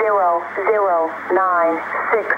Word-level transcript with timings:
zero 0.00 0.44
zero 0.70 1.10
nine 1.32 1.76
six 2.12 2.28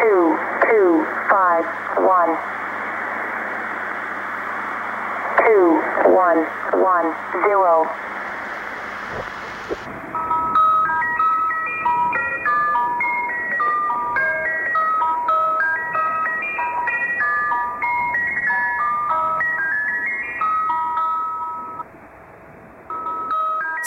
two 0.00 0.36
two 0.68 1.06
five 1.30 1.64
one 2.04 2.32
two 5.46 5.80
one 6.12 6.40
one 6.82 7.14
zero. 7.44 7.88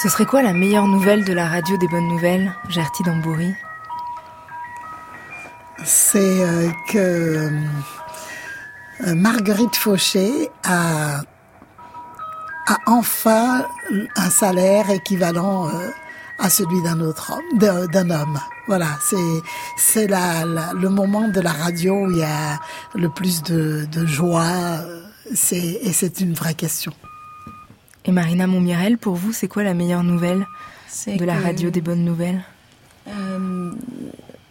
Ce 0.08 0.14
serait 0.14 0.26
quoi 0.26 0.42
la 0.42 0.54
meilleure 0.54 0.88
nouvelle 0.88 1.26
de 1.26 1.34
la 1.34 1.50
radio 1.50 1.76
des 1.76 1.88
bonnes 1.90 2.08
nouvelles, 2.08 2.56
Gertie 2.70 3.04
Dambouri 3.04 3.54
C'est 5.84 6.18
euh, 6.46 6.70
que 6.88 7.52
euh, 9.06 9.16
Marguerite 9.16 9.76
Fauché 9.76 10.50
a, 10.64 11.24
a 12.68 12.78
enfin 12.86 13.66
un 14.16 14.30
salaire 14.30 14.90
équivalent 14.92 15.68
euh, 15.68 15.90
à 16.40 16.50
celui 16.50 16.82
d'un 16.84 17.02
autre 17.02 17.34
homme, 17.34 17.88
d'un 17.90 18.10
homme. 18.10 18.40
Voilà, 18.68 18.98
c'est 19.02 19.42
c'est 19.76 20.08
la, 20.08 20.46
le 20.74 20.88
moment 20.88 21.28
de 21.28 21.42
la 21.42 21.52
radio 21.52 22.06
où 22.06 22.12
il 22.12 22.20
y 22.20 22.24
a 22.24 22.62
le 22.96 23.10
plus 23.10 23.44
de, 23.44 23.86
de 23.92 24.06
joie. 24.06 24.86
C'est 25.36 25.58
et 25.58 25.92
c'est 25.92 26.22
une 26.22 26.34
vraie 26.34 26.54
question. 26.54 26.94
Et 28.08 28.12
Marina 28.12 28.48
Montmirel, 28.48 28.98
pour 28.98 29.16
vous, 29.16 29.34
c'est 29.34 29.50
quoi 29.50 29.64
la 29.64 29.74
meilleure 29.74 30.04
nouvelle 30.04 30.48
de 31.08 31.26
la 31.26 31.38
radio 31.38 31.70
des 31.70 31.82
bonnes 31.82 32.06
nouvelles 32.06 32.42
Euh, 33.08 33.72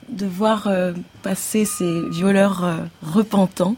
de 0.09 0.27
voir 0.27 0.67
euh, 0.67 0.93
passer 1.23 1.65
ces 1.65 2.09
violeurs 2.09 2.65
euh, 2.65 2.77
repentants, 3.03 3.77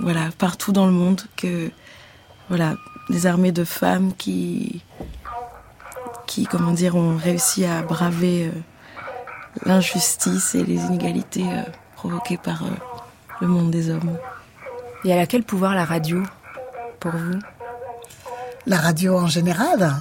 voilà, 0.00 0.28
partout 0.38 0.72
dans 0.72 0.86
le 0.86 0.92
monde, 0.92 1.22
que 1.36 1.70
voilà, 2.48 2.74
des 3.08 3.26
armées 3.26 3.52
de 3.52 3.64
femmes 3.64 4.12
qui, 4.18 4.82
qui, 6.26 6.44
comment 6.44 6.72
dire, 6.72 6.96
ont 6.96 7.16
réussi 7.16 7.64
à 7.64 7.82
braver 7.82 8.50
l'injustice 9.64 10.54
et 10.54 10.64
les 10.64 10.80
inégalités 10.86 11.46
provoquées 11.94 12.36
par 12.36 12.64
le 13.40 13.46
monde 13.46 13.70
des 13.70 13.90
hommes. 13.90 14.18
Et 15.04 15.10
elle 15.10 15.20
a 15.20 15.26
quel 15.26 15.44
pouvoir 15.44 15.74
la 15.74 15.84
radio 15.84 16.22
pour 16.98 17.12
vous? 17.12 17.38
La 18.68 18.76
radio 18.76 19.16
en 19.18 19.28
général, 19.28 19.94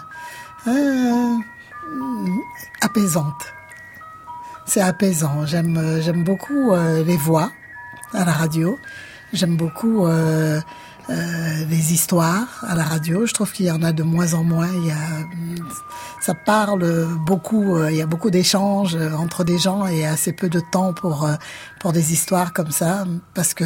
euh, 0.68 1.38
apaisante. 2.82 3.54
C'est 4.66 4.82
apaisant. 4.82 5.46
J'aime 5.46 5.78
euh, 5.78 6.02
j'aime 6.02 6.26
beaucoup 6.26 6.74
euh, 6.74 7.02
les 7.06 7.16
voix 7.16 7.50
à 8.14 8.26
la 8.26 8.34
radio. 8.34 8.78
J'aime 9.32 9.56
beaucoup 9.56 10.06
les 11.08 11.94
histoires 11.94 12.66
à 12.68 12.76
la 12.76 12.84
radio. 12.84 13.26
Je 13.26 13.34
trouve 13.34 13.52
qu'il 13.54 13.68
y 13.68 13.72
en 13.72 13.84
a 13.84 13.94
de 13.94 14.04
moins 14.04 14.34
en 14.34 14.44
moins. 14.44 14.70
Il 14.70 14.88
y 14.88 14.92
a, 14.92 14.96
ça 16.22 16.34
parle 16.34 17.06
beaucoup. 17.26 17.78
Il 17.88 17.96
y 17.96 18.02
a 18.02 18.06
beaucoup 18.06 18.30
d'échanges 18.30 18.96
entre 18.96 19.44
des 19.44 19.58
gens 19.58 19.86
et 19.86 20.06
assez 20.06 20.32
peu 20.32 20.48
de 20.48 20.62
temps 20.62 20.94
pour 20.94 21.30
pour 21.80 21.94
des 21.94 22.14
histoires 22.14 22.54
comme 22.54 22.72
ça. 22.72 23.06
Parce 23.34 23.54
que 23.54 23.66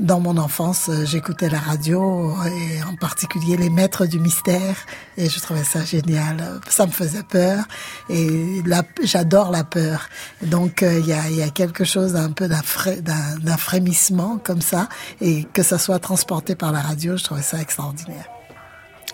dans 0.00 0.20
mon 0.20 0.36
enfance, 0.38 0.88
euh, 0.88 1.04
j'écoutais 1.04 1.48
la 1.48 1.58
radio 1.60 2.32
et 2.46 2.82
en 2.82 2.96
particulier 2.96 3.56
les 3.56 3.70
Maîtres 3.70 4.06
du 4.06 4.18
mystère 4.18 4.76
et 5.16 5.28
je 5.28 5.38
trouvais 5.40 5.64
ça 5.64 5.84
génial. 5.84 6.60
Ça 6.68 6.86
me 6.86 6.92
faisait 6.92 7.22
peur 7.22 7.64
et 8.08 8.62
j'adore 9.02 9.50
la 9.50 9.64
peur. 9.64 10.08
Donc 10.42 10.82
euh, 10.82 10.98
il 10.98 11.06
y, 11.06 11.12
a, 11.12 11.28
il 11.28 11.36
y 11.36 11.42
a 11.42 11.50
quelque 11.50 11.84
chose 11.84 12.14
d'un 12.14 12.32
peu 12.32 12.48
d'un 12.48 12.62
fré- 12.62 13.00
d'un- 13.00 13.38
d'un 13.40 13.56
frémissement 13.56 14.38
comme 14.42 14.60
ça 14.62 14.88
et 15.20 15.44
que 15.52 15.62
ça 15.62 15.78
soit 15.78 15.98
transporté 15.98 16.54
par 16.54 16.72
la 16.72 16.80
radio, 16.80 17.16
je 17.16 17.24
trouvais 17.24 17.42
ça 17.42 17.60
extraordinaire. 17.60 18.26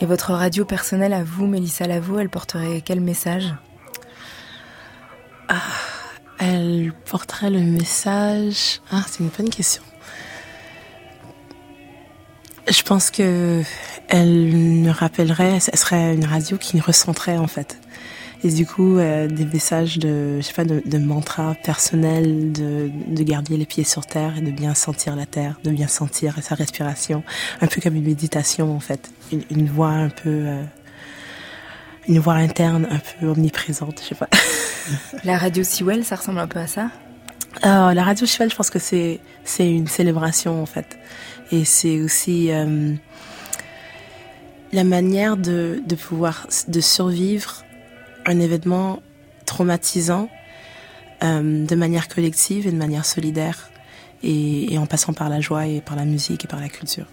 Et 0.01 0.07
votre 0.07 0.33
radio 0.33 0.65
personnelle 0.65 1.13
à 1.13 1.25
vous, 1.25 1.47
Mélissa 1.49 1.87
Lavo, 1.87 2.21
elle 2.21 2.29
porterait 2.31 2.83
quel 2.85 3.01
message? 3.01 3.53
Elle 6.39 6.93
porterait 7.05 7.51
le 7.51 7.61
message. 7.61 8.81
Ah, 8.91 9.05
c'est 9.09 9.21
une 9.21 9.31
bonne 9.37 9.51
question. 9.51 9.83
Je 12.71 12.83
pense 12.83 13.11
que 13.11 13.63
elle 14.09 14.83
nous 14.83 14.93
rappellerait, 14.93 15.61
ce 15.61 15.71
serait 15.77 16.15
une 16.15 16.25
radio 16.25 16.59
qui 16.59 16.77
nous 16.77 16.83
recentrait 16.83 17.39
en 17.39 17.47
fait. 17.47 17.79
Et 18.45 18.51
du 18.51 18.67
coup, 18.67 18.99
euh, 18.99 19.27
des 19.27 19.45
messages 19.45 19.99
de, 19.99 20.37
je 20.41 20.47
sais 20.47 20.53
pas, 20.53 20.65
de, 20.65 20.81
de 20.85 20.99
mantra 20.99 21.57
personnel, 21.65 22.53
de, 22.53 22.89
de 23.09 23.23
garder 23.25 23.57
les 23.57 23.67
pieds 23.67 23.83
sur 23.83 24.07
terre 24.07 24.39
et 24.39 24.41
de 24.41 24.53
bien 24.53 24.75
sentir 24.75 25.17
la 25.17 25.27
terre, 25.27 25.59
de 25.65 25.71
bien 25.71 25.89
sentir 25.89 26.37
sa 26.41 26.55
respiration, 26.55 27.25
un 27.61 27.67
peu 27.67 27.81
comme 27.81 27.97
une 27.97 28.05
méditation 28.05 28.75
en 28.75 28.81
fait, 28.81 29.11
une, 29.33 29.43
une 29.51 29.69
voix 29.69 29.91
un 29.91 30.09
peu, 30.09 30.29
euh, 30.29 30.63
une 32.09 32.19
voix 32.19 32.35
interne 32.35 32.89
un 32.91 32.99
peu 32.99 33.27
omniprésente, 33.27 34.01
je 34.03 34.09
sais 34.09 34.15
pas. 34.15 34.29
La 35.25 35.39
radio 35.39 35.63
Sewell, 35.63 36.05
ça 36.05 36.17
ressemble 36.17 36.39
un 36.39 36.49
peu 36.49 36.59
à 36.59 36.67
ça? 36.67 36.91
Euh, 37.65 37.93
la 37.93 38.05
radio 38.05 38.27
cheval, 38.27 38.51
je 38.51 38.57
pense 38.57 38.71
que 38.71 38.79
c'est 38.79 39.21
c'est 39.43 39.69
une 39.69 39.89
célébration 39.89 40.63
en 40.63 40.67
fait, 40.67 40.99
et 41.51 41.65
c'est 41.65 42.01
aussi 42.01 42.53
euh, 42.53 42.93
la 44.73 44.85
manière 44.85 45.37
de 45.37 45.83
de 45.85 45.95
pouvoir 45.97 46.47
de 46.69 46.81
survivre 46.81 47.65
un 48.27 48.39
événement 48.39 49.03
traumatisant 49.45 50.29
euh, 51.25 51.67
de 51.67 51.75
manière 51.75 52.07
collective 52.07 52.67
et 52.67 52.71
de 52.71 52.77
manière 52.77 53.05
solidaire, 53.05 53.71
et, 54.23 54.73
et 54.73 54.79
en 54.79 54.87
passant 54.87 55.15
par 55.15 55.29
la 55.29 55.41
joie 55.41 55.67
et 55.67 55.81
par 55.81 55.97
la 55.97 56.05
musique 56.05 56.45
et 56.45 56.49
par 56.49 56.61
la 56.61 56.69
culture. 56.69 57.07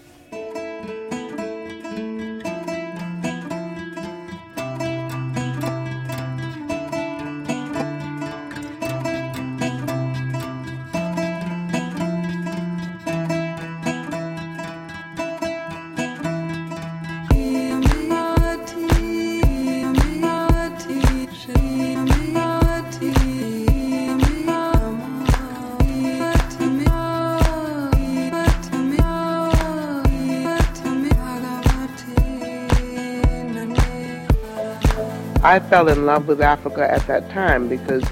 I 35.42 35.60
fell 35.60 35.88
in 35.88 36.06
love 36.06 36.28
with 36.28 36.40
Africa 36.40 36.90
at 36.90 37.06
that 37.06 37.30
time 37.30 37.68
because 37.68 38.04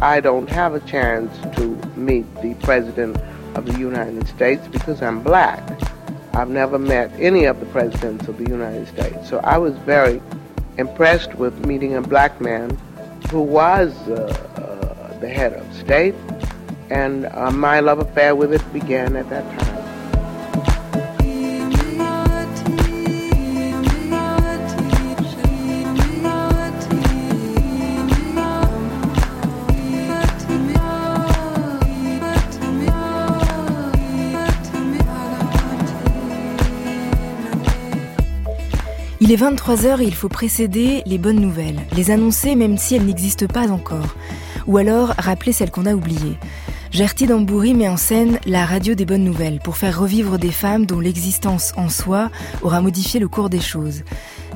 I 0.00 0.20
don't 0.20 0.48
have 0.48 0.74
a 0.74 0.80
chance 0.80 1.36
to 1.56 1.66
meet 1.96 2.24
the 2.42 2.54
President 2.62 3.16
of 3.56 3.66
the 3.66 3.78
United 3.78 4.28
States 4.28 4.66
because 4.68 5.02
I'm 5.02 5.22
black. 5.22 5.62
I've 6.34 6.50
never 6.50 6.78
met 6.78 7.10
any 7.18 7.44
of 7.44 7.58
the 7.58 7.66
presidents 7.66 8.28
of 8.28 8.38
the 8.38 8.48
United 8.48 8.86
States. 8.86 9.28
So 9.28 9.38
I 9.38 9.58
was 9.58 9.74
very 9.78 10.22
impressed 10.76 11.34
with 11.34 11.66
meeting 11.66 11.96
a 11.96 12.00
black 12.00 12.40
man 12.40 12.78
who 13.30 13.42
was 13.42 13.92
uh, 14.08 14.14
uh, 14.56 15.18
the 15.18 15.28
head 15.28 15.52
of 15.54 15.74
state, 15.74 16.14
and 16.90 17.26
uh, 17.26 17.50
my 17.50 17.80
love 17.80 17.98
affair 17.98 18.36
with 18.36 18.52
it 18.52 18.72
began 18.72 19.16
at 19.16 19.28
that 19.30 19.44
time. 19.58 19.67
Il 39.28 39.34
est 39.34 39.44
23h 39.44 40.00
et 40.00 40.06
il 40.06 40.14
faut 40.14 40.30
précéder 40.30 41.02
les 41.04 41.18
bonnes 41.18 41.38
nouvelles, 41.38 41.82
les 41.94 42.10
annoncer 42.10 42.54
même 42.54 42.78
si 42.78 42.94
elles 42.94 43.04
n'existent 43.04 43.46
pas 43.46 43.70
encore, 43.70 44.16
ou 44.66 44.78
alors 44.78 45.12
rappeler 45.18 45.52
celles 45.52 45.70
qu'on 45.70 45.84
a 45.84 45.92
oubliées. 45.92 46.38
Gertie 46.92 47.26
Dambouri 47.26 47.74
met 47.74 47.90
en 47.90 47.98
scène 47.98 48.38
la 48.46 48.64
radio 48.64 48.94
des 48.94 49.04
bonnes 49.04 49.24
nouvelles 49.24 49.60
pour 49.62 49.76
faire 49.76 50.00
revivre 50.00 50.38
des 50.38 50.50
femmes 50.50 50.86
dont 50.86 50.98
l'existence 50.98 51.74
en 51.76 51.90
soi 51.90 52.30
aura 52.62 52.80
modifié 52.80 53.20
le 53.20 53.28
cours 53.28 53.50
des 53.50 53.60
choses. 53.60 54.02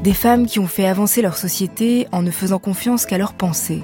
Des 0.02 0.14
femmes 0.14 0.46
qui 0.46 0.58
ont 0.58 0.66
fait 0.66 0.86
avancer 0.86 1.20
leur 1.20 1.36
société 1.36 2.08
en 2.10 2.22
ne 2.22 2.30
faisant 2.30 2.58
confiance 2.58 3.04
qu'à 3.04 3.18
leurs 3.18 3.34
pensées. 3.34 3.82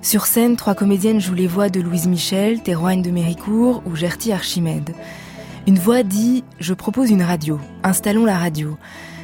Sur 0.00 0.26
scène, 0.26 0.54
trois 0.54 0.76
comédiennes 0.76 1.20
jouent 1.20 1.34
les 1.34 1.48
voix 1.48 1.70
de 1.70 1.80
Louise 1.80 2.06
Michel, 2.06 2.62
Théroigne 2.62 3.02
de 3.02 3.10
Méricourt 3.10 3.82
ou 3.84 3.96
Gertie 3.96 4.30
Archimède. 4.30 4.94
Une 5.66 5.80
voix 5.80 6.04
dit⁇ 6.04 6.44
Je 6.60 6.72
propose 6.72 7.10
une 7.10 7.24
radio, 7.24 7.58
installons 7.82 8.24
la 8.24 8.38
radio⁇ 8.38 8.70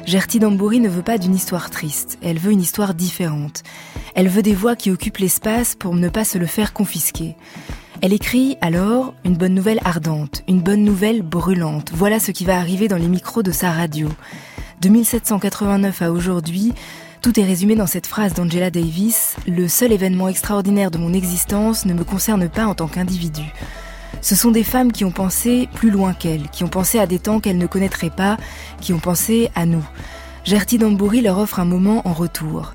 Gertie 0.07 0.39
Dambouri 0.39 0.79
ne 0.79 0.87
veut 0.87 1.01
pas 1.01 1.17
d'une 1.17 1.35
histoire 1.35 1.69
triste, 1.69 2.17
elle 2.23 2.39
veut 2.39 2.53
une 2.53 2.61
histoire 2.61 2.93
différente. 2.93 3.63
Elle 4.15 4.29
veut 4.29 4.41
des 4.41 4.53
voix 4.53 4.77
qui 4.77 4.89
occupent 4.89 5.17
l'espace 5.17 5.75
pour 5.75 5.95
ne 5.95 6.07
pas 6.07 6.23
se 6.23 6.37
le 6.37 6.45
faire 6.45 6.71
confisquer. 6.71 7.35
Elle 8.01 8.13
écrit 8.13 8.55
alors 8.61 9.13
une 9.25 9.35
bonne 9.35 9.53
nouvelle 9.53 9.81
ardente, 9.83 10.43
une 10.47 10.61
bonne 10.61 10.85
nouvelle 10.85 11.23
brûlante. 11.23 11.91
Voilà 11.93 12.21
ce 12.21 12.31
qui 12.31 12.45
va 12.45 12.57
arriver 12.57 12.87
dans 12.87 12.95
les 12.95 13.09
micros 13.09 13.43
de 13.43 13.51
sa 13.51 13.69
radio. 13.69 14.07
De 14.79 14.87
1789 14.87 16.01
à 16.01 16.09
aujourd'hui, 16.09 16.71
tout 17.21 17.37
est 17.37 17.43
résumé 17.43 17.75
dans 17.75 17.85
cette 17.85 18.07
phrase 18.07 18.33
d'Angela 18.33 18.71
Davis, 18.71 19.35
Le 19.45 19.67
seul 19.67 19.91
événement 19.91 20.29
extraordinaire 20.29 20.89
de 20.89 20.99
mon 20.99 21.11
existence 21.11 21.85
ne 21.85 21.93
me 21.93 22.05
concerne 22.05 22.47
pas 22.47 22.65
en 22.65 22.75
tant 22.75 22.87
qu'individu. 22.87 23.43
Ce 24.21 24.35
sont 24.35 24.51
des 24.51 24.63
femmes 24.63 24.91
qui 24.91 25.05
ont 25.05 25.11
pensé 25.11 25.69
plus 25.73 25.91
loin 25.91 26.13
qu'elles, 26.13 26.49
qui 26.49 26.63
ont 26.63 26.69
pensé 26.69 26.99
à 26.99 27.07
des 27.07 27.19
temps 27.19 27.39
qu'elles 27.39 27.57
ne 27.57 27.67
connaîtraient 27.67 28.09
pas, 28.09 28.37
qui 28.81 28.93
ont 28.93 28.99
pensé 28.99 29.49
à 29.55 29.65
nous. 29.65 29.85
Gertie 30.43 30.77
Dambouri 30.77 31.21
leur 31.21 31.39
offre 31.39 31.59
un 31.59 31.65
moment 31.65 32.07
en 32.07 32.13
retour. 32.13 32.73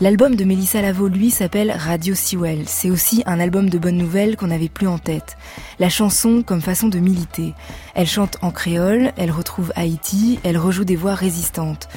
L'album 0.00 0.34
de 0.34 0.44
Mélissa 0.44 0.82
Lavo, 0.82 1.06
lui, 1.06 1.30
s'appelle 1.30 1.70
Radio 1.70 2.14
Sewell. 2.14 2.64
C'est 2.66 2.90
aussi 2.90 3.22
un 3.26 3.38
album 3.38 3.70
de 3.70 3.78
bonnes 3.78 3.96
nouvelles 3.96 4.36
qu'on 4.36 4.48
n'avait 4.48 4.68
plus 4.68 4.88
en 4.88 4.98
tête. 4.98 5.36
La 5.78 5.88
chanson 5.88 6.42
comme 6.44 6.60
façon 6.60 6.88
de 6.88 6.98
militer. 6.98 7.54
Elle 7.94 8.08
chante 8.08 8.36
en 8.42 8.50
créole, 8.50 9.12
elle 9.16 9.30
retrouve 9.30 9.72
Haïti, 9.76 10.40
elle 10.42 10.58
rejoue 10.58 10.84
des 10.84 10.96
voix 10.96 11.14
résistantes. 11.14 11.88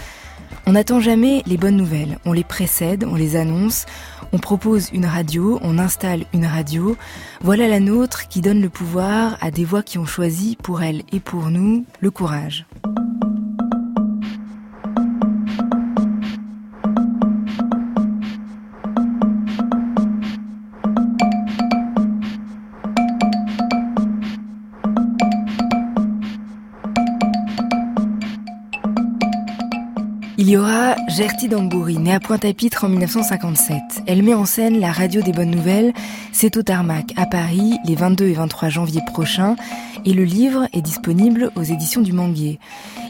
On 0.67 0.73
n'attend 0.73 0.99
jamais 0.99 1.43
les 1.45 1.55
bonnes 1.55 1.77
nouvelles, 1.77 2.19
on 2.25 2.33
les 2.33 2.43
précède, 2.43 3.05
on 3.09 3.15
les 3.15 3.37
annonce, 3.37 3.85
on 4.33 4.37
propose 4.37 4.89
une 4.91 5.05
radio, 5.05 5.59
on 5.61 5.79
installe 5.79 6.25
une 6.33 6.45
radio. 6.45 6.97
Voilà 7.39 7.69
la 7.69 7.79
nôtre 7.79 8.27
qui 8.27 8.41
donne 8.41 8.61
le 8.61 8.67
pouvoir 8.67 9.37
à 9.39 9.49
des 9.49 9.63
voix 9.63 9.81
qui 9.81 9.97
ont 9.97 10.05
choisi 10.05 10.57
pour 10.61 10.83
elles 10.83 11.03
et 11.13 11.21
pour 11.21 11.51
nous 11.51 11.85
le 12.01 12.11
courage. 12.11 12.65
Il 30.88 30.92
y 30.92 30.94
aura 30.94 31.07
Gertie 31.10 31.50
Dambouri, 31.50 31.98
née 31.98 32.13
à 32.13 32.22
Pointe-à-Pitre 32.22 32.86
en 32.86 32.89
1957. 32.89 33.78
Elle 34.06 34.24
met 34.24 34.34
en 34.34 34.45
scène 34.45 34.80
la 34.80 34.89
radio 34.89 35.22
des 35.22 35.34
bonnes 35.34 35.51
nouvelles. 35.51 35.92
C'est 36.31 36.56
au 36.56 36.63
Tarmac, 36.63 37.12
à 37.18 37.25
Paris, 37.25 37.78
les 37.84 37.95
22 37.95 38.28
et 38.28 38.34
23 38.34 38.69
janvier 38.69 39.01
prochains. 39.06 39.57
Et 40.06 40.13
le 40.13 40.24
livre 40.24 40.69
est 40.72 40.81
disponible 40.81 41.51
aux 41.57 41.63
éditions 41.63 42.00
du 42.00 42.13
Manguier. 42.13 42.57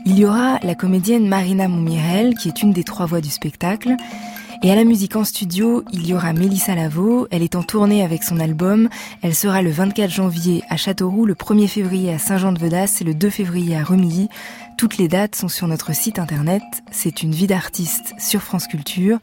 Il 0.08 0.18
y 0.18 0.26
aura 0.26 0.58
la 0.64 0.74
comédienne 0.74 1.28
Marina 1.28 1.68
Momirel, 1.68 2.34
qui 2.34 2.48
est 2.48 2.64
une 2.64 2.74
des 2.74 2.84
trois 2.84 3.06
voix 3.06 3.22
du 3.22 3.30
spectacle. 3.30 3.96
Et 4.64 4.72
à 4.72 4.76
la 4.76 4.86
musique 4.86 5.16
en 5.16 5.24
studio, 5.24 5.84
il 5.94 6.08
y 6.08 6.16
aura 6.16 6.34
Mélissa 6.34 6.74
Lavo. 6.74 7.28
Elle 7.30 7.44
est 7.44 7.56
en 7.56 7.62
tournée 7.62 8.04
avec 8.04 8.24
son 8.24 8.40
album. 8.40 8.90
Elle 9.22 9.36
sera 9.36 9.62
le 9.62 9.70
24 9.70 10.10
janvier 10.10 10.64
à 10.70 10.78
Châteauroux, 10.78 11.28
le 11.28 11.36
1er 11.36 11.68
février 11.68 12.12
à 12.12 12.18
Saint-Jean-de-Vedas 12.18 12.98
et 13.02 13.04
le 13.04 13.14
2 13.14 13.30
février 13.30 13.78
à 13.78 13.84
Remilly. 13.84 14.30
Toutes 14.78 15.00
les 15.00 15.08
dates 15.08 15.34
sont 15.34 15.48
sur 15.48 15.68
notre 15.68 15.96
site 15.96 16.20
internet. 16.20 16.62
C'est 16.92 17.24
une 17.24 17.32
vie 17.32 17.48
d'artiste 17.48 18.14
sur 18.20 18.44
France 18.44 18.68
Culture. 18.68 19.18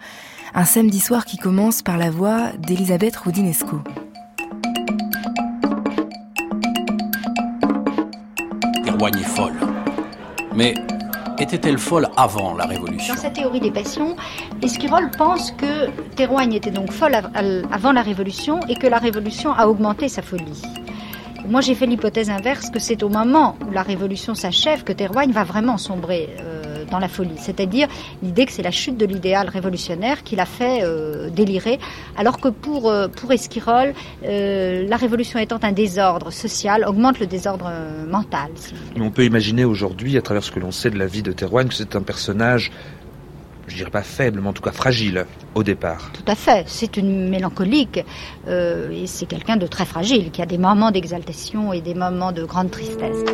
Un 0.53 0.65
samedi 0.65 0.99
soir 0.99 1.25
qui 1.25 1.37
commence 1.37 1.81
par 1.81 1.97
la 1.97 2.11
voix 2.11 2.51
d'Elisabeth 2.59 3.15
Roudinesco. 3.15 3.81
Terroigne 8.85 9.17
est 9.17 9.23
folle. 9.23 9.55
Mais 10.57 10.75
était-elle 11.39 11.79
folle 11.79 12.09
avant 12.17 12.55
la 12.55 12.67
Révolution? 12.67 13.15
Dans 13.15 13.21
sa 13.21 13.31
théorie 13.31 13.61
des 13.61 13.71
passions, 13.71 14.17
Esquirol 14.61 15.09
pense 15.17 15.53
que 15.53 15.89
Théroigne 16.17 16.55
était 16.55 16.73
donc 16.73 16.91
folle 16.91 17.15
avant 17.71 17.93
la 17.93 18.03
Révolution 18.03 18.59
et 18.69 18.75
que 18.75 18.89
la 18.89 18.99
Révolution 18.99 19.53
a 19.53 19.69
augmenté 19.69 20.09
sa 20.09 20.21
folie. 20.21 20.63
Moi, 21.47 21.61
j'ai 21.61 21.75
fait 21.75 21.85
l'hypothèse 21.85 22.31
inverse 22.31 22.71
que 22.71 22.79
c'est 22.79 23.03
au 23.03 23.11
moment 23.11 23.59
où 23.69 23.71
la 23.71 23.83
Révolution 23.83 24.35
s'achève 24.35 24.83
que 24.83 24.93
Théroigne 24.93 25.31
va 25.31 25.45
vraiment 25.45 25.77
sombrer 25.77 26.31
euh, 26.41 26.85
dans 26.91 26.99
la 26.99 27.09
folie. 27.09 27.37
C'est-à-dire 27.37 27.87
l'idée 28.23 28.47
que 28.47 28.53
c'est 28.53 28.63
la 28.63 28.71
chute 28.71 28.97
de 28.97 29.05
l'idéal 29.05 29.51
révolutionnaire 29.51 30.23
qui 30.23 30.37
l'a 30.37 30.47
fait 30.47 30.81
euh, 30.83 31.29
délirer, 31.29 31.79
alors 32.17 32.41
que 32.41 32.49
pour, 32.49 32.91
euh, 32.91 33.09
pour 33.09 33.31
Esquirol, 33.31 33.93
la 34.23 34.97
Révolution 34.97 35.39
étant 35.39 35.59
un 35.63 35.73
désordre 35.73 36.31
social, 36.31 36.85
augmente 36.89 37.21
le 37.21 37.27
désordre 37.27 37.71
mental. 38.09 38.51
On 38.99 39.11
peut 39.11 39.25
imaginer 39.25 39.65
aujourd'hui, 39.65 40.17
à 40.17 40.23
travers 40.23 40.45
ce 40.45 40.51
que 40.51 40.61
l'on 40.61 40.73
sait 40.73 40.91
de 40.91 40.99
la 40.99 41.07
vie 41.07 41.23
de 41.23 41.33
Théroigne, 41.33 41.69
que 41.69 41.75
c'est 41.75 41.95
un 41.95 42.03
personnage 42.03 42.73
je 43.67 43.77
dirais 43.77 43.91
pas 43.91 44.03
faible, 44.03 44.41
mais 44.41 44.49
en 44.49 44.53
tout 44.53 44.63
cas 44.63 44.73
fragile 44.73 45.27
au 45.55 45.63
départ. 45.63 46.11
Tout 46.13 46.31
à 46.31 46.35
fait. 46.35 46.65
C'est 46.67 46.97
une 46.97 47.29
mélancolique 47.29 48.01
euh, 48.49 48.91
et 48.91 49.07
c'est 49.07 49.27
quelqu'un 49.27 49.57
de 49.57 49.67
très 49.67 49.85
fragile 49.85 50.31
qui 50.31 50.43
a 50.43 50.47
des 50.47 50.59
moments 50.59 50.91
d'exaltation 50.91 51.73
et 51.73 51.81
des 51.81 51.95
moments 51.95 52.33
de 52.33 52.45
grande 52.45 52.71
tristesse. 52.71 53.25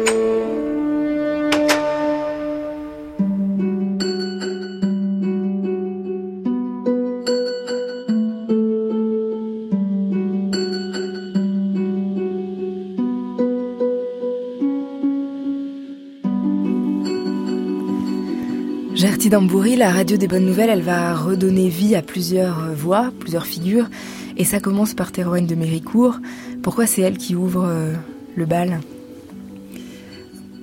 Dambouri, 19.30 19.76
la 19.76 19.92
radio 19.92 20.16
des 20.16 20.26
bonnes 20.26 20.44
nouvelles, 20.44 20.70
elle 20.70 20.82
va 20.82 21.14
redonner 21.14 21.68
vie 21.68 21.94
à 21.94 22.02
plusieurs 22.02 22.64
euh, 22.64 22.74
voix, 22.74 23.12
plusieurs 23.20 23.46
figures. 23.46 23.88
Et 24.36 24.44
ça 24.44 24.58
commence 24.58 24.92
par 24.92 25.12
Théroigne 25.12 25.46
de 25.46 25.54
Méricourt. 25.54 26.16
Pourquoi 26.64 26.88
c'est 26.88 27.02
elle 27.02 27.16
qui 27.16 27.36
ouvre 27.36 27.64
euh, 27.64 27.94
le 28.34 28.44
bal? 28.44 28.80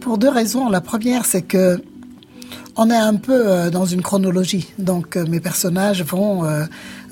Pour 0.02 0.18
deux 0.18 0.28
raisons. 0.28 0.68
La 0.68 0.82
première, 0.82 1.24
c'est 1.24 1.44
que 1.44 1.80
on 2.76 2.90
est 2.90 2.98
un 2.98 3.16
peu 3.16 3.48
euh, 3.48 3.70
dans 3.70 3.86
une 3.86 4.02
chronologie. 4.02 4.68
Donc 4.80 5.16
mes 5.16 5.40
personnages 5.40 6.04
vont 6.04 6.44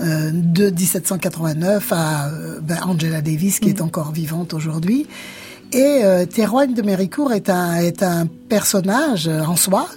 de 0.02 0.70
1789 0.70 1.94
à 1.94 2.32
ben, 2.64 2.80
Angela 2.84 3.22
Davis, 3.22 3.62
qui 3.62 3.70
est 3.70 3.80
mm. 3.80 3.86
encore 3.86 4.12
vivante 4.12 4.54
aujourd'hui. 4.54 5.08
Et 5.72 6.02
euh, 6.04 6.26
de 6.26 6.82
Méricourt 6.82 7.34
est 7.34 7.50
un, 7.50 7.76
est 7.76 8.04
un 8.04 8.28
personnage 8.50 9.28
en 9.28 9.56
soi 9.56 9.88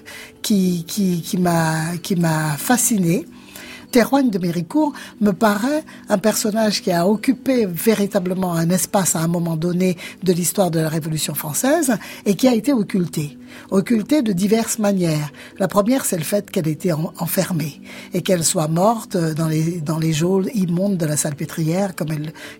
qui, 0.48 0.82
qui, 0.86 1.20
qui 1.20 1.36
m'a 1.36 1.98
qui 2.02 2.16
m'a 2.16 2.56
fasciné 2.56 3.26
Théroigne 3.90 4.30
de 4.30 4.38
Méricourt 4.38 4.92
me 5.20 5.32
paraît 5.32 5.84
un 6.08 6.18
personnage 6.18 6.82
qui 6.82 6.92
a 6.92 7.08
occupé 7.08 7.66
véritablement 7.66 8.54
un 8.54 8.70
espace 8.70 9.16
à 9.16 9.20
un 9.20 9.28
moment 9.28 9.56
donné 9.56 9.96
de 10.22 10.32
l'histoire 10.32 10.70
de 10.70 10.80
la 10.80 10.88
Révolution 10.88 11.34
française 11.34 11.96
et 12.26 12.34
qui 12.34 12.48
a 12.48 12.54
été 12.54 12.72
occulté. 12.72 13.38
Occulté 13.70 14.22
de 14.22 14.32
diverses 14.32 14.78
manières. 14.78 15.32
La 15.58 15.68
première, 15.68 16.04
c'est 16.04 16.18
le 16.18 16.24
fait 16.24 16.50
qu'elle 16.50 16.68
était 16.68 16.92
enfermée 16.92 17.80
et 18.12 18.20
qu'elle 18.20 18.44
soit 18.44 18.68
morte 18.68 19.16
dans 19.16 19.48
les, 19.48 19.80
dans 19.80 19.98
les 19.98 20.12
geôles 20.12 20.50
immondes 20.54 20.98
de 20.98 21.06
la 21.06 21.16
salpêtrière, 21.16 21.94
comme 21.96 22.08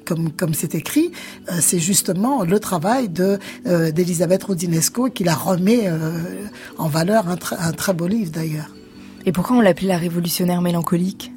comme, 0.05 0.33
comme 0.33 0.55
c'est 0.55 0.75
écrit. 0.75 1.13
Euh, 1.51 1.59
c'est 1.61 1.79
justement 1.79 2.43
le 2.45 2.59
travail 2.61 3.09
de, 3.09 3.39
euh, 3.67 3.91
d'Elisabeth 3.91 4.45
Rodinesco 4.45 5.11
qui 5.11 5.25
la 5.25 5.35
remet 5.35 5.89
euh, 5.89 6.47
en 6.79 6.89
valeur, 6.89 7.29
un, 7.29 7.39
un 7.59 7.73
très 7.73 7.93
beau 7.93 8.07
livre 8.07 8.33
d'ailleurs. 8.33 8.78
Et 9.27 9.33
pourquoi 9.33 9.57
on 9.57 9.61
l'appelait 9.61 9.89
la 9.89 9.99
révolutionnaire 9.99 10.63
mélancolique? 10.63 11.33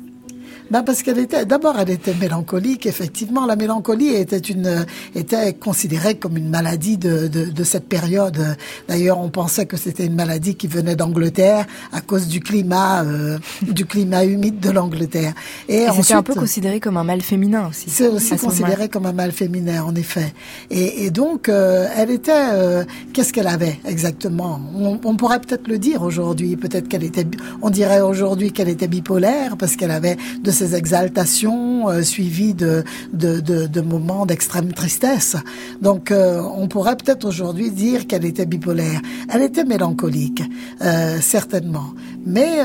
Ben 0.72 0.84
parce 0.84 1.04
qu'elle 1.04 1.20
était, 1.20 1.46
d'abord, 1.46 1.76
elle 1.80 1.90
était 1.90 2.14
mélancolique. 2.14 2.86
Effectivement, 2.86 3.46
la 3.46 3.58
mélancolie 3.58 4.16
était 4.16 4.38
une, 4.38 4.86
était 5.16 5.54
considérée 5.54 6.16
comme 6.16 6.38
une 6.38 6.50
maladie 6.50 6.98
de, 6.98 7.28
de, 7.28 7.46
de 7.46 7.64
cette 7.64 7.90
période. 7.90 8.56
D'ailleurs, 8.88 9.20
on 9.20 9.30
pensait 9.30 9.66
que 9.66 9.76
c'était 9.76 10.06
une 10.06 10.16
maladie 10.16 10.56
qui 10.56 10.68
venait 10.68 10.96
d'Angleterre 10.96 11.66
à 11.92 12.00
cause 12.00 12.28
du 12.28 12.40
climat, 12.40 13.04
euh, 13.04 13.38
du 13.62 13.86
climat 13.86 14.24
humide 14.24 14.60
de 14.60 14.70
l'Angleterre. 14.70 15.34
Et, 15.68 15.88
c'est 16.02 16.14
un 16.14 16.24
peu 16.24 16.36
considéré 16.36 16.80
comme 16.80 16.98
un 16.98 17.04
mal 17.04 17.22
féminin 17.22 17.68
aussi. 17.70 17.90
C'est 17.90 18.08
aussi 18.08 18.36
considéré 18.38 18.88
comme 18.90 19.06
un 19.06 19.14
mal 19.14 19.32
féminin, 19.32 19.84
en 19.84 19.94
effet. 19.96 20.34
Et, 20.70 21.06
et 21.06 21.12
donc, 21.12 21.50
euh, 21.50 21.88
elle 21.98 22.12
était, 22.12 22.32
euh, 22.54 22.84
qu'est-ce 23.14 23.34
qu'elle 23.34 23.48
avait 23.48 23.80
exactement? 23.86 24.60
On, 24.76 25.00
on, 25.04 25.16
pourrait 25.16 25.40
peut-être 25.42 25.68
le 25.68 25.78
dire 25.78 26.02
aujourd'hui. 26.02 26.56
Peut-être 26.56 26.88
qu'elle 26.88 27.04
était, 27.04 27.26
on 27.62 27.70
dirait 27.70 28.02
aujourd'hui 28.02 28.52
qu'elle 28.52 28.70
était 28.70 28.88
bipolaire 28.88 29.58
parce 29.58 29.76
qu'elle 29.76 29.92
avait 29.92 30.18
de 30.42 30.52
exaltations 30.66 31.90
euh, 31.90 32.02
suivies 32.02 32.54
de, 32.54 32.84
de 33.14 33.82
moments 33.82 34.26
d'extrême 34.26 34.72
tristesse. 34.74 35.36
Donc 35.82 36.12
euh, 36.12 36.42
on 36.56 36.68
pourrait 36.68 36.96
peut-être 36.96 37.26
aujourd'hui 37.26 37.72
dire 37.72 38.08
qu'elle 38.08 38.26
était 38.26 38.46
bipolaire. 38.46 39.02
Elle 39.30 39.42
était 39.42 39.64
mélancolique, 39.64 40.44
euh, 40.82 41.20
certainement. 41.22 41.94
Mais 42.26 42.62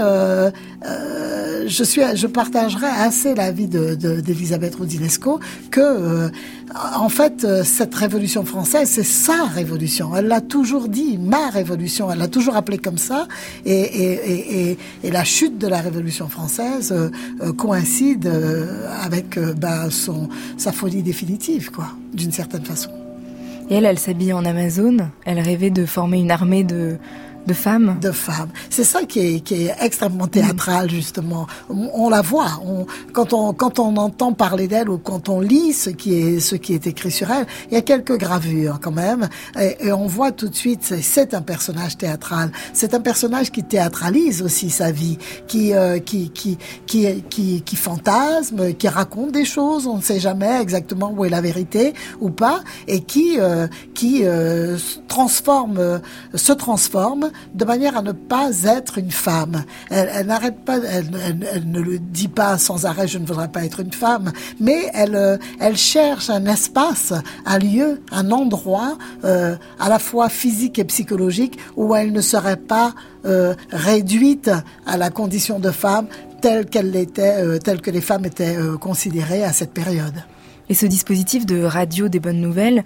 je 1.66 1.84
suis, 1.84 2.02
je 2.14 2.26
assez 2.82 3.34
l'avis 3.34 3.66
de 3.66 3.94
d'Elisabeth 3.94 4.72
de, 4.72 4.78
Rodinesco 4.78 5.40
que, 5.70 5.80
euh, 5.80 6.28
en 6.96 7.08
fait, 7.08 7.44
euh, 7.44 7.64
cette 7.64 7.94
révolution 7.94 8.44
française, 8.44 8.88
c'est 8.88 9.02
sa 9.02 9.44
révolution. 9.44 10.14
Elle 10.16 10.26
l'a 10.26 10.40
toujours 10.40 10.88
dit, 10.88 11.18
ma 11.18 11.48
révolution. 11.50 12.10
Elle 12.10 12.18
l'a 12.18 12.28
toujours 12.28 12.56
appelée 12.56 12.78
comme 12.78 12.98
ça. 12.98 13.26
Et, 13.64 13.80
et, 13.80 14.78
et, 15.04 15.10
la 15.10 15.25
chute 15.25 15.58
de 15.58 15.66
la 15.66 15.80
révolution 15.80 16.28
française 16.28 16.92
euh, 16.92 17.52
coïncide 17.52 18.30
avec 19.02 19.38
bah, 19.38 19.90
son, 19.90 20.28
sa 20.56 20.72
folie 20.72 21.02
définitive, 21.02 21.70
quoi, 21.70 21.88
d'une 22.12 22.32
certaine 22.32 22.64
façon. 22.64 22.90
Et 23.70 23.76
elle, 23.76 23.84
elle 23.84 23.98
s'habille 23.98 24.32
en 24.32 24.44
Amazon. 24.44 24.96
Elle 25.25 25.40
rêvait 25.40 25.70
de 25.70 25.86
former 25.86 26.18
une 26.18 26.30
armée 26.30 26.64
de 26.64 26.96
de 27.47 27.55
femmes 27.55 27.99
De 28.00 28.11
femmes. 28.11 28.50
C'est 28.71 28.85
ça 28.85 29.05
qui 29.05 29.21
est, 29.21 29.41
qui 29.41 29.67
est 29.67 29.75
extrêmement 29.81 30.26
théâtral, 30.26 30.91
justement. 30.91 31.47
On, 31.69 32.09
la 32.09 32.21
voit. 32.21 32.61
On, 32.65 32.87
quand, 33.12 33.33
on, 33.33 33.53
quand 33.53 33.79
on 33.79 33.97
entend 33.97 34.33
parler 34.33 34.69
d'elle 34.69 34.88
ou 34.88 34.99
quand 34.99 35.29
on 35.29 35.41
lit 35.41 35.73
ce 35.73 35.91
qui, 35.91 36.15
est, 36.15 36.41
ce 36.41 36.57
qui 36.57 36.75
est 36.75 36.87
écrit 36.87 37.11
sur 37.11 37.31
elle, 37.31 37.47
il 37.71 37.75
y 37.75 37.76
a 37.76 37.83
quelques 37.83 38.17
gravures 38.19 38.81
quand 38.81 38.93
même. 38.93 39.29
Et, 39.61 39.93
on 39.93 40.07
voit 40.07 40.33
tout 40.33 40.49
de 40.49 40.55
suite, 40.55 40.95
c'est 41.00 41.35
un 41.35 41.43
personnage 41.43 41.97
théâtral. 41.97 42.50
C'est 42.73 42.95
un 42.95 43.00
personnage 43.00 43.50
qui 43.50 43.62
théâtralise 43.62 44.43
aussi 44.43 44.71
sa 44.71 44.91
vie, 44.91 45.19
qui, 45.47 45.73
euh, 45.73 45.99
qui, 45.99 46.31
qui, 46.31 46.59
qui, 46.87 47.23
qui, 47.31 47.62
qui 47.62 47.76
fantasme, 47.76 48.75
qui 48.75 48.88
raconte 48.88 49.33
des 49.33 49.45
choses. 49.45 49.87
On 49.87 49.97
ne 49.97 50.03
sait 50.03 50.21
jamais 50.21 50.61
exactement 50.61 51.12
où 51.17 51.25
est 51.25 51.31
la 51.31 51.41
vérité 51.41 51.95
ou 52.21 52.31
pas. 52.31 52.61
Et 52.88 53.00
qui, 53.00 53.38
euh, 53.38 53.69
qui 53.95 54.23
euh, 54.25 54.76
transforme, 55.09 56.00
se 56.35 56.53
transforme 56.53 57.31
de 57.55 57.64
manière 57.64 57.97
à 57.97 58.02
ne 58.02 58.12
pas 58.12 58.50
être 58.64 58.99
une 58.99 59.11
femme. 59.11 59.64
Elle, 59.90 60.26
n'arrête 60.26 60.64
pas, 60.64 60.78
elle, 60.78 61.11
ne 61.71 61.81
le 61.81 61.99
dit 61.99 62.28
pas 62.28 62.59
sans 62.59 62.87
arrêt, 62.87 63.09
je 63.09 63.19
ne 63.19 63.26
voudrais 63.26 63.49
pas 63.49 63.64
être 63.64 63.81
une 63.81 63.93
femme, 63.93 64.33
mais 64.61 64.90
elle, 64.95 65.16
euh, 65.16 65.37
cherche 65.75 66.31
un 66.31 66.47
espace, 66.47 67.12
un 67.45 67.59
lieu, 67.59 68.02
un 68.12 68.31
endroit, 68.31 68.97
euh, 69.25 69.57
à 69.78 69.88
la 69.88 69.99
fois 69.99 70.28
physique 70.28 70.78
et 70.78 70.85
psychologique, 70.85 71.59
où 71.76 71.95
elle 71.95 72.12
ne 72.12 72.21
serait 72.21 72.57
pas 72.57 72.95
euh, 73.25 73.55
réduite 73.71 74.50
à 74.87 74.97
la 74.97 75.11
condition 75.11 75.59
de 75.59 75.71
femme 75.71 76.07
telle 76.40 76.66
qu'elle 76.66 76.90
l'était, 76.90 77.59
telle 77.61 77.81
que 77.81 77.90
les 77.90 78.00
femmes 78.00 78.26
étaient 78.26 78.57
considérées 78.78 79.43
à 79.43 79.52
cette 79.52 79.73
période. 79.73 80.14
Et 80.68 80.75
ce 80.75 80.87
dispositif 80.87 81.46
de 81.46 81.62
radio 81.62 82.08
des 82.08 82.20
bonnes 82.20 82.40
nouvelles 82.40 82.82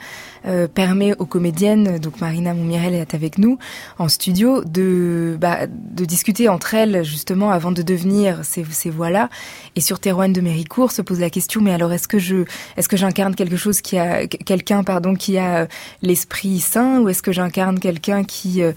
euh, 0.46 0.68
permet 0.68 1.14
aux 1.18 1.26
comédiennes, 1.26 1.98
donc 1.98 2.20
Marina 2.20 2.52
Montmirel 2.54 2.94
est 2.94 3.14
avec 3.14 3.38
nous 3.38 3.58
en 3.98 4.08
studio, 4.08 4.62
de, 4.64 5.36
bah, 5.40 5.66
de 5.66 6.04
discuter 6.04 6.48
entre 6.48 6.74
elles 6.74 7.04
justement 7.04 7.50
avant 7.50 7.72
de 7.72 7.82
devenir 7.82 8.44
ces, 8.44 8.64
ces 8.70 8.90
voix-là. 8.90 9.30
Et 9.76 9.80
sur 9.80 9.98
Terouane 9.98 10.32
de 10.32 10.40
Méricourt 10.40 10.92
se 10.92 11.02
pose 11.02 11.20
la 11.20 11.30
question, 11.30 11.60
mais 11.60 11.72
alors 11.72 11.92
est-ce 11.92 12.08
que 12.08 12.18
je, 12.18 12.44
est-ce 12.76 12.88
que 12.88 12.96
j'incarne 12.96 13.34
quelque 13.34 13.56
chose 13.56 13.80
qui 13.80 13.98
a, 13.98 14.26
quelqu'un, 14.26 14.84
pardon, 14.84 15.14
qui 15.14 15.38
a 15.38 15.66
l'esprit 16.02 16.60
sain 16.60 17.00
ou 17.00 17.08
est-ce 17.08 17.22
que 17.22 17.32
j'incarne 17.32 17.78
quelqu'un 17.78 18.24
qui, 18.24 18.62
euh, 18.62 18.72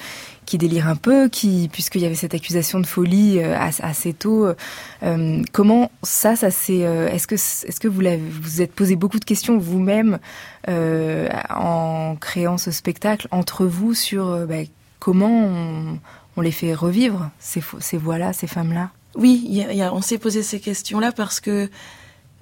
qui 0.53 0.59
délire 0.59 0.87
un 0.87 0.95
peu, 0.95 1.29
qui 1.29 1.67
puisqu'il 1.71 2.01
y 2.01 2.05
avait 2.05 2.13
cette 2.13 2.35
accusation 2.35 2.79
de 2.79 2.85
folie 2.85 3.39
euh, 3.39 3.57
assez 3.57 4.13
tôt. 4.13 4.45
Euh, 5.01 5.41
comment 5.51 5.89
ça, 6.03 6.35
ça 6.35 6.51
c'est 6.51 6.85
euh, 6.85 7.09
Est-ce 7.09 7.25
que 7.25 7.33
est-ce 7.33 7.79
que 7.79 7.87
vous 7.87 8.03
vous 8.39 8.61
êtes 8.61 8.71
posé 8.71 8.95
beaucoup 8.95 9.17
de 9.17 9.25
questions 9.25 9.57
vous-même 9.57 10.19
en 10.67 12.15
créant 12.21 12.59
ce 12.59 12.69
spectacle 12.69 13.27
entre 13.31 13.65
vous 13.65 13.95
sur 13.95 14.45
bah, 14.45 14.57
comment 14.99 15.49
on, 16.37 16.41
les 16.41 16.51
fait 16.51 16.75
revivre 16.75 17.31
ces 17.39 17.63
ces 17.79 17.97
voix-là, 17.97 18.31
ces 18.31 18.45
femmes-là? 18.45 18.91
Oui, 19.15 19.65
on 19.91 20.01
s'est 20.01 20.19
posé 20.19 20.43
ces 20.43 20.59
questions-là 20.59 21.11
parce 21.13 21.39
que 21.39 21.67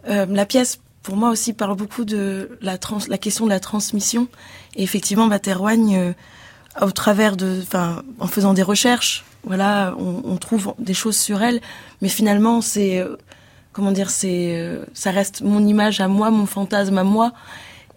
la 0.06 0.46
pièce 0.46 0.82
pour 1.02 1.16
moi 1.16 1.30
aussi 1.30 1.54
parle 1.54 1.78
beaucoup 1.78 2.04
de 2.04 2.58
la, 2.62 2.78
question 2.78 3.46
de 3.46 3.52
la 3.52 3.62
transmission. 3.62 4.28
Et 4.76 4.84
effectivement, 4.84 5.28
Bateroigne, 5.28 6.14
au 6.80 6.92
travers 6.92 7.36
de, 7.36 7.60
enfin, 7.62 8.04
en 8.20 8.28
faisant 8.28 8.54
des 8.54 8.64
recherches, 8.64 9.26
voilà, 9.44 9.94
on, 9.98 10.22
on, 10.24 10.38
trouve 10.38 10.74
des 10.80 10.94
choses 10.94 11.18
sur 11.18 11.42
elle, 11.42 11.62
mais 12.02 12.10
finalement, 12.10 12.62
c'est, 12.62 13.00
euh, 13.00 13.18
comment 13.74 13.92
dire, 13.92 14.10
c'est, 14.10 14.56
euh, 14.56 14.86
ça 14.94 15.12
reste 15.12 15.42
mon 15.42 15.66
image 15.66 16.00
à 16.00 16.08
moi, 16.08 16.30
mon 16.32 16.46
fantasme 16.46 16.98
à 16.98 17.04
moi, 17.04 17.34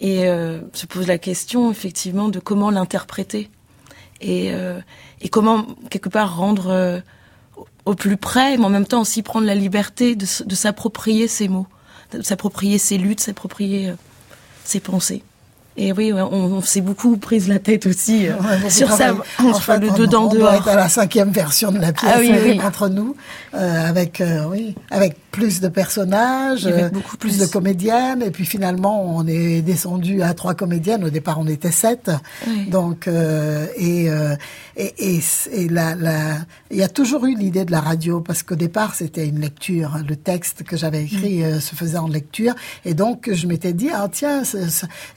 et 0.01 0.27
euh, 0.27 0.61
se 0.73 0.87
pose 0.87 1.07
la 1.07 1.19
question 1.19 1.71
effectivement 1.71 2.29
de 2.29 2.41
comment 2.41 2.71
l'interpréter. 2.71 3.51
Et, 4.21 4.53
et 5.21 5.29
comment 5.29 5.67
quelque 5.91 6.09
part 6.09 6.39
rendre 6.39 7.03
au 7.85 7.95
plus 7.95 8.17
près, 8.17 8.57
mais 8.57 8.65
en 8.65 8.71
même 8.71 8.87
temps 8.87 9.03
aussi 9.03 9.23
prendre 9.23 9.47
la 9.47 9.55
liberté 9.55 10.17
de, 10.17 10.25
de 10.47 10.55
s'approprier 10.55 11.29
ses 11.29 11.47
mots, 11.47 11.67
de 12.11 12.23
s'approprier 12.23 12.79
ses 12.79 12.97
luttes, 12.97 13.21
s'approprier 13.21 13.93
ses 14.65 14.81
pensées. 14.81 15.23
Et 15.77 15.93
oui, 15.93 16.13
on, 16.13 16.33
on 16.33 16.61
s'est 16.61 16.81
beaucoup 16.81 17.17
prise 17.17 17.49
la 17.49 17.59
tête 17.59 17.87
aussi 17.87 18.29
euh, 18.29 18.35
sur 18.69 18.91
ça. 18.93 19.15
Enfin, 19.41 19.79
le 19.79 19.91
dedans 19.91 20.27
on 20.27 20.35
dehors. 20.35 20.63
On 20.65 20.71
à 20.71 20.77
la 20.77 20.89
cinquième 20.89 21.31
version 21.31 21.73
de 21.73 21.81
la 21.81 21.93
pièce 21.93 22.13
ah, 22.15 22.19
oui, 22.21 22.33
oui. 22.45 22.61
entre 22.63 22.89
nous, 22.89 23.17
euh, 23.55 23.89
avec 23.89 24.21
euh, 24.21 24.45
oui, 24.49 24.77
avec 24.93 25.17
plus 25.33 25.61
de 25.61 25.67
personnages, 25.67 26.69
beaucoup 26.93 27.17
plus. 27.17 27.39
de 27.39 27.47
comédiennes, 27.47 28.23
et 28.23 28.31
puis 28.31 28.45
finalement 28.45 29.05
on 29.17 29.27
est 29.27 29.63
descendu 29.63 30.23
à 30.23 30.33
trois 30.33 30.55
comédiennes. 30.55 31.03
Au 31.03 31.11
départ, 31.11 31.41
on 31.41 31.49
était 31.49 31.73
sept. 31.73 32.09
Donc 32.69 33.09
et 33.09 34.09
et, 34.77 35.17
et, 35.17 35.21
et 35.53 35.69
la, 35.69 35.95
la, 35.95 36.39
il 36.71 36.79
y 36.79 36.83
a 36.83 36.89
toujours 36.89 37.27
eu 37.27 37.35
l'idée 37.35 37.65
de 37.65 37.71
la 37.71 37.81
radio 37.81 38.21
parce 38.21 38.43
qu'au 38.43 38.55
départ 38.55 38.95
c'était 38.95 39.27
une 39.27 39.41
lecture. 39.41 39.99
Le 40.09 40.15
texte 40.15 40.63
que 40.63 40.77
j'avais 40.77 41.03
écrit 41.03 41.43
mm. 41.43 41.61
se 41.61 41.75
faisait 41.75 41.99
en 41.99 42.09
lecture, 42.09 42.55
et 42.85 42.95
donc 42.95 43.29
je 43.33 43.49
m'étais 43.49 43.73
dit 43.73 43.91
ah 43.93 44.09
tiens, 44.11 44.43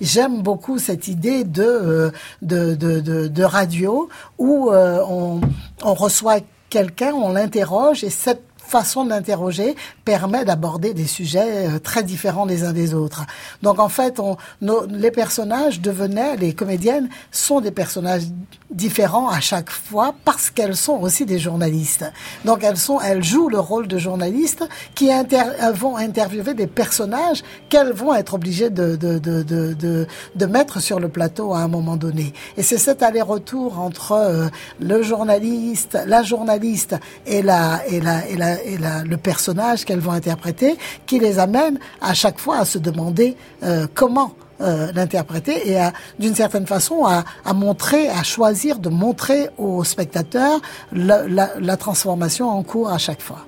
j'aime 0.01 0.41
beaucoup 0.47 0.79
cette 0.79 1.09
idée 1.09 1.43
de, 1.43 2.13
euh, 2.41 3.47
radio 3.47 4.07
où 4.37 4.71
euh, 4.71 5.01
on 5.03 5.93
reçoit 5.93 6.39
quelqu'un, 6.69 7.11
on 7.13 7.33
l'interroge 7.33 8.05
et 8.05 8.09
cette 8.09 8.43
façon 8.57 9.03
d'interroger 9.03 9.75
permet 10.07 10.45
d'aborder 10.45 10.93
des 10.93 11.05
sujets 11.05 11.67
euh, 11.67 11.79
très 11.79 12.01
différents 12.01 12.45
les 12.45 12.63
uns 12.63 12.71
des 12.71 12.93
autres. 12.93 13.25
Donc 13.61 13.77
en 13.77 13.89
fait, 13.89 14.21
les 14.61 15.11
personnages 15.11 15.81
devenaient, 15.81 16.37
les 16.37 16.53
comédiennes 16.53 17.09
sont 17.29 17.59
des 17.59 17.71
personnages 17.71 18.23
différents 18.71 19.27
à 19.29 19.41
chaque 19.41 19.69
fois 19.69 20.15
parce 20.23 20.49
qu'elles 20.49 20.77
sont 20.77 20.99
aussi 21.01 21.25
des 21.25 21.39
journalistes. 21.39 22.05
Donc 22.45 22.63
elles 22.63 22.77
sont, 22.77 23.01
elles 23.01 23.21
jouent 23.21 23.49
le 23.49 23.59
rôle 23.59 23.87
de 23.87 23.97
journalistes 23.97 24.63
qui 24.95 25.11
inter, 25.11 25.43
vont 25.73 25.97
interviewer 25.97 26.53
des 26.53 26.67
personnages 26.67 27.43
qu'elles 27.67 27.91
vont 27.91 28.13
être 28.15 28.35
obligées 28.35 28.69
de, 28.69 30.07
mettre 30.47 30.79
sur 30.79 31.01
le 31.01 31.09
plateau 31.09 31.53
à 31.53 31.59
un 31.59 31.67
moment 31.67 31.97
donné. 31.97 32.33
Et 32.55 32.63
c'est 32.63 32.77
cet 32.77 33.03
aller-retour 33.03 33.79
entre 33.79 34.13
euh, 34.13 34.47
le 34.79 35.03
journaliste, 35.03 35.97
la 36.05 36.23
journaliste 36.23 36.95
et 37.25 37.41
le 37.41 39.15
personnage 39.17 39.83
qu'elles 39.97 40.03
vont 40.03 40.11
interpréter 40.11 40.77
qui 41.05 41.19
les 41.19 41.39
amène 41.39 41.79
à 42.01 42.13
chaque 42.13 42.39
fois 42.39 42.59
à 42.59 42.65
se 42.65 42.77
demander 42.77 43.35
euh, 43.63 43.87
comment 43.93 44.33
euh, 44.61 44.91
l'interpréter 44.93 45.71
et 45.71 45.77
d'une 46.19 46.35
certaine 46.35 46.65
façon 46.65 47.05
à, 47.05 47.53
montrer, 47.53 48.09
à 48.09 48.23
choisir 48.23 48.79
de 48.79 48.89
montrer 48.89 49.49
aux 49.57 49.83
spectateurs 49.83 50.59
la, 50.91 51.77
transformation 51.77 52.49
en 52.49 52.63
cours 52.63 52.89
à 52.89 52.97
chaque 52.97 53.21
fois. 53.21 53.45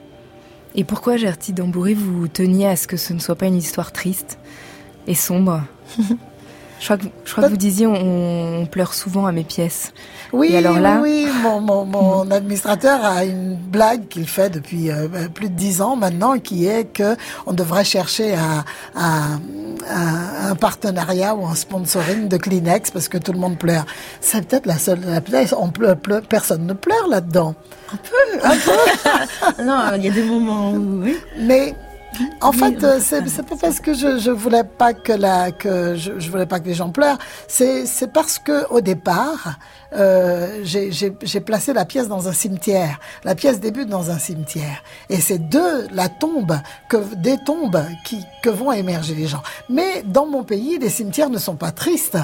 Et 0.76 0.84
pourquoi, 0.84 1.18
Gertie 1.18 1.52
Dambouré, 1.52 1.96
vous 1.96 2.28
teniez 2.28 2.68
à 2.68 2.76
ce 2.76 2.88
que 2.88 2.96
ce 2.96 3.14
ne 3.14 3.20
soit 3.20 3.36
pas 3.36 3.48
une 3.48 3.58
histoire 3.58 3.92
triste 3.92 4.38
et 5.08 5.16
sombre? 5.16 5.64
Je 6.80 6.86
crois 6.86 6.98
que, 6.98 7.06
je 7.26 7.32
crois 7.32 7.44
que 7.44 7.50
vous 7.50 7.58
disiez 7.58 7.88
on, 7.88 8.66
pleure 8.66 8.94
souvent 8.94 9.26
à 9.26 9.32
mes 9.32 9.44
pièces. 9.44 9.92
Oui, 10.32 10.56
alors 10.56 10.80
là... 10.80 11.00
oui, 11.02 11.28
mon, 11.44 11.60
mon, 11.60 11.86
mon 11.86 12.32
administrateur 12.32 13.04
a 13.04 13.26
une 13.26 13.56
blague 13.56 14.08
qu'il 14.08 14.28
fait 14.28 14.50
depuis 14.50 14.90
euh, 14.90 15.08
plus 15.34 15.50
de 15.50 15.56
dix 15.56 15.82
ans 15.82 15.98
maintenant, 15.98 16.40
qui 16.40 16.68
est 16.68 16.86
que 16.86 17.18
on 17.46 17.54
devrait 17.54 17.84
chercher 17.84 18.36
à, 18.36 18.64
un 19.92 20.56
partenariat 20.56 21.36
ou 21.36 21.46
un 21.46 21.56
sponsoring 21.56 22.28
de 22.28 22.38
Kleenex 22.38 22.92
parce 22.92 23.08
que 23.08 23.18
tout 23.18 23.34
le 23.34 23.40
monde 23.40 23.58
pleure. 23.58 23.86
C'est 24.22 24.48
peut-être 24.48 24.66
la 24.66 24.78
seule. 24.78 25.00
On 25.58 25.70
pleure, 25.70 25.98
pleure, 25.98 26.22
personne 26.22 26.66
ne 26.66 26.74
pleure 26.74 27.08
là-dedans. 27.08 27.56
Un 27.92 27.98
peu, 27.98 28.48
un 28.48 28.56
peu. 28.58 29.64
non, 29.64 29.80
il 29.98 30.06
y 30.06 30.10
a 30.10 30.12
des 30.12 30.24
moments 30.24 30.72
où 30.72 31.02
oui. 31.04 31.18
Mais 31.40 31.76
En 32.42 32.52
fait, 32.52 32.84
euh, 32.84 33.00
c'est 33.00 33.22
pas 33.44 33.56
parce 33.56 33.80
que 33.80 33.94
je, 33.94 34.18
je 34.18 34.32
voulais 34.32 34.64
pas 34.64 34.94
que 34.94 35.14
la 35.14 35.52
que 35.52 35.96
je, 35.96 36.20
je 36.20 36.32
voulais 36.32 36.46
pas 36.46 36.60
que 36.60 36.66
les 36.66 36.74
gens 36.74 36.90
pleurent. 36.90 37.20
C'est 37.48 37.86
c'est 37.86 38.12
parce 38.12 38.40
que 38.40 38.68
au 38.70 38.82
départ, 38.82 39.60
euh, 39.94 40.60
j'ai 40.64 41.40
placé 41.42 41.74
la 41.74 41.86
pièce 41.86 42.08
dans 42.08 42.28
un 42.28 42.34
cimetière. 42.34 43.00
La 43.24 43.36
pièce 43.36 43.60
débute 43.60 43.90
dans 43.90 44.12
un 44.12 44.20
cimetière, 44.20 44.84
et 45.10 45.20
c'est 45.20 45.50
de 45.50 45.88
la 45.92 46.10
tombe 46.10 46.58
que 46.90 46.98
des 47.16 47.38
tombes 47.38 47.82
qui 48.06 48.24
que 48.42 48.50
vont 48.50 48.72
émerger 48.72 49.16
les 49.16 49.28
gens. 49.28 49.42
Mais 49.70 50.04
dans 50.06 50.26
mon 50.26 50.44
pays, 50.44 50.78
les 50.80 50.90
cimetières 50.90 51.30
ne 51.30 51.38
sont 51.38 51.56
pas 51.56 51.72
tristes. 51.72 52.18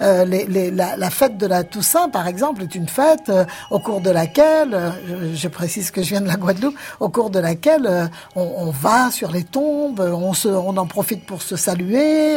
Euh, 0.00 0.24
la, 0.26 1.10
fête 1.10 1.38
de 1.38 1.46
la 1.46 1.64
Toussaint, 1.64 2.08
par 2.08 2.28
exemple, 2.28 2.62
est 2.62 2.74
une 2.74 2.88
fête 2.88 3.28
euh, 3.28 3.44
au 3.70 3.80
cours 3.80 4.00
de 4.00 4.10
laquelle, 4.10 4.92
je, 5.34 5.48
précise 5.48 5.90
que 5.90 6.02
je 6.02 6.10
viens 6.10 6.20
de 6.20 6.28
la 6.28 6.36
Guadeloupe, 6.36 6.76
au 7.00 7.08
cours 7.08 7.30
de 7.30 7.38
laquelle 7.38 8.10
on, 8.34 8.70
va 8.70 9.10
sur 9.10 9.30
les 9.32 9.44
tombes, 9.44 10.00
on, 10.00 10.76
en 10.76 10.86
profite 10.86 11.24
pour 11.26 11.42
se 11.42 11.56
saluer, 11.56 12.36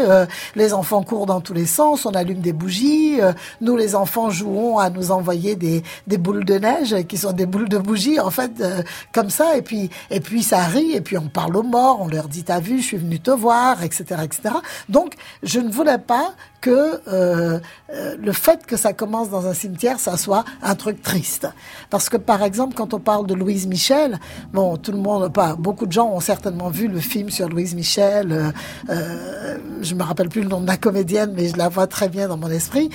les 0.56 0.74
enfants 0.74 1.04
courent 1.04 1.26
dans 1.26 1.42
tous 1.42 1.54
les 1.54 1.66
sens, 1.66 2.06
on 2.06 2.12
allume 2.12 2.40
des 2.40 2.54
bougies, 2.54 3.20
nous 3.62 3.76
les 3.76 3.96
enfants 3.96 4.30
jouons 4.30 4.69
à 4.78 4.90
nous 4.90 5.12
envoyer 5.12 5.56
des, 5.56 5.84
boules 6.18 6.46
de 6.46 6.56
neige 6.56 6.96
qui 7.08 7.18
sont 7.18 7.32
des 7.32 7.46
boules 7.46 7.70
de 7.70 7.78
bougies, 7.78 8.20
en 8.20 8.30
fait, 8.30 8.52
euh, 8.62 8.84
comme 9.12 9.30
ça, 9.30 9.58
et 9.58 9.62
puis, 9.62 9.90
et 10.12 10.20
puis 10.20 10.44
ça 10.44 10.64
rit, 10.66 10.92
et 10.94 11.02
puis 11.02 11.18
on 11.18 11.30
parle 11.30 11.56
aux 11.56 11.64
morts, 11.64 12.00
on 12.02 12.08
leur 12.08 12.28
dit 12.28 12.44
t'as 12.44 12.60
vu, 12.60 12.80
je 12.80 12.86
suis 12.86 12.98
venu 12.98 13.20
te 13.20 13.32
voir, 13.32 13.84
etc., 13.84 14.04
etc. 14.24 14.56
Donc, 14.90 15.16
je 15.44 15.60
ne 15.60 15.72
voulais 15.72 15.98
pas 15.98 16.34
que 16.62 17.02
euh, 17.08 17.60
euh, 17.94 18.16
le 18.20 18.32
fait 18.32 18.66
que 18.66 18.78
ça 18.78 18.94
commence 18.94 19.30
dans 19.30 19.48
un 19.48 19.54
cimetière, 19.54 20.00
ça 20.00 20.18
soit 20.18 20.44
un 20.62 20.76
truc 20.76 21.02
triste. 21.02 21.48
Parce 21.90 22.10
que 22.10 22.18
par 22.18 22.44
exemple, 22.44 22.76
quand 22.76 22.94
on 22.94 23.00
parle 23.00 23.28
de 23.28 23.34
Louise 23.34 23.68
Michel, 23.68 24.20
bon, 24.54 24.78
tout 24.78 24.92
le 24.92 24.98
monde, 24.98 25.32
pas 25.32 25.56
beaucoup 25.56 25.86
de 25.86 25.92
gens 25.92 26.10
ont 26.10 26.20
certainement 26.20 26.70
vu 26.70 26.88
le 26.88 27.00
film 27.00 27.30
sur 27.30 27.50
Louise 27.50 27.76
Michel. 27.76 28.54
Euh, 28.90 29.58
je 29.82 29.96
me 29.96 30.04
rappelle 30.04 30.30
plus 30.30 30.42
le 30.42 30.50
nom 30.50 30.62
de 30.62 30.68
la 30.68 30.78
comédienne, 30.78 31.34
mais 31.36 31.48
je 31.48 31.58
la 31.58 31.70
vois 31.70 31.88
très 31.88 32.10
bien 32.10 32.28
dans 32.28 32.38
mon 32.38 32.50
esprit, 32.50 32.90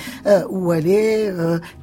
où 0.49 0.71
elle 0.73 0.87
est 0.87 1.33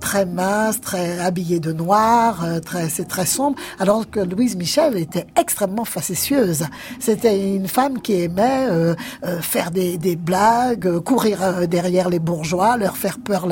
très 0.01 0.27
mince, 0.27 0.81
très 0.81 1.19
habillée 1.19 1.61
de 1.61 1.73
noir, 1.73 2.45
euh, 2.45 2.61
très, 2.61 2.89
c'est 2.89 3.05
très 3.05 3.27
sombre. 3.27 3.57
Alors 3.79 4.09
que 4.11 4.21
Louise 4.21 4.57
Michel 4.57 4.97
était 4.97 5.27
extrêmement 5.39 5.85
facétieuse. 5.85 6.67
C'était 6.99 7.55
une 7.55 7.69
femme 7.69 8.01
qui 8.01 8.23
aimait 8.23 8.67
euh, 8.71 8.95
euh, 9.25 9.41
faire 9.41 9.71
des, 9.71 9.99
blagues, 10.17 10.99
courir 11.01 11.67
derrière 11.69 12.09
les 12.09 12.19
bourgeois, 12.19 12.77
leur 12.77 12.97
faire 12.97 13.19
peur, 13.19 13.47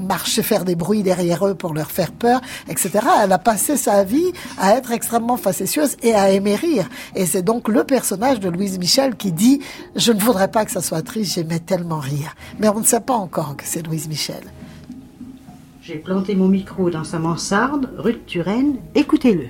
marcher, 0.00 0.42
faire 0.42 0.64
des 0.64 0.74
bruits 0.74 1.02
derrière 1.02 1.46
eux 1.46 1.54
pour 1.54 1.74
leur 1.74 1.90
faire 1.90 2.12
peur, 2.12 2.40
etc. 2.68 2.90
Elle 3.22 3.32
a 3.32 3.38
passé 3.38 3.76
sa 3.76 4.04
vie 4.04 4.32
à 4.58 4.76
être 4.76 4.92
extrêmement 4.92 5.36
facétieuse 5.36 5.96
et 6.02 6.14
à 6.14 6.30
aimer 6.30 6.56
rire. 6.56 6.88
Et 7.14 7.26
c'est 7.26 7.42
donc 7.42 7.68
le 7.68 7.84
personnage 7.84 8.40
de 8.40 8.48
Louise 8.48 8.78
Michel 8.78 9.16
qui 9.16 9.32
dit 9.32 9.60
«Je 9.96 10.12
ne 10.12 10.20
voudrais 10.20 10.48
pas 10.48 10.64
que 10.64 10.70
ça 10.70 10.80
soit 10.80 11.02
triste, 11.02 11.34
j'aimais 11.34 11.60
tellement 11.60 11.98
rire». 11.98 12.34
Mais 12.58 12.68
on 12.68 12.80
ne 12.80 12.84
sait 12.84 13.00
pas 13.00 13.14
encore 13.14 13.56
que 13.56 13.64
c'est 13.66 13.86
Louise 13.86 14.08
Michel. 14.08 14.42
J'ai 15.86 15.96
planté 15.96 16.34
mon 16.34 16.48
micro 16.48 16.88
dans 16.88 17.04
sa 17.04 17.18
mansarde, 17.18 17.90
rue 17.98 18.14
de 18.14 18.18
Turenne. 18.26 18.76
Écoutez-le. 18.94 19.44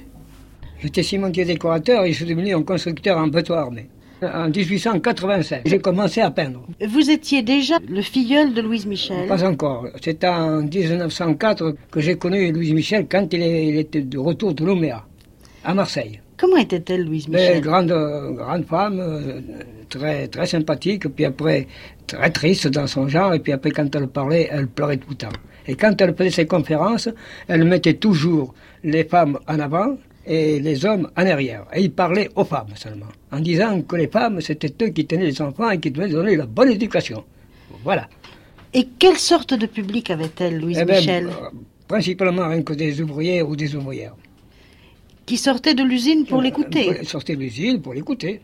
J'étais 0.80 1.04
cimentier 1.04 1.44
décorateur 1.44 2.04
et 2.04 2.10
je 2.10 2.16
suis 2.16 2.24
devenu 2.24 2.52
un 2.52 2.62
constructeur 2.64 3.18
en 3.18 3.28
béton 3.28 3.54
armé. 3.54 3.88
En 4.20 4.48
1885, 4.48 5.62
j'ai 5.64 5.78
commencé 5.78 6.20
à 6.22 6.32
peindre. 6.32 6.66
Vous 6.88 7.08
étiez 7.08 7.42
déjà 7.42 7.76
le 7.88 8.02
filleul 8.02 8.52
de 8.52 8.62
Louise 8.62 8.84
Michel. 8.84 9.28
Pas 9.28 9.44
encore. 9.44 9.86
C'est 10.02 10.24
en 10.24 10.62
1904 10.62 11.76
que 11.92 12.00
j'ai 12.00 12.16
connu 12.16 12.50
Louise 12.50 12.72
Michel 12.72 13.06
quand 13.08 13.32
il 13.32 13.76
était 13.78 14.02
de 14.02 14.18
retour 14.18 14.54
de 14.54 14.64
Nouméa, 14.64 15.04
à 15.62 15.72
Marseille. 15.72 16.20
Comment 16.36 16.56
était-elle, 16.56 17.04
Louise 17.04 17.28
Mais 17.28 17.38
Michel? 17.38 17.60
grande, 17.60 17.92
grande 18.36 18.64
femme, 18.64 18.98
euh, 18.98 19.40
très, 19.88 20.26
très 20.26 20.46
sympathique, 20.46 21.06
puis 21.14 21.26
après 21.26 21.68
très 22.08 22.30
triste 22.30 22.66
dans 22.66 22.88
son 22.88 23.06
genre, 23.06 23.34
et 23.34 23.38
puis 23.38 23.52
après 23.52 23.70
quand 23.70 23.94
elle 23.94 24.08
parlait, 24.08 24.48
elle 24.50 24.66
pleurait 24.66 24.96
tout 24.96 25.10
le 25.10 25.16
temps. 25.16 25.28
Et 25.66 25.74
quand 25.74 26.00
elle 26.00 26.14
faisait 26.14 26.30
ses 26.30 26.46
conférences, 26.46 27.08
elle 27.48 27.64
mettait 27.64 27.94
toujours 27.94 28.54
les 28.82 29.04
femmes 29.04 29.38
en 29.48 29.58
avant 29.58 29.96
et 30.26 30.60
les 30.60 30.84
hommes 30.84 31.10
en 31.16 31.26
arrière. 31.26 31.66
Et 31.74 31.82
il 31.82 31.92
parlait 31.92 32.28
aux 32.36 32.44
femmes 32.44 32.74
seulement, 32.74 33.08
en 33.32 33.40
disant 33.40 33.80
que 33.82 33.96
les 33.96 34.08
femmes, 34.08 34.40
c'était 34.40 34.72
eux 34.82 34.88
qui 34.88 35.06
tenaient 35.06 35.26
les 35.26 35.42
enfants 35.42 35.70
et 35.70 35.78
qui 35.78 35.90
devaient 35.90 36.08
donner 36.08 36.36
la 36.36 36.46
bonne 36.46 36.70
éducation. 36.70 37.24
Voilà. 37.82 38.08
Et 38.72 38.88
quelle 38.98 39.18
sorte 39.18 39.54
de 39.54 39.66
public 39.66 40.10
avait-elle, 40.10 40.58
Louise 40.58 40.78
Eh 40.80 40.84
ben, 40.84 40.96
Michel 40.96 41.26
euh, 41.28 41.50
principalement 41.86 42.48
rien 42.48 42.62
que 42.62 42.72
des 42.72 43.00
ouvriers 43.00 43.42
ou 43.42 43.54
des 43.56 43.74
ouvrières. 43.76 44.16
Qui 45.26 45.36
sortait 45.36 45.74
de 45.74 45.82
l'usine 45.82 46.26
pour 46.26 46.42
l'écouter 46.42 46.96
Elle 46.98 47.06
sortait 47.06 47.36
de 47.36 47.40
l'usine 47.40 47.80
pour 47.80 47.94
l'écouter. 47.94 48.40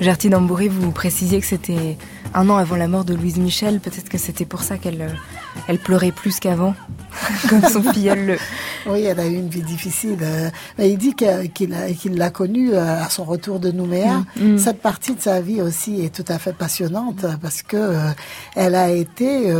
Gertine 0.00 0.34
Ambouré, 0.34 0.68
vous 0.68 0.92
précisiez 0.92 1.40
que 1.40 1.46
c'était 1.46 1.98
un 2.32 2.48
an 2.48 2.56
avant 2.56 2.76
la 2.76 2.88
mort 2.88 3.04
de 3.04 3.12
Louise 3.12 3.36
Michel. 3.36 3.80
Peut-être 3.80 4.08
que 4.08 4.16
c'était 4.16 4.46
pour 4.46 4.62
ça 4.62 4.78
qu'elle 4.78 5.02
euh, 5.02 5.08
elle 5.68 5.78
pleurait 5.78 6.10
plus 6.10 6.40
qu'avant, 6.40 6.74
comme 7.50 7.62
son 7.62 7.82
filleul 7.82 8.24
le, 8.24 8.38
Oui, 8.86 9.02
elle 9.02 9.20
a 9.20 9.26
eu 9.26 9.34
une 9.34 9.50
vie 9.50 9.62
difficile. 9.62 10.18
euh, 10.22 10.50
il 10.78 10.96
dit 10.96 11.14
qu'il 11.14 12.16
l'a 12.16 12.30
connue 12.30 12.72
euh, 12.72 13.02
à 13.04 13.10
son 13.10 13.24
retour 13.24 13.60
de 13.60 13.70
Nouméa. 13.70 14.24
Mm, 14.36 14.52
mm. 14.54 14.58
Cette 14.58 14.80
partie 14.80 15.14
de 15.14 15.20
sa 15.20 15.42
vie 15.42 15.60
aussi 15.60 16.02
est 16.02 16.14
tout 16.14 16.32
à 16.32 16.38
fait 16.38 16.54
passionnante 16.54 17.26
parce 17.42 17.60
que 17.62 17.94
elle 18.56 18.76
a 18.76 18.88
été, 18.88 19.52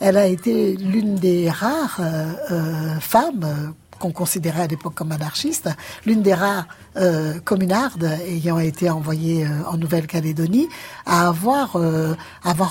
elle 0.00 0.16
a 0.16 0.26
été 0.26 0.76
l'une 0.76 1.16
des 1.16 1.50
rares 1.50 2.00
femmes 3.00 3.74
qu'on 3.98 4.12
considérait 4.12 4.62
à 4.62 4.66
l'époque 4.66 4.94
comme 4.94 5.12
anarchistes, 5.12 5.68
l'une 6.06 6.22
des 6.22 6.34
rares 6.34 6.66
euh, 6.96 7.40
communardes 7.44 8.08
ayant 8.28 8.58
été 8.58 8.88
envoyée 8.90 9.44
euh, 9.44 9.48
en 9.68 9.76
Nouvelle-Calédonie 9.76 10.68
à 11.06 11.28
avoir 11.28 11.76
euh, 11.76 12.14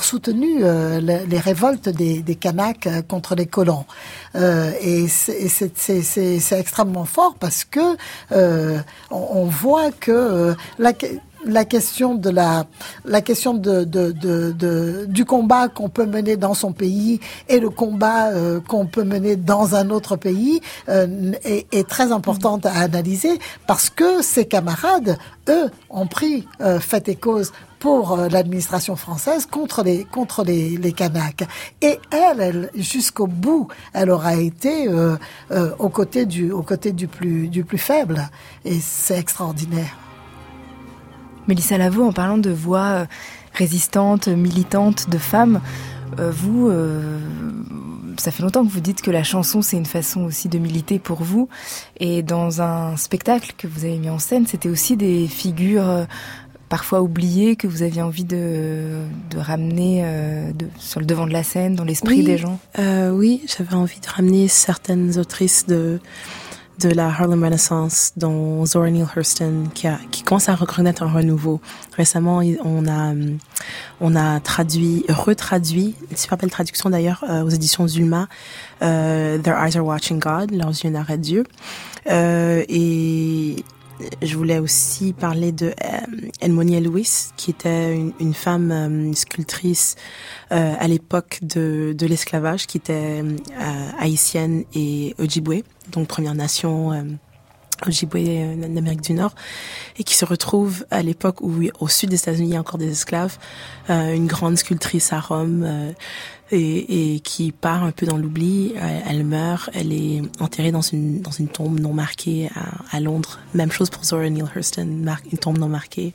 soutenu 0.03 0.63
euh, 0.63 1.01
le- 1.01 1.25
les 1.27 1.39
révoltes 1.39 1.89
des, 1.89 2.21
Kanaks 2.35 2.87
contre 3.07 3.35
les 3.35 3.45
colons. 3.45 3.85
Et 4.35 5.07
c'est- 5.07 5.39
extrêmement 6.59 7.05
fort 7.05 7.35
parce 7.39 7.63
que 7.65 7.97
on, 9.11 9.45
voit 9.45 9.91
que 9.91 10.55
la 11.45 11.65
question 11.65 12.15
de 12.15 12.29
la 12.29 12.65
la 13.05 13.21
question 13.21 13.53
de, 13.53 13.83
de, 13.83 14.11
de, 14.11 14.51
de- 14.51 15.05
du 15.07 15.25
combat 15.25 15.67
qu'on 15.67 15.89
peut 15.89 16.05
mener 16.05 16.37
dans 16.37 16.53
son 16.53 16.71
pays 16.73 17.19
et 17.49 17.59
le 17.59 17.69
combat 17.69 18.29
euh, 18.29 18.59
qu'on 18.61 18.85
peut 18.85 19.03
mener 19.03 19.35
dans 19.35 19.75
un 19.75 19.89
autre 19.89 20.15
pays 20.15 20.61
euh, 20.89 21.31
est, 21.43 21.67
est 21.73 21.87
très 21.87 22.11
importante 22.11 22.65
à 22.65 22.73
analyser 22.73 23.39
parce 23.67 23.89
que 23.89 24.21
ses 24.21 24.45
camarades 24.45 25.17
eux 25.49 25.69
ont 25.89 26.07
pris 26.07 26.47
euh, 26.61 26.79
fait 26.79 27.07
et 27.09 27.15
cause 27.15 27.51
pour 27.79 28.13
euh, 28.13 28.29
l'administration 28.29 28.95
française 28.95 29.45
contre 29.45 29.83
les 29.83 30.05
contre 30.05 30.43
les, 30.45 30.77
les 30.77 30.93
Kanaks. 30.93 31.43
Et 31.81 31.99
elle, 32.11 32.39
elle 32.39 32.69
jusqu'au 32.75 33.27
bout 33.27 33.67
elle 33.93 34.09
aura 34.09 34.35
été 34.35 34.87
euh, 34.87 35.17
euh, 35.51 35.71
aux 35.79 35.89
côtés 35.89 36.25
du 36.25 36.51
aux 36.51 36.63
côtés 36.63 36.93
du 36.93 37.07
plus 37.07 37.49
du 37.49 37.63
plus 37.65 37.77
faible. 37.77 38.29
Et 38.63 38.79
c'est 38.79 39.17
extraordinaire 39.19 39.97
Mélissa 41.47 41.77
Lavaux, 41.77 42.03
en 42.03 42.13
parlant 42.13 42.37
de 42.37 42.49
voix 42.51 42.85
euh, 42.85 43.05
résistantes, 43.53 44.27
militantes, 44.27 45.09
de 45.09 45.17
femmes, 45.17 45.61
euh, 46.19 46.31
vous, 46.31 46.69
euh, 46.69 47.19
ça 48.17 48.31
fait 48.31 48.43
longtemps 48.43 48.65
que 48.65 48.71
vous 48.71 48.79
dites 48.79 49.01
que 49.01 49.11
la 49.11 49.23
chanson, 49.23 49.61
c'est 49.61 49.77
une 49.77 49.85
façon 49.85 50.21
aussi 50.21 50.47
de 50.49 50.57
militer 50.59 50.99
pour 50.99 51.23
vous. 51.23 51.49
Et 51.99 52.21
dans 52.23 52.61
un 52.61 52.95
spectacle 52.97 53.53
que 53.57 53.67
vous 53.67 53.85
avez 53.85 53.97
mis 53.97 54.09
en 54.09 54.19
scène, 54.19 54.45
c'était 54.47 54.69
aussi 54.69 54.95
des 54.97 55.27
figures 55.27 56.05
parfois 56.69 57.03
oubliées 57.03 57.55
que 57.55 57.67
vous 57.67 57.83
aviez 57.83 58.01
envie 58.01 58.23
de, 58.23 58.97
de 59.29 59.37
ramener 59.37 60.01
euh, 60.03 60.51
de, 60.53 60.67
sur 60.79 60.99
le 60.99 61.05
devant 61.05 61.27
de 61.27 61.31
la 61.33 61.43
scène, 61.43 61.75
dans 61.75 61.83
l'esprit 61.83 62.17
Oui. 62.19 62.23
des 62.23 62.39
gens? 62.39 62.59
Euh, 62.79 63.11
oui, 63.11 63.43
j'avais 63.45 63.75
envie 63.75 63.99
de 63.99 64.07
ramener 64.07 64.47
certaines 64.47 65.19
autrices 65.19 65.67
de 65.67 65.99
de 66.79 66.89
la 66.89 67.07
Harlem 67.07 67.43
Renaissance, 67.43 68.13
dont 68.17 68.65
Zora 68.65 68.89
Neale 68.89 69.07
Hurston, 69.15 69.65
qui, 69.73 69.87
a, 69.87 69.99
qui 70.11 70.23
commence 70.23 70.49
à 70.49 70.55
reconnaître 70.55 71.03
un 71.03 71.11
renouveau. 71.11 71.61
Récemment, 71.95 72.41
on 72.63 72.87
a, 72.87 73.11
hum, 73.11 73.37
on 74.01 74.15
a 74.15 74.39
traduit, 74.39 75.05
retraduit, 75.09 75.95
une 76.09 76.17
super 76.17 76.37
belle 76.37 76.51
traduction 76.51 76.89
d'ailleurs, 76.89 77.23
euh, 77.29 77.43
aux 77.43 77.49
éditions 77.49 77.87
Zulma, 77.87 78.27
euh, 78.81 79.37
Their 79.37 79.55
Eyes 79.57 79.77
Are 79.77 79.85
Watching 79.85 80.19
God, 80.19 80.51
leurs 80.51 80.69
yeux 80.69 80.89
n'arrêtent 80.89 81.21
Dieu. 81.21 81.43
Euh, 82.07 82.63
et 82.67 83.63
je 84.21 84.37
voulais 84.37 84.59
aussi 84.59 85.13
parler 85.13 85.51
de 85.51 85.73
euh, 85.83 86.79
Lewis, 86.79 87.29
qui 87.37 87.51
était 87.51 87.95
une, 88.19 88.33
femme 88.33 88.71
euh, 88.71 89.13
sculptrice 89.13 89.95
euh, 90.51 90.73
à 90.79 90.87
l'époque 90.87 91.39
de, 91.41 91.93
de 91.97 92.05
l'esclavage, 92.07 92.67
qui 92.67 92.77
était 92.77 93.23
haïtienne 93.99 94.65
et 94.73 95.15
Ojibwe, 95.19 95.63
donc 95.91 96.07
Première 96.07 96.35
Nation 96.35 96.91
Ojibwe 97.87 98.57
d'Amérique 98.73 99.01
du 99.01 99.13
Nord, 99.13 99.35
et 99.97 100.03
qui 100.03 100.15
se 100.15 100.25
retrouve 100.25 100.85
à 100.91 101.01
l'époque 101.01 101.41
où 101.41 101.53
au 101.79 101.87
sud 101.87 102.09
des 102.09 102.17
États-Unis 102.17 102.49
il 102.49 102.53
y 102.53 102.57
a 102.57 102.59
encore 102.59 102.77
des 102.77 102.91
esclaves, 102.91 103.37
une 103.89 104.27
grande 104.27 104.57
sculptrice 104.57 105.13
à 105.13 105.19
Rome 105.19 105.93
et, 106.51 107.15
et, 107.15 107.19
qui 107.19 107.51
part 107.51 107.83
un 107.83 107.91
peu 107.91 108.05
dans 108.05 108.17
l'oubli. 108.17 108.73
Elle, 109.07 109.23
meurt, 109.25 109.69
elle 109.73 109.91
est 109.91 110.21
enterrée 110.39 110.71
dans 110.71 110.81
une 110.81 111.21
dans 111.21 111.31
une 111.31 111.47
tombe 111.47 111.79
non 111.79 111.93
marquée 111.93 112.49
à, 112.91 112.99
Londres. 112.99 113.39
Même 113.53 113.71
chose 113.71 113.89
pour 113.89 114.03
Zora 114.03 114.29
Neale 114.29 114.49
Hurston, 114.55 115.05
une 115.31 115.37
tombe 115.37 115.57
non 115.57 115.69
marquée. 115.69 116.13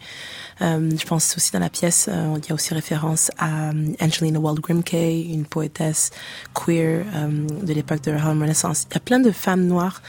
Euh, 0.60 0.90
je 0.98 1.06
pense 1.06 1.36
aussi 1.36 1.52
dans 1.52 1.60
la 1.60 1.70
pièce, 1.70 2.08
euh, 2.10 2.36
il 2.42 2.48
y 2.48 2.52
a 2.52 2.54
aussi 2.54 2.74
référence 2.74 3.30
à 3.38 3.70
euh, 3.70 3.92
Angelina 4.00 4.40
Wald 4.40 4.60
Grimke, 4.60 4.92
une 4.92 5.44
poétesse 5.44 6.10
queer 6.54 7.04
euh, 7.14 7.46
de 7.62 7.72
l'époque 7.72 8.02
de 8.02 8.10
la 8.10 8.22
Renaissance. 8.22 8.86
Il 8.90 8.94
y 8.94 8.96
a 8.96 9.00
plein 9.00 9.20
de 9.20 9.30
femmes 9.30 9.66
noires. 9.66 10.02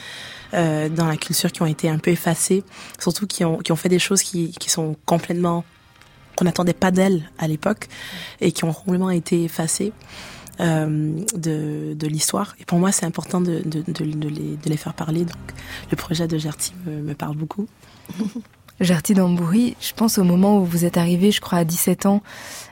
Euh, 0.56 0.90
dans 0.90 1.06
la 1.06 1.16
culture 1.16 1.52
qui 1.52 1.62
ont 1.62 1.68
été 1.68 1.90
un 1.90 2.00
peu 2.00 2.10
effacées, 2.10 2.64
surtout 2.98 3.28
qui 3.28 3.46
ont, 3.46 3.58
qui 3.58 3.72
ont 3.72 3.76
fait 3.76 3.90
des 3.90 4.00
choses 4.00 4.24
qui, 4.24 4.52
qui 4.52 4.72
sont 4.72 4.96
complètement 5.06 5.64
qu'on 6.36 6.46
n'attendait 6.46 6.74
pas 6.74 6.90
d'elles 6.90 7.30
à 7.38 7.48
l'époque 7.48 7.88
et 8.42 8.52
qui 8.52 8.64
ont 8.64 8.74
complètement 8.74 9.12
été 9.12 9.44
effacées. 9.44 9.94
Euh, 10.62 11.22
de, 11.36 11.94
de 11.94 12.08
l'histoire. 12.08 12.54
Et 12.60 12.66
pour 12.66 12.80
moi, 12.80 12.92
c'est 12.92 13.06
important 13.06 13.40
de, 13.40 13.62
de, 13.64 13.82
de, 13.82 14.04
les, 14.04 14.58
de, 14.58 14.70
les, 14.70 14.76
faire 14.76 14.94
parler. 14.94 15.22
Donc, 15.22 15.38
le 15.90 15.96
projet 15.96 16.28
de 16.28 16.38
Gertie 16.38 16.74
me, 16.86 17.02
me 17.02 17.14
parle 17.14 17.38
beaucoup. 17.38 17.66
Gertie 18.82 19.14
Dambouri, 19.14 19.78
je 19.80 19.94
pense 19.94 20.18
au 20.18 20.26
moment 20.26 20.60
où 20.60 20.66
vous 20.66 20.84
êtes 20.84 20.98
arrivé, 20.98 21.32
je 21.32 21.40
crois 21.40 21.60
à 21.60 21.64
17 21.64 22.06
ans, 22.08 22.22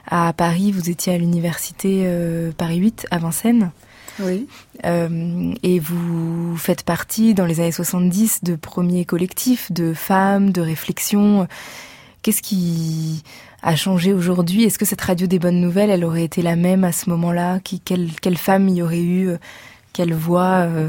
à 0.06 0.34
Paris, 0.34 0.70
vous 0.70 0.90
étiez 0.90 1.14
à 1.14 1.18
l'université 1.18 2.02
euh, 2.04 2.52
Paris 2.52 2.76
8 2.76 3.06
à 3.10 3.16
Vincennes. 3.16 3.70
Oui. 4.20 4.46
Euh, 4.84 5.54
et 5.62 5.78
vous 5.78 6.56
faites 6.56 6.82
partie, 6.82 7.34
dans 7.34 7.46
les 7.46 7.60
années 7.60 7.72
70, 7.72 8.44
de 8.44 8.56
premiers 8.56 9.04
collectifs 9.04 9.70
de 9.72 9.94
femmes, 9.94 10.50
de 10.50 10.60
réflexion. 10.60 11.46
Qu'est-ce 12.22 12.42
qui 12.42 13.22
a 13.62 13.76
changé 13.76 14.12
aujourd'hui? 14.12 14.64
Est-ce 14.64 14.78
que 14.78 14.84
cette 14.84 15.00
radio 15.00 15.26
des 15.26 15.38
bonnes 15.38 15.60
nouvelles, 15.60 15.90
elle 15.90 16.04
aurait 16.04 16.24
été 16.24 16.42
la 16.42 16.56
même 16.56 16.84
à 16.84 16.92
ce 16.92 17.10
moment-là? 17.10 17.60
Quelle, 17.84 18.36
femme 18.36 18.68
y 18.68 18.82
aurait 18.82 19.02
eu 19.02 19.30
Quelle 19.92 20.14
voix 20.14 20.66
euh, 20.66 20.88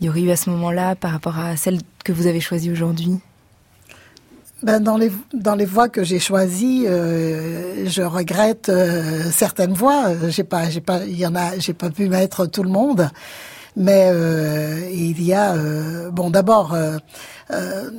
y 0.00 0.08
aurait 0.08 0.22
eu 0.22 0.30
à 0.30 0.36
ce 0.36 0.50
moment-là 0.50 0.96
par 0.96 1.12
rapport 1.12 1.38
à 1.38 1.56
celle 1.56 1.78
que 2.04 2.12
vous 2.12 2.26
avez 2.26 2.40
choisie 2.40 2.70
aujourd'hui? 2.70 3.20
Ben 4.62 4.80
dans 4.80 4.96
les 4.96 5.10
dans 5.34 5.54
les 5.54 5.66
voix 5.66 5.88
que 5.88 6.04
j'ai 6.04 6.18
choisies, 6.18 6.84
euh, 6.86 7.88
je 7.88 8.02
regrette 8.02 8.68
euh, 8.68 9.30
certaines 9.30 9.72
voix. 9.72 10.12
J'ai 10.28 10.44
pas 10.44 10.70
j'ai 10.70 10.80
pas 10.80 11.04
il 11.04 11.18
y 11.18 11.26
en 11.26 11.34
a 11.34 11.58
j'ai 11.58 11.74
pas 11.74 11.90
pu 11.90 12.08
mettre 12.08 12.46
tout 12.46 12.62
le 12.62 12.68
monde, 12.70 13.10
mais 13.76 14.08
euh, 14.10 14.88
il 14.92 15.22
y 15.22 15.32
a 15.32 15.54
euh, 15.54 16.10
bon 16.10 16.30
d'abord 16.30 16.74
euh, 16.74 16.98
euh, 17.50 17.90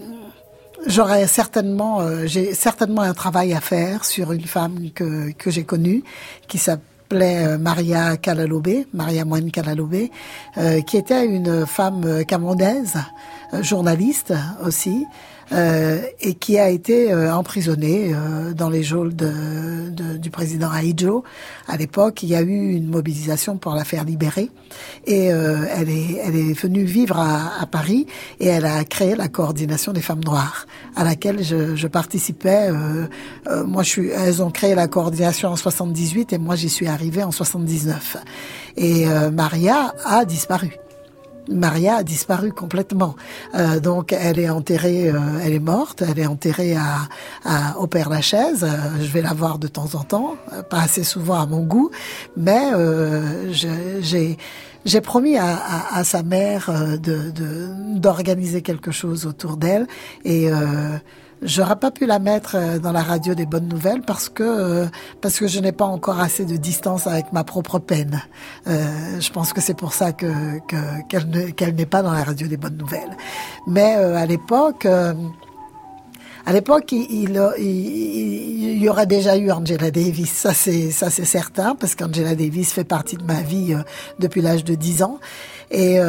J'aurais 0.86 1.28
certainement, 1.28 2.02
j'ai 2.26 2.54
certainement 2.54 3.04
un 3.04 3.14
travail 3.14 3.54
à 3.54 3.62
faire 3.62 4.04
sur 4.04 4.34
une 4.34 4.44
femme 4.44 4.92
que, 4.94 5.32
que 5.32 5.50
j'ai 5.50 5.64
connue, 5.64 6.04
qui 6.50 6.58
s'appelait 6.58 7.46
euh, 7.46 7.58
Maria 7.58 8.18
Kalalobé, 8.18 8.86
Maria 8.94 9.24
Moine 9.24 9.50
Kalalobé, 9.50 10.12
euh, 10.58 10.82
qui 10.82 10.98
était 10.98 11.26
une 11.26 11.66
femme 11.66 12.26
camerounaise, 12.26 12.98
journaliste 13.62 14.34
aussi, 14.66 15.06
euh, 15.52 16.02
et 16.22 16.36
qui 16.36 16.58
a 16.58 16.70
été 16.70 17.12
euh, 17.12 17.34
emprisonnée 17.34 18.14
euh, 18.14 18.54
dans 18.54 18.70
les 18.70 18.82
geôles 18.82 19.16
de, 19.16 19.90
de, 19.90 20.18
du 20.18 20.30
président 20.30 20.72
Aïdjo. 20.72 21.24
À 21.68 21.76
l'époque, 21.76 22.24
il 22.24 22.30
y 22.30 22.36
a 22.36 22.42
eu 22.42 22.72
une 22.74 22.88
mobilisation 22.88 23.58
pour 23.58 23.74
la 23.76 23.84
faire 23.84 24.06
libérer, 24.06 24.50
et 25.06 25.26
elle 25.26 25.90
est 25.90 26.22
elle 26.24 26.36
est 26.36 26.54
venue 26.54 26.84
vivre 26.84 27.18
à, 27.18 27.62
à, 27.62 27.66
Paris 27.66 28.08
et 28.40 28.48
elle 28.48 28.66
a 28.66 28.84
créé 28.84 29.16
la 29.16 29.28
coordination 29.28 29.94
des 29.94 30.02
femmes 30.02 30.24
noires, 30.24 30.66
à 30.96 31.04
laquelle 31.04 31.44
je, 31.44 31.76
je 31.76 31.88
participais. 31.88 32.70
moi, 33.66 33.84
je 33.84 33.90
suis, 33.90 34.10
elles 34.10 34.42
ont 34.42 34.52
créé 34.52 34.76
la 34.76 34.88
coordination 34.88 35.50
en 35.50 35.56
78 35.56 36.34
et 36.34 36.38
moi 36.38 36.56
j'y 36.56 36.70
suis 36.70 36.88
arrivée 36.88 37.24
en 37.24 37.32
79. 37.32 38.18
Et 38.78 39.06
Maria 39.32 39.94
a 40.06 40.26
disparu. 40.26 40.78
Maria 41.50 41.98
a 41.98 42.04
disparu 42.04 42.52
complètement. 42.52 43.16
Euh, 43.56 43.80
donc 43.80 44.14
elle 44.14 44.40
est 44.40 44.50
enterrée, 44.50 45.10
euh, 45.10 45.20
elle 45.44 45.54
est 45.54 45.60
morte, 45.60 46.02
elle 46.02 46.20
est 46.20 46.26
enterrée 46.26 46.76
à, 46.76 47.08
à 47.44 47.78
au 47.80 47.88
Père 47.88 48.10
Lachaise. 48.10 48.64
Euh, 48.64 49.02
je 49.02 49.08
vais 49.12 49.22
la 49.22 49.34
voir 49.34 49.60
de 49.60 49.68
temps 49.68 49.96
en 49.96 50.04
temps, 50.04 50.36
euh, 50.54 50.64
pas 50.64 50.82
assez 50.82 51.04
souvent 51.04 51.40
à 51.40 51.46
mon 51.46 51.62
goût, 51.64 51.92
mais 52.38 52.72
euh, 52.74 53.52
j'ai 53.52 54.38
j'ai 54.86 55.00
promis 55.00 55.38
à, 55.38 55.56
à, 55.56 56.00
à, 56.00 56.04
sa 56.04 56.24
mère 56.24 56.70
de 57.02 57.32
d'organiser 57.98 58.62
quelque 58.62 58.92
chose 58.92 59.26
autour 59.26 59.56
d'elle 59.56 59.88
et 60.26 60.50
J'aurais 61.46 61.76
pas 61.76 61.92
pu 61.92 62.06
la 62.06 62.20
mettre 62.20 62.56
euh, 62.56 62.80
dans 62.80 62.92
la 62.92 63.04
radio 63.04 63.34
des 63.36 63.46
bonnes 63.46 63.68
nouvelles 63.68 64.02
parce 64.02 64.30
que 64.30 64.44
euh, 64.44 64.86
parce 65.20 65.40
que 65.40 65.48
je 65.48 65.60
n'ai 65.60 65.74
pas 65.74 65.86
encore 65.86 66.20
assez 66.20 66.46
de 66.46 66.56
distance 66.56 67.06
avec 67.06 67.34
ma 67.34 67.44
propre 67.44 67.80
peine. 67.80 68.22
Euh, 68.68 69.20
je 69.20 69.30
pense 69.32 69.52
que 69.52 69.60
c'est 69.60 69.74
pour 69.74 69.94
ça 69.94 70.14
que 70.14 70.60
qu'elle 71.10 71.30
ne, 71.30 71.50
qu'elle 71.50 71.76
n'est 71.76 71.86
pas 71.86 72.02
dans 72.02 72.14
la 72.14 72.24
radio 72.24 72.48
des 72.48 72.58
bonnes 72.58 72.78
nouvelles. 72.78 73.18
Mais 73.68 73.94
à 73.94 74.26
l'époque. 74.26 74.88
À 76.46 76.52
l'époque, 76.52 76.92
il, 76.92 77.32
y 78.82 78.90
aurait 78.90 79.06
déjà 79.06 79.38
eu 79.38 79.50
Angela 79.50 79.92
Davis, 79.92 80.30
ça 80.30 80.54
c'est 80.54 80.92
ça 80.92 81.10
c'est 81.10 81.24
certain, 81.24 81.74
parce 81.74 81.96
qu'Angela 81.96 82.36
Davis 82.36 82.74
fait 82.74 82.84
partie 82.84 83.16
de 83.16 83.24
ma 83.24 83.42
vie 83.42 83.74
depuis 84.20 84.42
l'âge 84.42 84.66
de 84.66 84.76
10 84.76 85.04
ans. 85.04 85.20
Et 85.72 86.00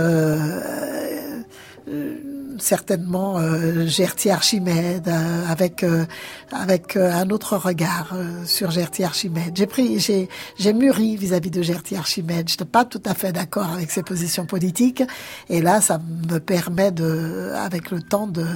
certainement 2.64 3.38
euh, 3.38 3.86
Gertie 3.86 4.30
Archimède 4.30 5.08
euh, 5.08 5.46
avec 5.48 5.82
euh, 5.82 6.06
avec 6.50 6.96
un 6.96 7.28
autre 7.30 7.56
regard 7.56 8.14
sur 8.46 8.70
Gertie 8.70 9.04
Archimède. 9.04 9.52
J'ai 9.54 9.66
pris 9.66 9.98
j'ai 9.98 10.28
j'ai 10.58 10.72
mûri 10.72 11.16
vis-à-vis 11.16 11.50
de 11.50 11.62
Gertie 11.62 11.96
Archimède. 11.96 12.48
J'étais 12.48 12.64
pas 12.64 12.84
tout 12.84 13.02
à 13.04 13.14
fait 13.14 13.32
d'accord 13.32 13.70
avec 13.74 13.90
ses 13.90 14.02
positions 14.02 14.46
politiques 14.46 15.02
et 15.48 15.60
là 15.60 15.80
ça 15.80 16.00
me 16.30 16.38
permet 16.38 16.90
de 16.90 17.52
avec 17.54 17.90
le 17.90 18.00
temps 18.00 18.26
de 18.26 18.46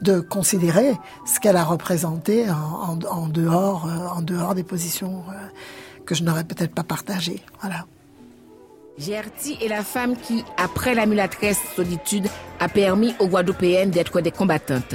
de 0.00 0.20
considérer 0.20 0.92
ce 1.26 1.40
qu'elle 1.40 1.56
a 1.56 1.64
représenté 1.64 2.48
en, 2.50 2.92
en, 2.92 2.98
en 3.06 3.28
dehors 3.28 3.88
en 4.16 4.22
dehors 4.22 4.54
des 4.54 4.64
positions 4.64 5.24
que 6.06 6.14
je 6.14 6.22
n'aurais 6.22 6.44
peut-être 6.44 6.74
pas 6.74 6.84
partagées. 6.84 7.42
Voilà. 7.60 7.84
Gertie 9.00 9.56
est 9.62 9.68
la 9.68 9.82
femme 9.82 10.14
qui, 10.14 10.44
après 10.58 10.94
la 10.94 11.06
mulâtresse 11.06 11.60
solitude, 11.74 12.28
a 12.58 12.68
permis 12.68 13.14
aux 13.18 13.28
Guadeloupéennes 13.28 13.90
d'être 13.90 14.20
des 14.20 14.30
combattantes. 14.30 14.94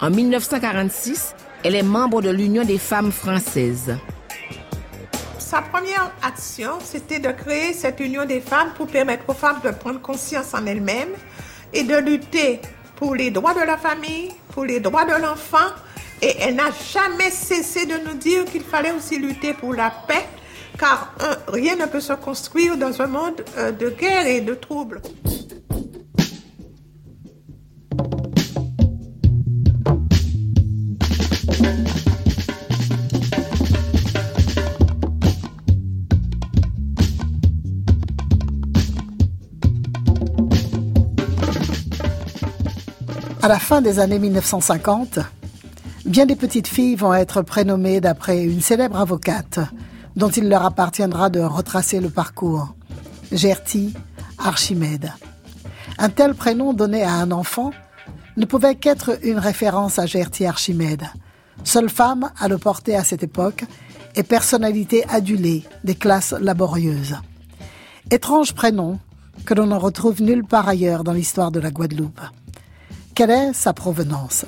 En 0.00 0.10
1946, 0.10 1.36
elle 1.62 1.76
est 1.76 1.84
membre 1.84 2.20
de 2.20 2.30
l'Union 2.30 2.64
des 2.64 2.78
femmes 2.78 3.12
françaises. 3.12 3.96
Sa 5.38 5.62
première 5.62 6.10
action, 6.22 6.72
c'était 6.82 7.20
de 7.20 7.30
créer 7.30 7.74
cette 7.74 8.00
Union 8.00 8.24
des 8.24 8.40
femmes 8.40 8.72
pour 8.76 8.88
permettre 8.88 9.22
aux 9.28 9.34
femmes 9.34 9.60
de 9.62 9.70
prendre 9.70 10.00
conscience 10.00 10.52
en 10.52 10.66
elles-mêmes 10.66 11.14
et 11.72 11.84
de 11.84 11.96
lutter 11.96 12.60
pour 12.96 13.14
les 13.14 13.30
droits 13.30 13.54
de 13.54 13.60
la 13.64 13.76
famille, 13.76 14.32
pour 14.48 14.64
les 14.64 14.80
droits 14.80 15.04
de 15.04 15.22
l'enfant. 15.22 15.70
Et 16.20 16.34
elle 16.40 16.56
n'a 16.56 16.72
jamais 16.92 17.30
cessé 17.30 17.86
de 17.86 17.98
nous 18.04 18.14
dire 18.14 18.46
qu'il 18.46 18.64
fallait 18.64 18.92
aussi 18.92 19.16
lutter 19.16 19.54
pour 19.54 19.74
la 19.74 19.92
paix 20.08 20.26
car 20.78 21.14
rien 21.48 21.76
ne 21.76 21.86
peut 21.86 22.00
se 22.00 22.12
construire 22.12 22.76
dans 22.76 23.00
un 23.00 23.06
monde 23.06 23.44
euh, 23.58 23.72
de 23.72 23.90
guerre 23.90 24.26
et 24.26 24.40
de 24.40 24.54
troubles. 24.54 25.00
À 43.44 43.48
la 43.48 43.58
fin 43.58 43.82
des 43.82 43.98
années 43.98 44.18
1950, 44.18 45.18
bien 46.06 46.24
des 46.24 46.34
petites 46.34 46.66
filles 46.66 46.96
vont 46.96 47.12
être 47.12 47.42
prénommées 47.42 48.00
d'après 48.00 48.42
une 48.42 48.62
célèbre 48.62 48.98
avocate, 48.98 49.58
dont 50.16 50.30
il 50.30 50.48
leur 50.48 50.64
appartiendra 50.64 51.30
de 51.30 51.40
retracer 51.40 52.00
le 52.00 52.10
parcours. 52.10 52.74
Gertie 53.32 53.94
Archimède. 54.38 55.12
Un 55.98 56.08
tel 56.08 56.34
prénom 56.34 56.72
donné 56.72 57.02
à 57.02 57.14
un 57.14 57.30
enfant 57.30 57.72
ne 58.36 58.44
pouvait 58.44 58.74
qu'être 58.74 59.18
une 59.22 59.38
référence 59.38 59.98
à 59.98 60.06
Gertie 60.06 60.46
Archimède, 60.46 61.04
seule 61.62 61.88
femme 61.88 62.30
à 62.38 62.48
le 62.48 62.58
porter 62.58 62.96
à 62.96 63.04
cette 63.04 63.22
époque 63.22 63.64
et 64.16 64.22
personnalité 64.22 65.04
adulée 65.08 65.64
des 65.84 65.94
classes 65.94 66.32
laborieuses. 66.32 67.16
Étrange 68.10 68.54
prénom 68.54 68.98
que 69.44 69.54
l'on 69.54 69.66
ne 69.66 69.74
retrouve 69.74 70.22
nulle 70.22 70.44
part 70.44 70.68
ailleurs 70.68 71.04
dans 71.04 71.12
l'histoire 71.12 71.50
de 71.50 71.60
la 71.60 71.70
Guadeloupe. 71.70 72.20
Quelle 73.14 73.30
est 73.30 73.52
sa 73.52 73.72
provenance? 73.72 74.44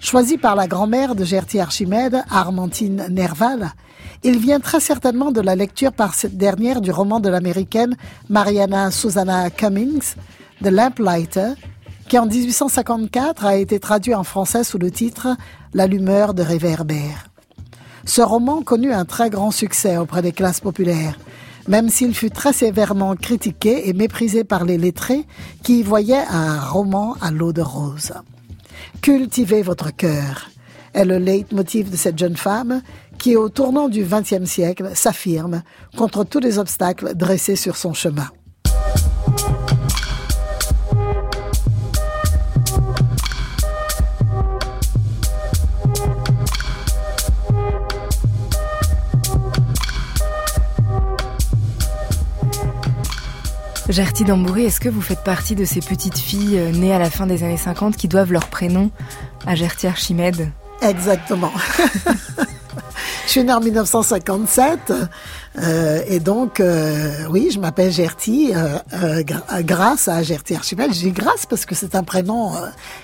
Choisi 0.00 0.38
par 0.38 0.54
la 0.54 0.68
grand-mère 0.68 1.16
de 1.16 1.24
Gertie 1.24 1.58
Archimède, 1.58 2.22
Armantine 2.30 3.08
Nerval, 3.10 3.72
il 4.22 4.38
vient 4.38 4.60
très 4.60 4.80
certainement 4.80 5.32
de 5.32 5.40
la 5.40 5.56
lecture 5.56 5.92
par 5.92 6.14
cette 6.14 6.36
dernière 6.36 6.80
du 6.80 6.92
roman 6.92 7.18
de 7.18 7.28
l'américaine 7.28 7.96
Mariana 8.28 8.92
Susanna 8.92 9.50
Cummings, 9.50 10.14
The 10.62 10.68
Lamplighter, 10.68 11.54
qui 12.08 12.18
en 12.18 12.26
1854 12.26 13.44
a 13.44 13.56
été 13.56 13.80
traduit 13.80 14.14
en 14.14 14.24
français 14.24 14.64
sous 14.64 14.78
le 14.78 14.90
titre 14.90 15.36
L'allumeur 15.74 16.32
de 16.32 16.42
réverbère. 16.42 17.28
Ce 18.04 18.22
roman 18.22 18.62
connut 18.62 18.92
un 18.92 19.04
très 19.04 19.30
grand 19.30 19.50
succès 19.50 19.98
auprès 19.98 20.22
des 20.22 20.32
classes 20.32 20.60
populaires, 20.60 21.18
même 21.66 21.90
s'il 21.90 22.14
fut 22.14 22.30
très 22.30 22.52
sévèrement 22.52 23.14
critiqué 23.16 23.88
et 23.88 23.92
méprisé 23.92 24.44
par 24.44 24.64
les 24.64 24.78
lettrés 24.78 25.26
qui 25.62 25.80
y 25.80 25.82
voyaient 25.82 26.24
un 26.30 26.60
roman 26.60 27.16
à 27.20 27.30
l'eau 27.30 27.52
de 27.52 27.62
rose. 27.62 28.12
Cultivez 29.02 29.62
votre 29.62 29.94
cœur 29.94 30.50
est 30.94 31.04
le 31.04 31.18
leitmotiv 31.18 31.90
de 31.90 31.96
cette 31.96 32.18
jeune 32.18 32.36
femme 32.36 32.82
qui, 33.18 33.36
au 33.36 33.48
tournant 33.48 33.88
du 33.88 34.04
XXe 34.04 34.44
siècle, 34.44 34.90
s'affirme 34.94 35.62
contre 35.96 36.24
tous 36.24 36.40
les 36.40 36.58
obstacles 36.58 37.14
dressés 37.14 37.56
sur 37.56 37.76
son 37.76 37.94
chemin. 37.94 38.28
Gertie 53.88 54.24
Dambouré, 54.24 54.64
est-ce 54.64 54.80
que 54.80 54.90
vous 54.90 55.00
faites 55.00 55.24
partie 55.24 55.54
de 55.54 55.64
ces 55.64 55.80
petites 55.80 56.18
filles 56.18 56.58
euh, 56.58 56.70
nées 56.72 56.92
à 56.92 56.98
la 56.98 57.08
fin 57.08 57.26
des 57.26 57.42
années 57.42 57.56
50 57.56 57.96
qui 57.96 58.06
doivent 58.06 58.32
leur 58.32 58.48
prénom 58.48 58.90
à 59.46 59.54
Gertie 59.54 59.86
Archimède? 59.86 60.50
Exactement. 60.82 61.52
Je 63.28 63.32
suis 63.32 63.44
née 63.44 63.52
en 63.52 63.60
1957 63.60 64.90
euh, 65.58 66.00
et 66.06 66.18
donc 66.18 66.60
euh, 66.60 67.26
oui, 67.28 67.50
je 67.52 67.60
m'appelle 67.60 67.92
Gertie 67.92 68.52
euh, 68.56 68.78
euh 68.94 69.22
grâce 69.60 70.08
à 70.08 70.22
Gertie 70.22 70.54
Archimède. 70.54 70.94
Je 70.94 71.00
dis 71.00 71.10
grâce 71.10 71.44
parce 71.44 71.66
que 71.66 71.74
c'est 71.74 71.94
un 71.94 72.04
prénom 72.04 72.52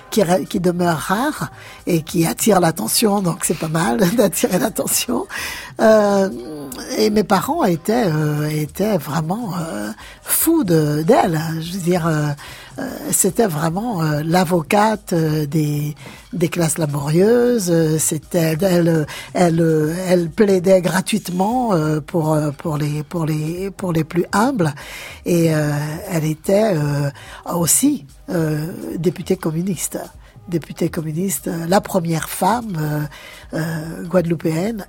qui, 0.09 0.23
qui 0.49 0.59
demeure 0.59 0.97
rare 0.97 1.51
et 1.85 2.01
qui 2.01 2.25
attire 2.25 2.59
l'attention, 2.59 3.21
donc 3.21 3.45
c'est 3.45 3.59
pas 3.59 3.67
mal 3.67 3.97
d'attirer 4.17 4.57
l'attention. 4.57 5.27
et 6.97 7.09
mes 7.11 7.23
parents 7.23 7.63
étaient 7.63 8.09
étaient 8.49 8.97
vraiment 8.97 9.53
fous 10.23 10.63
d'elle. 10.63 11.39
je 11.61 11.71
veux 11.71 11.83
dire 11.83 12.09
c'était 13.11 13.47
vraiment 13.47 14.01
euh, 14.01 14.21
l'avocate 14.23 15.13
euh, 15.13 15.45
des, 15.45 15.95
des 16.33 16.49
classes 16.49 16.77
laborieuses. 16.77 17.97
C'était 17.97 18.57
elle, 18.61 19.05
elle, 19.33 19.95
elle 20.07 20.29
plaidait 20.29 20.81
gratuitement 20.81 21.71
pour 22.05 22.37
pour 22.57 22.77
les 22.77 23.03
pour 23.03 23.25
les 23.25 23.71
pour 23.71 23.93
les 23.93 24.03
plus 24.03 24.25
humbles 24.33 24.73
et 25.25 25.45
elle 25.45 26.25
était 26.25 26.75
aussi 27.53 28.05
députée 28.97 29.37
communiste 29.37 29.99
députée 30.47 30.89
communiste, 30.89 31.49
la 31.67 31.81
première 31.81 32.29
femme 32.29 33.07
guadeloupéenne 34.03 34.85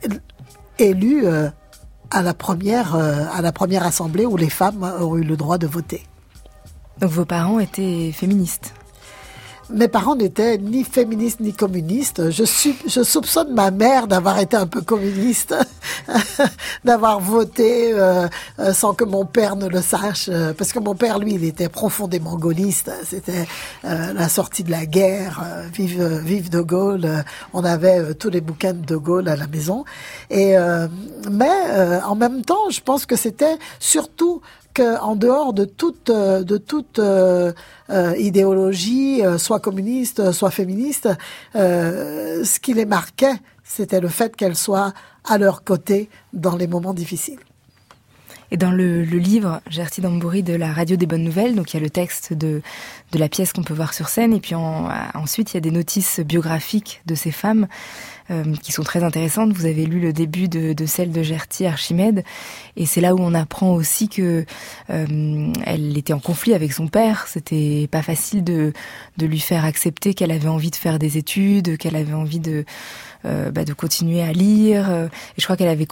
élue 0.78 1.26
à 2.10 2.22
la 2.22 2.34
première 2.34 2.94
à 2.96 3.40
la 3.40 3.52
première 3.52 3.86
assemblée 3.86 4.26
où 4.26 4.36
les 4.36 4.50
femmes 4.50 4.82
ont 5.00 5.16
eu 5.16 5.22
le 5.22 5.36
droit 5.36 5.58
de 5.58 5.66
voter. 5.66 6.02
Donc 7.00 7.10
vos 7.10 7.24
parents 7.24 7.60
étaient 7.60 8.12
féministes 8.12 8.72
mes 9.70 9.88
parents 9.88 10.14
n'étaient 10.14 10.58
ni 10.58 10.84
féministes 10.84 11.40
ni 11.40 11.52
communistes. 11.52 12.30
Je, 12.30 12.44
soupçonne 12.44 13.52
ma 13.52 13.70
mère 13.70 14.06
d'avoir 14.06 14.38
été 14.38 14.56
un 14.56 14.66
peu 14.66 14.80
communiste, 14.80 15.54
d'avoir 16.84 17.20
voté 17.20 17.92
euh, 17.92 18.28
euh, 18.58 18.72
sans 18.72 18.94
que 18.94 19.04
mon 19.04 19.24
père 19.24 19.56
ne 19.56 19.66
le 19.66 19.82
sache, 19.82 20.28
euh, 20.28 20.52
parce 20.52 20.72
que 20.72 20.78
mon 20.78 20.94
père, 20.94 21.18
lui, 21.18 21.34
il 21.34 21.44
était 21.44 21.68
profondément 21.68 22.36
gaulliste. 22.36 22.90
C'était 23.04 23.46
la 23.82 24.28
sortie 24.28 24.64
de 24.64 24.70
la 24.70 24.86
guerre, 24.86 25.44
vive, 25.72 26.20
vive 26.24 26.50
de 26.50 26.60
Gaulle. 26.60 27.24
on 27.52 27.64
avait 27.64 28.14
tous 28.14 28.30
les 28.30 28.40
bouquins 28.40 28.72
de 28.72 28.84
De 28.86 28.96
Gaulle 28.96 29.28
à 29.28 29.36
la 29.36 29.46
maison. 29.46 29.84
Et 30.30 30.54
mais 31.30 32.00
en 32.04 32.14
même 32.14 32.44
temps, 32.44 32.70
je 32.70 32.80
pense 32.80 33.06
que 33.06 33.16
c'était 33.16 33.58
surtout 33.78 34.40
en 34.80 35.16
dehors 35.16 35.52
de 35.52 35.64
toute, 35.64 36.10
euh, 36.10 36.44
euh, 36.98 37.52
euh, 37.90 38.16
idéologie, 38.16 39.22
soit 39.38 39.60
communiste, 39.60 40.32
soit 40.32 40.50
féministe, 40.50 41.08
ce 41.54 42.60
qui 42.60 42.74
les 42.74 42.86
marquait, 42.86 43.34
c'était 43.64 44.00
le 44.00 44.08
fait 44.08 44.34
qu'elles 44.36 44.56
soient 44.56 44.92
à 45.24 45.38
leur 45.38 45.64
côté 45.64 46.08
dans 46.32 46.56
les 46.56 46.66
moments 46.66 46.94
difficiles. 46.94 47.38
Et 48.52 48.56
dans 48.56 48.70
le, 48.70 49.02
livre 49.02 49.60
Gertie 49.68 50.00
Dambouri 50.00 50.44
de 50.44 50.54
la 50.54 50.72
Radio 50.72 50.96
des 50.96 51.06
Bonnes 51.06 51.24
Nouvelles, 51.24 51.56
donc 51.56 51.72
il 51.72 51.78
y 51.78 51.80
a 51.80 51.82
le 51.82 51.90
texte 51.90 52.32
de 52.32 52.62
la 53.12 53.28
pièce 53.28 53.52
qu'on 53.52 53.64
peut 53.64 53.74
voir 53.74 53.92
sur 53.92 54.08
scène, 54.08 54.32
et 54.32 54.40
puis 54.40 54.54
ensuite 54.54 55.52
il 55.52 55.56
y 55.56 55.58
a 55.58 55.60
des 55.60 55.72
notices 55.72 56.20
biographiques 56.20 57.02
de 57.06 57.14
ces 57.16 57.32
femmes. 57.32 57.66
Euh, 58.32 58.42
qui 58.60 58.72
sont 58.72 58.82
très 58.82 59.04
intéressantes. 59.04 59.52
Vous 59.52 59.66
avez 59.66 59.86
lu 59.86 60.00
le 60.00 60.12
début 60.12 60.48
de, 60.48 60.72
de 60.72 60.86
celle 60.86 61.12
de 61.12 61.22
Gertie 61.22 61.64
Archimède, 61.64 62.24
et 62.76 62.84
c'est 62.84 63.00
là 63.00 63.14
où 63.14 63.20
on 63.20 63.34
apprend 63.34 63.72
aussi 63.72 64.08
que 64.08 64.44
euh, 64.90 65.52
elle 65.64 65.96
était 65.96 66.12
en 66.12 66.18
conflit 66.18 66.52
avec 66.52 66.72
son 66.72 66.88
père. 66.88 67.28
C'était 67.28 67.88
pas 67.88 68.02
facile 68.02 68.42
de, 68.42 68.72
de 69.16 69.26
lui 69.26 69.38
faire 69.38 69.64
accepter 69.64 70.12
qu'elle 70.12 70.32
avait 70.32 70.48
envie 70.48 70.72
de 70.72 70.76
faire 70.76 70.98
des 70.98 71.18
études, 71.18 71.78
qu'elle 71.78 71.94
avait 71.94 72.14
envie 72.14 72.40
de 72.40 72.64
euh, 73.26 73.52
bah, 73.52 73.64
de 73.64 73.72
continuer 73.72 74.22
à 74.22 74.32
lire. 74.32 74.90
Et 74.90 75.40
je 75.40 75.44
crois 75.44 75.56
qu'elle 75.56 75.68
avait 75.68 75.86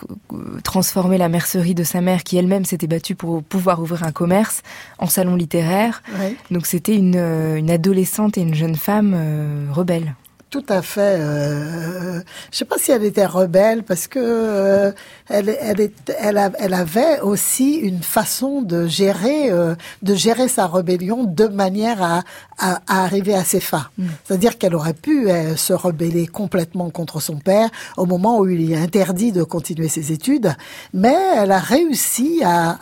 transformé 0.65 1.19
la 1.19 1.29
mercerie 1.29 1.77
de 1.77 1.85
sa 1.85 2.01
mère, 2.01 2.25
qui 2.25 2.37
elle-même 2.37 2.65
s'était 2.65 2.89
battue 2.89 3.15
pour 3.15 3.45
pouvoir 3.45 3.81
ouvrir 3.81 4.03
un 4.03 4.13
commerce, 4.13 4.63
en 4.99 5.07
salon 5.07 5.37
littéraire. 5.37 6.03
Donc 6.51 6.67
c'était 6.67 6.97
une, 6.97 7.15
une 7.15 7.71
adolescente 7.71 8.39
et 8.39 8.41
une 8.41 8.55
jeune 8.55 8.75
femme 8.75 9.69
rebelle 9.71 10.17
tout 10.55 10.65
à 10.69 10.83
fait. 10.83 11.17
Euh, 11.19 12.21
je 12.53 12.59
sais 12.59 12.65
pas 12.65 12.79
si 12.79 12.93
elle 12.93 13.03
était 13.03 13.27
rebelle 13.27 13.83
parce 13.83 14.07
que 14.07 14.21
euh, 14.23 14.93
elle, 15.29 15.49
elle, 15.61 15.81
est, 15.81 16.15
elle, 16.17 16.53
elle, 16.61 16.75
avait 16.75 17.19
aussi 17.23 17.75
une 17.75 18.05
façon 18.05 18.63
de 18.63 18.87
gérer, 18.87 19.51
euh, 19.51 19.75
de 20.03 20.15
gérer 20.15 20.47
sa 20.47 20.69
rébellion 20.69 21.25
de 21.25 21.49
manière 21.49 22.01
à, 22.01 22.23
à, 22.57 22.79
arriver 22.87 23.35
à 23.35 23.43
ses 23.43 23.59
fins. 23.59 23.89
Mm. 23.99 24.07
C'est-à-dire 24.23 24.57
qu'elle 24.57 24.77
aurait 24.77 24.95
pu 24.95 25.29
euh, 25.29 25.57
se 25.57 25.73
rebeller 25.73 26.29
complètement 26.29 26.89
contre 26.91 27.21
son 27.21 27.39
père 27.39 27.69
au 27.97 28.07
moment 28.07 28.39
où 28.39 28.49
il 28.49 28.71
est 28.71 28.77
interdit 28.77 29.33
de 29.33 29.43
continuer 29.43 29.89
ses 29.89 30.13
études, 30.13 30.55
mais 30.93 31.17
elle 31.37 31.51
a 31.51 31.59
réussi 31.59 32.43
à, 32.45 32.79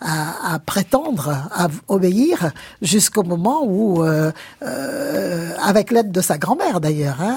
à, 0.00 0.58
prétendre 0.64 1.28
à 1.52 1.68
obéir 1.88 2.52
jusqu'au 2.80 3.22
moment 3.22 3.64
où, 3.66 4.02
avec 5.62 5.90
l'aide 5.90 6.10
de 6.10 6.20
sa 6.20 6.38
grand-mère 6.38 6.80
d'ailleurs 6.80 7.01
Hein, 7.06 7.36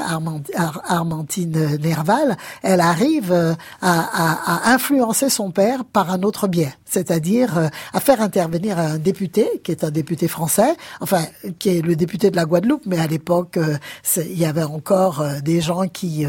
Armantine 0.87 1.77
Nerval, 1.77 2.37
elle 2.61 2.81
arrive 2.81 3.31
euh, 3.31 3.53
à, 3.81 4.71
influencer 4.71 5.29
son 5.29 5.51
père 5.51 5.85
par 5.85 6.11
un 6.11 6.23
autre 6.23 6.47
biais, 6.47 6.73
c'est-à-dire 6.95 7.57
euh, 7.57 7.67
à 7.93 7.99
faire 7.99 8.21
intervenir 8.21 8.79
un 8.79 8.97
député, 8.97 9.43
qui 9.63 9.71
est 9.71 9.83
un 9.83 9.91
député 9.91 10.27
français, 10.27 10.73
enfin, 11.01 11.23
qui 11.59 11.69
est 11.69 11.81
le 11.81 11.95
député 11.95 12.31
de 12.31 12.35
la 12.35 12.45
Guadeloupe, 12.45 12.85
mais 12.85 12.99
à 12.99 13.07
l'époque, 13.07 13.57
euh, 13.57 13.77
il 14.17 14.39
y 14.39 14.45
avait 14.45 14.63
encore 14.63 15.23
des 15.43 15.61
gens 15.61 15.87
qui, 15.87 16.25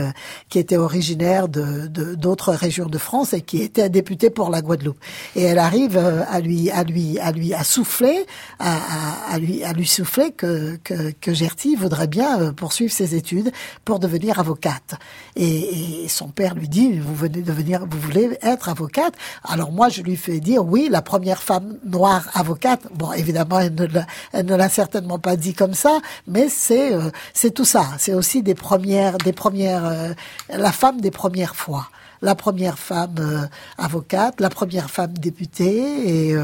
qui 0.48 0.58
étaient 0.58 0.76
originaires 0.76 1.48
de 1.48 1.86
d'autres 2.24 2.52
régions 2.52 2.86
de 2.86 2.98
France 2.98 3.32
et 3.32 3.42
qui 3.42 3.62
étaient 3.62 3.88
députés 3.88 4.30
pour 4.30 4.50
la 4.50 4.60
Guadeloupe. 4.60 4.98
Et 5.36 5.42
elle 5.42 5.58
arrive 5.58 5.96
à 5.96 6.40
lui, 6.40 6.70
à 6.70 6.82
lui, 6.82 7.18
à 7.18 7.30
lui, 7.32 7.54
à 7.54 7.64
souffler, 7.64 8.26
à, 8.58 9.38
lui, 9.38 9.62
à 9.64 9.72
lui 9.72 9.86
souffler 9.86 10.32
que, 10.32 10.76
que, 10.82 11.12
que 11.12 11.30
voudrait 11.76 12.06
bien 12.06 12.52
poursuivre 12.52 12.92
ses 12.92 13.14
études 13.14 13.52
pour 13.84 13.98
devenir 13.98 14.38
avocate. 14.38 14.94
Et, 15.36 16.06
son 16.08 16.28
père 16.28 16.54
lui 16.54 16.68
dit, 16.68 16.98
vous 16.98 17.14
venez 17.14 17.42
devenir, 17.42 17.86
vous 17.88 18.00
voulez 18.00 18.38
être 18.42 18.68
avocate? 18.68 19.14
Alors 19.44 19.72
moi, 19.72 19.88
je 19.88 20.02
lui 20.02 20.16
fais 20.16 20.40
dire, 20.40 20.55
oui, 20.58 20.88
la 20.90 21.02
première 21.02 21.42
femme 21.42 21.78
noire 21.84 22.28
avocate. 22.34 22.80
Bon, 22.94 23.12
évidemment, 23.12 23.60
elle 23.60 23.74
ne 23.74 24.56
l'a 24.56 24.68
certainement 24.68 25.18
pas 25.18 25.36
dit 25.36 25.54
comme 25.54 25.74
ça, 25.74 26.00
mais 26.26 26.48
c'est 26.48 26.94
euh, 26.94 27.10
c'est 27.34 27.52
tout 27.52 27.64
ça. 27.64 27.86
C'est 27.98 28.14
aussi 28.14 28.42
des 28.42 28.54
premières, 28.54 29.18
des 29.18 29.32
premières, 29.32 29.86
euh, 29.86 30.12
la 30.48 30.72
femme 30.72 31.00
des 31.00 31.10
premières 31.10 31.56
fois 31.56 31.88
la 32.22 32.34
première 32.34 32.78
femme 32.78 33.16
euh, 33.18 33.46
avocate, 33.76 34.40
la 34.40 34.48
première 34.48 34.90
femme 34.90 35.12
députée 35.12 36.30
et, 36.30 36.34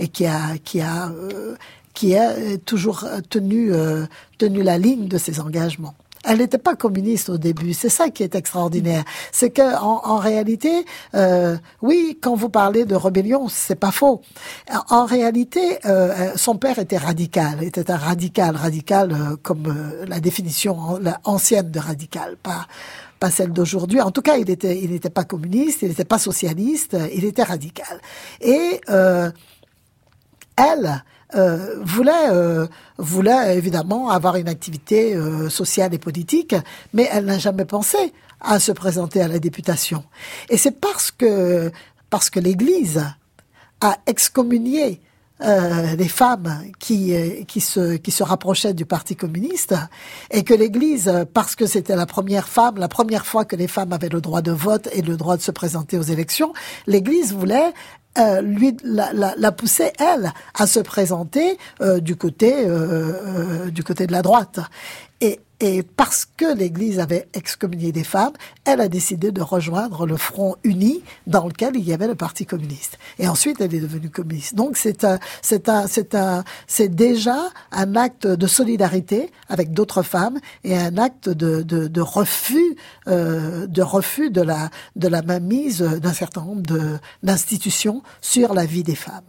et 0.00 0.08
qui 0.08 0.26
a 0.26 0.58
qui 0.64 0.80
a 0.80 1.08
qui 1.94 2.16
a 2.16 2.32
toujours 2.66 3.06
tenu 3.30 3.70
tenu 4.38 4.64
la 4.64 4.76
ligne 4.76 5.06
de 5.06 5.16
ses 5.16 5.38
engagements. 5.38 5.94
Elle 6.24 6.38
n'était 6.38 6.58
pas 6.58 6.74
communiste 6.74 7.28
au 7.28 7.38
début. 7.38 7.74
C'est 7.74 7.88
ça 7.88 8.08
qui 8.10 8.22
est 8.22 8.34
extraordinaire. 8.34 9.04
C'est 9.32 9.50
que 9.50 9.76
en, 9.76 10.00
en 10.04 10.16
réalité, 10.18 10.84
euh, 11.14 11.56
oui, 11.82 12.18
quand 12.20 12.34
vous 12.34 12.48
parlez 12.48 12.84
de 12.84 12.94
rébellion, 12.94 13.48
c'est 13.48 13.74
pas 13.74 13.90
faux. 13.90 14.22
En 14.90 15.04
réalité, 15.04 15.78
euh, 15.84 16.32
son 16.36 16.56
père 16.56 16.78
était 16.78 16.96
radical, 16.96 17.62
était 17.62 17.90
un 17.90 17.96
radical, 17.96 18.56
radical 18.56 19.12
euh, 19.12 19.36
comme 19.42 19.66
euh, 19.66 20.06
la 20.06 20.20
définition 20.20 20.98
ancienne 21.24 21.70
de 21.70 21.78
radical, 21.78 22.36
pas 22.42 22.66
pas 23.20 23.30
celle 23.30 23.52
d'aujourd'hui. 23.52 24.00
En 24.00 24.10
tout 24.10 24.22
cas, 24.22 24.36
il 24.36 24.50
était, 24.50 24.78
il 24.82 24.90
n'était 24.90 25.08
pas 25.08 25.24
communiste, 25.24 25.82
il 25.82 25.88
n'était 25.88 26.04
pas 26.04 26.18
socialiste, 26.18 26.96
il 27.14 27.24
était 27.24 27.42
radical. 27.42 28.00
Et 28.40 28.80
euh, 28.90 29.30
elle, 30.56 31.04
euh, 31.36 31.76
voulait, 31.82 32.30
euh, 32.30 32.66
voulait 32.98 33.56
évidemment 33.56 34.10
avoir 34.10 34.36
une 34.36 34.48
activité 34.48 35.14
euh, 35.14 35.48
sociale 35.48 35.92
et 35.92 35.98
politique, 35.98 36.54
mais 36.92 37.08
elle 37.10 37.24
n'a 37.24 37.38
jamais 37.38 37.64
pensé 37.64 38.12
à 38.40 38.60
se 38.60 38.70
présenter 38.70 39.20
à 39.20 39.26
la 39.26 39.40
députation. 39.40 40.04
Et 40.48 40.56
c'est 40.56 40.78
parce 40.80 41.10
que 41.10 41.72
parce 42.10 42.30
que 42.30 42.38
l'Église 42.38 43.02
a 43.80 43.96
excommunié 44.06 45.00
les 45.40 46.08
femmes 46.08 46.62
qui 46.78 47.12
qui 47.46 47.60
se 47.60 47.96
qui 47.96 48.10
se 48.12 48.22
rapprochaient 48.22 48.72
du 48.72 48.86
Parti 48.86 49.16
communiste 49.16 49.74
et 50.30 50.44
que 50.44 50.54
l'Église, 50.54 51.12
parce 51.34 51.56
que 51.56 51.66
c'était 51.66 51.96
la 51.96 52.06
première 52.06 52.48
femme, 52.48 52.76
la 52.78 52.88
première 52.88 53.26
fois 53.26 53.44
que 53.44 53.56
les 53.56 53.66
femmes 53.66 53.92
avaient 53.92 54.08
le 54.08 54.20
droit 54.20 54.42
de 54.42 54.52
vote 54.52 54.88
et 54.92 55.02
le 55.02 55.16
droit 55.16 55.36
de 55.36 55.42
se 55.42 55.50
présenter 55.50 55.98
aux 55.98 56.02
élections, 56.02 56.52
l'Église 56.86 57.34
voulait 57.34 57.72
euh, 58.18 58.40
lui 58.40 58.76
la, 58.84 59.12
la, 59.12 59.34
la, 59.36 59.54
elle 59.98 60.32
à 60.54 60.66
se 60.66 60.80
présenter 60.80 61.58
euh, 61.80 62.00
du 62.00 62.16
côté 62.16 62.54
euh, 62.66 63.70
du 63.70 63.82
côté 63.82 64.06
de 64.06 64.12
la 64.12 64.22
droite 64.22 64.60
et 65.20 65.40
et 65.60 65.82
parce 65.82 66.26
que 66.26 66.54
l'Église 66.54 66.98
avait 66.98 67.28
excommunié 67.32 67.92
des 67.92 68.04
femmes, 68.04 68.32
elle 68.64 68.80
a 68.80 68.88
décidé 68.88 69.30
de 69.30 69.40
rejoindre 69.40 70.04
le 70.04 70.16
Front 70.16 70.56
uni 70.64 71.02
dans 71.26 71.46
lequel 71.46 71.76
il 71.76 71.84
y 71.84 71.92
avait 71.92 72.06
le 72.08 72.14
Parti 72.16 72.44
communiste. 72.44 72.98
Et 73.18 73.28
ensuite, 73.28 73.60
elle 73.60 73.74
est 73.74 73.80
devenue 73.80 74.10
communiste. 74.10 74.56
Donc, 74.56 74.76
c'est 74.76 75.04
un, 75.04 75.18
c'est 75.42 75.68
un, 75.68 75.86
c'est 75.86 76.14
un, 76.16 76.44
c'est 76.66 76.94
déjà 76.94 77.50
un 77.70 77.96
acte 77.96 78.26
de 78.26 78.46
solidarité 78.46 79.30
avec 79.48 79.72
d'autres 79.72 80.02
femmes 80.02 80.38
et 80.64 80.76
un 80.76 80.98
acte 80.98 81.28
de, 81.28 81.62
de, 81.62 81.86
de 81.86 82.00
refus, 82.00 82.76
euh, 83.06 83.66
de 83.66 83.82
refus 83.82 84.30
de 84.30 84.42
la, 84.42 84.70
de 84.96 85.08
la 85.08 85.22
mainmise 85.22 85.80
d'un 85.80 86.12
certain 86.12 86.44
nombre 86.44 86.62
de, 86.62 86.98
d'institutions 87.22 88.02
sur 88.20 88.54
la 88.54 88.66
vie 88.66 88.82
des 88.82 88.94
femmes. 88.94 89.22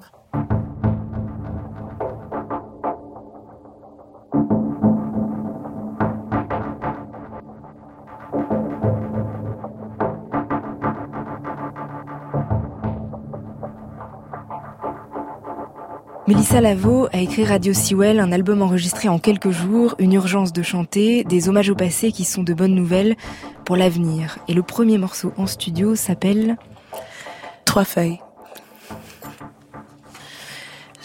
Mélissa 16.27 16.59
Lavo 16.59 17.07
a 17.13 17.19
écrit 17.19 17.45
Radio 17.45 17.71
Sewell, 17.71 18.19
un 18.19 18.31
album 18.31 18.63
enregistré 18.63 19.07
en 19.07 19.19
quelques 19.19 19.51
jours, 19.51 19.93
une 19.99 20.13
urgence 20.13 20.51
de 20.51 20.63
chanter, 20.63 21.23
des 21.23 21.49
hommages 21.49 21.69
au 21.69 21.75
passé 21.75 22.11
qui 22.11 22.23
sont 22.23 22.41
de 22.41 22.55
bonnes 22.55 22.73
nouvelles 22.73 23.15
pour 23.63 23.75
l'avenir. 23.75 24.39
Et 24.47 24.55
le 24.55 24.63
premier 24.63 24.97
morceau 24.97 25.33
en 25.37 25.45
studio 25.45 25.93
s'appelle 25.93 26.57
Trois 27.63 27.85
feuilles. 27.85 28.24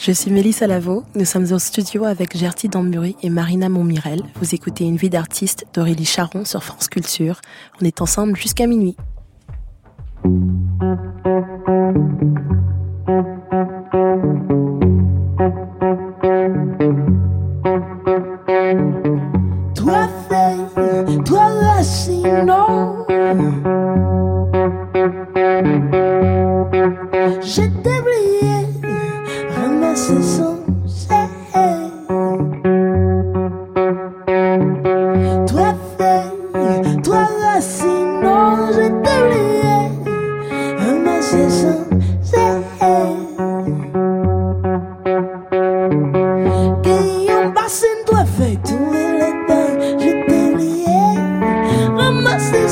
Je 0.03 0.13
suis 0.13 0.31
Mélissa 0.31 0.67
Lavo, 0.67 1.05
nous 1.15 1.27
sommes 1.27 1.53
au 1.53 1.59
studio 1.59 2.07
avec 2.07 2.35
Gertie 2.35 2.71
Dambury 2.71 3.17
et 3.23 3.29
Marina 3.29 3.69
Montmirel. 3.69 4.23
Vous 4.37 4.55
écoutez 4.55 4.85
Une 4.85 4.97
vie 4.97 5.11
d'artiste 5.11 5.67
d'Aurélie 5.75 6.07
Charon 6.07 6.47
sur 6.47 6.65
France 6.65 6.89
Culture. 6.89 7.43
On 7.83 7.85
est 7.85 8.01
ensemble 8.01 8.35
jusqu'à 8.35 8.67
minuit. 8.67 8.97
Non. 22.47 23.05
Je 49.99 50.09
t'ai 50.27 50.41
oublié, 50.53 51.03
ramasser 51.97 52.69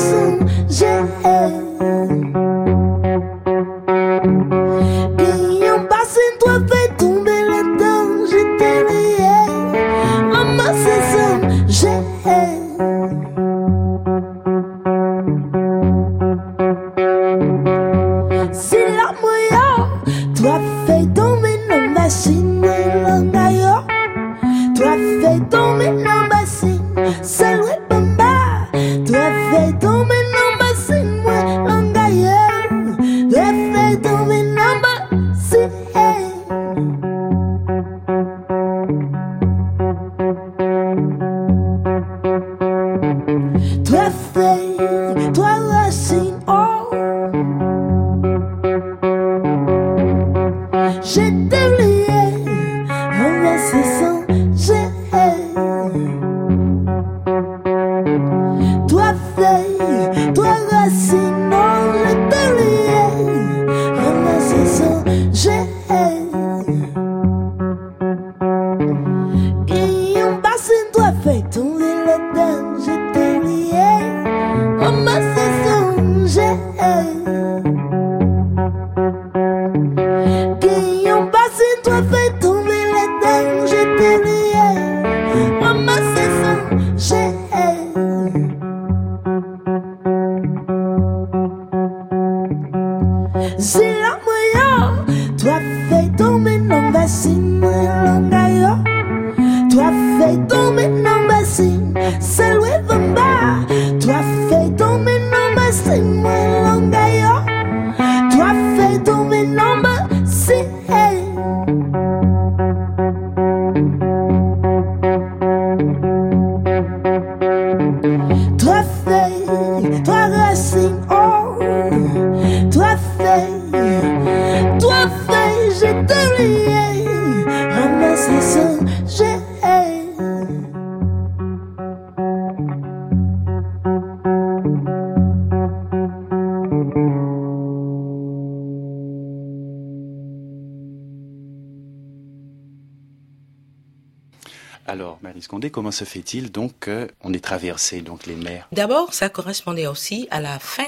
Comment 145.47 145.91
se 145.91 146.03
fait-il 146.03 146.51
donc 146.51 146.89
qu'on 147.21 147.33
ait 147.33 147.39
traversé 147.39 148.01
donc 148.01 148.25
les 148.25 148.35
mers? 148.35 148.67
D'abord, 148.71 149.13
ça 149.13 149.29
correspondait 149.29 149.87
aussi 149.87 150.27
à 150.31 150.41
la 150.41 150.59
fin 150.59 150.87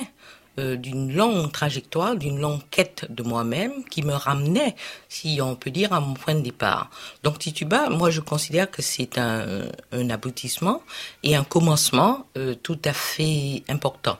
euh, 0.60 0.76
d'une 0.76 1.14
longue 1.16 1.50
trajectoire, 1.50 2.18
d'une 2.18 2.38
longue 2.42 2.60
quête 2.72 3.06
de 3.10 3.24
moi-même 3.24 3.86
qui 3.86 4.04
me 4.04 4.12
ramenait, 4.12 4.76
si 5.08 5.40
on 5.42 5.56
peut 5.56 5.72
dire, 5.72 5.94
à 5.94 6.02
mon 6.02 6.14
point 6.14 6.36
de 6.36 6.42
départ. 6.42 6.90
Donc 7.24 7.40
Tituba, 7.40 7.90
moi 7.90 8.10
je 8.10 8.20
considère 8.20 8.70
que 8.70 8.82
c'est 8.82 9.18
un, 9.18 9.70
un, 9.94 10.10
aboutissement 10.10 10.84
et 11.24 11.38
un 11.38 11.46
commencement 11.46 12.26
euh, 12.38 12.54
tout 12.54 12.80
à 12.84 12.92
fait 12.92 13.64
important. 13.70 14.20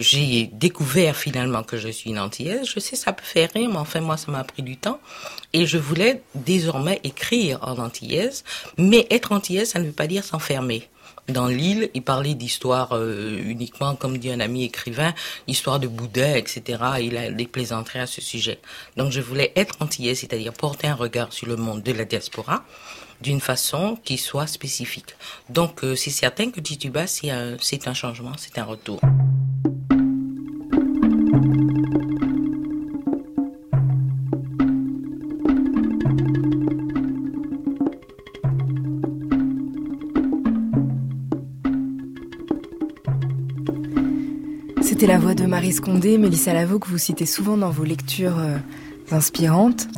J'ai 0.00 0.50
découvert 0.52 1.16
finalement 1.16 1.62
que 1.62 1.76
je 1.76 1.88
suis 1.88 2.10
une 2.10 2.18
antillaise. 2.18 2.66
Je 2.66 2.80
sais, 2.80 2.96
ça 2.96 3.12
peut 3.12 3.24
faire 3.24 3.50
rire, 3.54 3.68
mais 3.70 3.76
enfin 3.76 4.00
moi 4.00 4.16
ça 4.16 4.32
m'a 4.32 4.42
pris 4.42 4.62
du 4.62 4.76
temps. 4.76 5.00
Et 5.52 5.66
je 5.66 5.78
voulais 5.78 6.22
désormais 6.34 7.00
écrire 7.04 7.60
en 7.62 7.78
antillaise. 7.78 8.44
Mais 8.76 9.06
être 9.10 9.32
antillaise, 9.32 9.70
ça 9.70 9.78
ne 9.78 9.86
veut 9.86 9.92
pas 9.92 10.06
dire 10.06 10.24
s'enfermer 10.24 10.88
dans 11.28 11.46
l'île 11.46 11.90
il 11.94 12.02
parlait 12.02 12.34
d'histoire 12.34 12.92
euh, 12.92 13.38
uniquement, 13.44 13.94
comme 13.94 14.18
dit 14.18 14.30
un 14.30 14.40
ami 14.40 14.64
écrivain, 14.64 15.14
histoire 15.46 15.80
de 15.80 15.88
Bouddha, 15.88 16.36
etc. 16.36 16.82
Il 17.00 17.16
a 17.16 17.30
des 17.30 17.46
plaisanteries 17.46 18.00
à 18.00 18.06
ce 18.06 18.20
sujet. 18.20 18.58
Donc 18.96 19.12
je 19.12 19.20
voulais 19.20 19.52
être 19.56 19.76
antillais, 19.80 20.14
c'est-à-dire 20.14 20.52
porter 20.52 20.86
un 20.86 20.94
regard 20.94 21.32
sur 21.32 21.46
le 21.46 21.56
monde 21.56 21.82
de 21.82 21.92
la 21.92 22.04
diaspora 22.04 22.64
d'une 23.24 23.40
façon 23.40 23.96
qui 24.04 24.18
soit 24.18 24.46
spécifique. 24.46 25.16
Donc 25.48 25.82
euh, 25.82 25.96
c'est 25.96 26.10
certain 26.10 26.50
que 26.50 26.60
Tituba, 26.60 27.06
c'est 27.06 27.30
un, 27.30 27.94
changement, 27.94 28.32
c'est 28.36 28.58
un 28.58 28.64
retour. 28.64 29.00
C'était 44.82 45.06
la 45.06 45.18
voix 45.18 45.34
de 45.34 45.46
Marie 45.46 45.72
Scondé, 45.72 46.18
Mélissa 46.18 46.52
Lavaux, 46.52 46.78
que 46.78 46.88
vous 46.88 46.98
citez 46.98 47.26
souvent 47.26 47.56
dans 47.56 47.70
vos 47.70 47.84
lectures 47.84 48.38
euh, 48.38 48.58
inspirantes. 49.10 49.88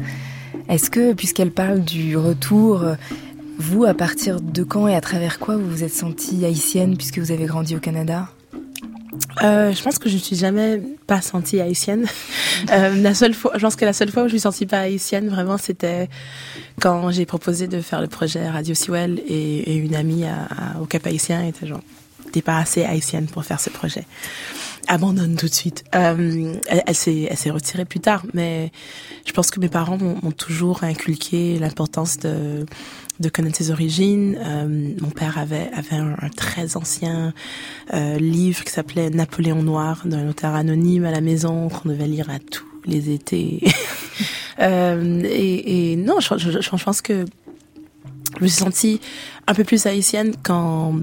Est-ce 0.68 0.90
que, 0.90 1.12
puisqu'elle 1.12 1.52
parle 1.52 1.80
du 1.80 2.16
retour, 2.16 2.84
vous, 3.58 3.84
à 3.84 3.94
partir 3.94 4.40
de 4.40 4.62
quand 4.62 4.88
et 4.88 4.94
à 4.94 5.00
travers 5.00 5.38
quoi 5.38 5.56
vous 5.56 5.68
vous 5.68 5.84
êtes 5.84 5.94
sentie 5.94 6.44
haïtienne 6.44 6.96
puisque 6.96 7.18
vous 7.18 7.32
avez 7.32 7.46
grandi 7.46 7.76
au 7.76 7.80
Canada? 7.80 8.28
Euh, 9.42 9.72
je 9.72 9.82
pense 9.82 9.98
que 9.98 10.08
je 10.08 10.14
ne 10.14 10.20
suis 10.20 10.36
jamais 10.36 10.80
pas 11.06 11.20
sentie 11.20 11.60
haïtienne. 11.60 12.06
Euh, 12.72 12.96
la 13.02 13.12
seule 13.12 13.34
fois, 13.34 13.52
je 13.56 13.60
pense 13.60 13.76
que 13.76 13.84
la 13.84 13.92
seule 13.92 14.10
fois 14.10 14.22
où 14.22 14.28
je 14.28 14.32
me 14.32 14.38
suis 14.38 14.40
sentie 14.40 14.64
pas 14.64 14.80
haïtienne, 14.80 15.28
vraiment, 15.28 15.58
c'était 15.58 16.08
quand 16.80 17.10
j'ai 17.10 17.26
proposé 17.26 17.68
de 17.68 17.82
faire 17.82 18.00
le 18.00 18.06
projet 18.06 18.48
Radio 18.48 18.74
Sewell 18.74 19.20
et, 19.28 19.76
une 19.76 19.94
amie 19.94 20.24
au 20.80 20.86
Cap 20.86 21.06
Haïtien 21.06 21.44
était 21.44 21.66
genre, 21.66 21.82
pas 22.40 22.58
assez 22.58 22.84
haïtienne 22.84 23.26
pour 23.26 23.44
faire 23.44 23.60
ce 23.60 23.70
projet 23.70 24.04
abandonne 24.89 25.37
tout 25.37 25.47
de 25.47 25.55
suite. 25.55 25.84
Euh, 25.95 26.55
elle, 26.66 26.82
elle 26.87 26.95
s'est, 26.95 27.51
retirée 27.51 27.84
plus 27.84 28.01
tard, 28.01 28.24
mais 28.34 28.72
je 29.26 29.32
pense 29.32 29.51
que 29.51 29.61
mes 29.61 29.68
parents 29.68 29.99
m'ont 29.99 30.32
toujours 30.32 30.84
inculqué 30.84 31.59
l'importance 31.59 32.18
de 32.18 32.66
de 33.20 33.28
connaître 33.28 33.57
ses 33.57 33.70
origines. 33.70 34.39
Euh, 34.41 34.95
mon 35.01 35.11
père 35.11 35.39
avait 35.39 35.70
avait 35.72 35.97
un, 35.97 36.28
très 36.37 36.76
ancien 36.76 37.32
euh, 37.95 38.16
livre 38.18 38.64
qui 38.64 38.72
s'appelait 38.72 39.11
Napoléon 39.11 39.62
Noir 39.62 40.03
d'un 40.05 40.28
auteur 40.28 40.55
anonyme 40.55 41.05
à 41.05 41.11
la 41.11 41.20
maison 41.20 41.68
qu'on 41.68 41.89
devait 41.89 42.07
lire 42.07 42.30
à 42.30 42.39
tous 42.39 42.66
les 42.84 43.11
étés. 43.11 43.62
euh, 44.61 45.22
et, 45.24 45.93
et, 45.93 45.97
non, 45.97 46.20
je, 46.20 46.37
je, 46.37 46.61
je 46.61 46.84
pense 46.84 47.01
que 47.01 47.24
je 48.39 48.43
me 48.43 48.49
suis 48.49 48.59
sentie 48.59 49.01
un 49.47 49.55
peu 49.55 49.64
plus 49.64 49.87
haïtienne 49.87 50.34
quand 50.43 50.95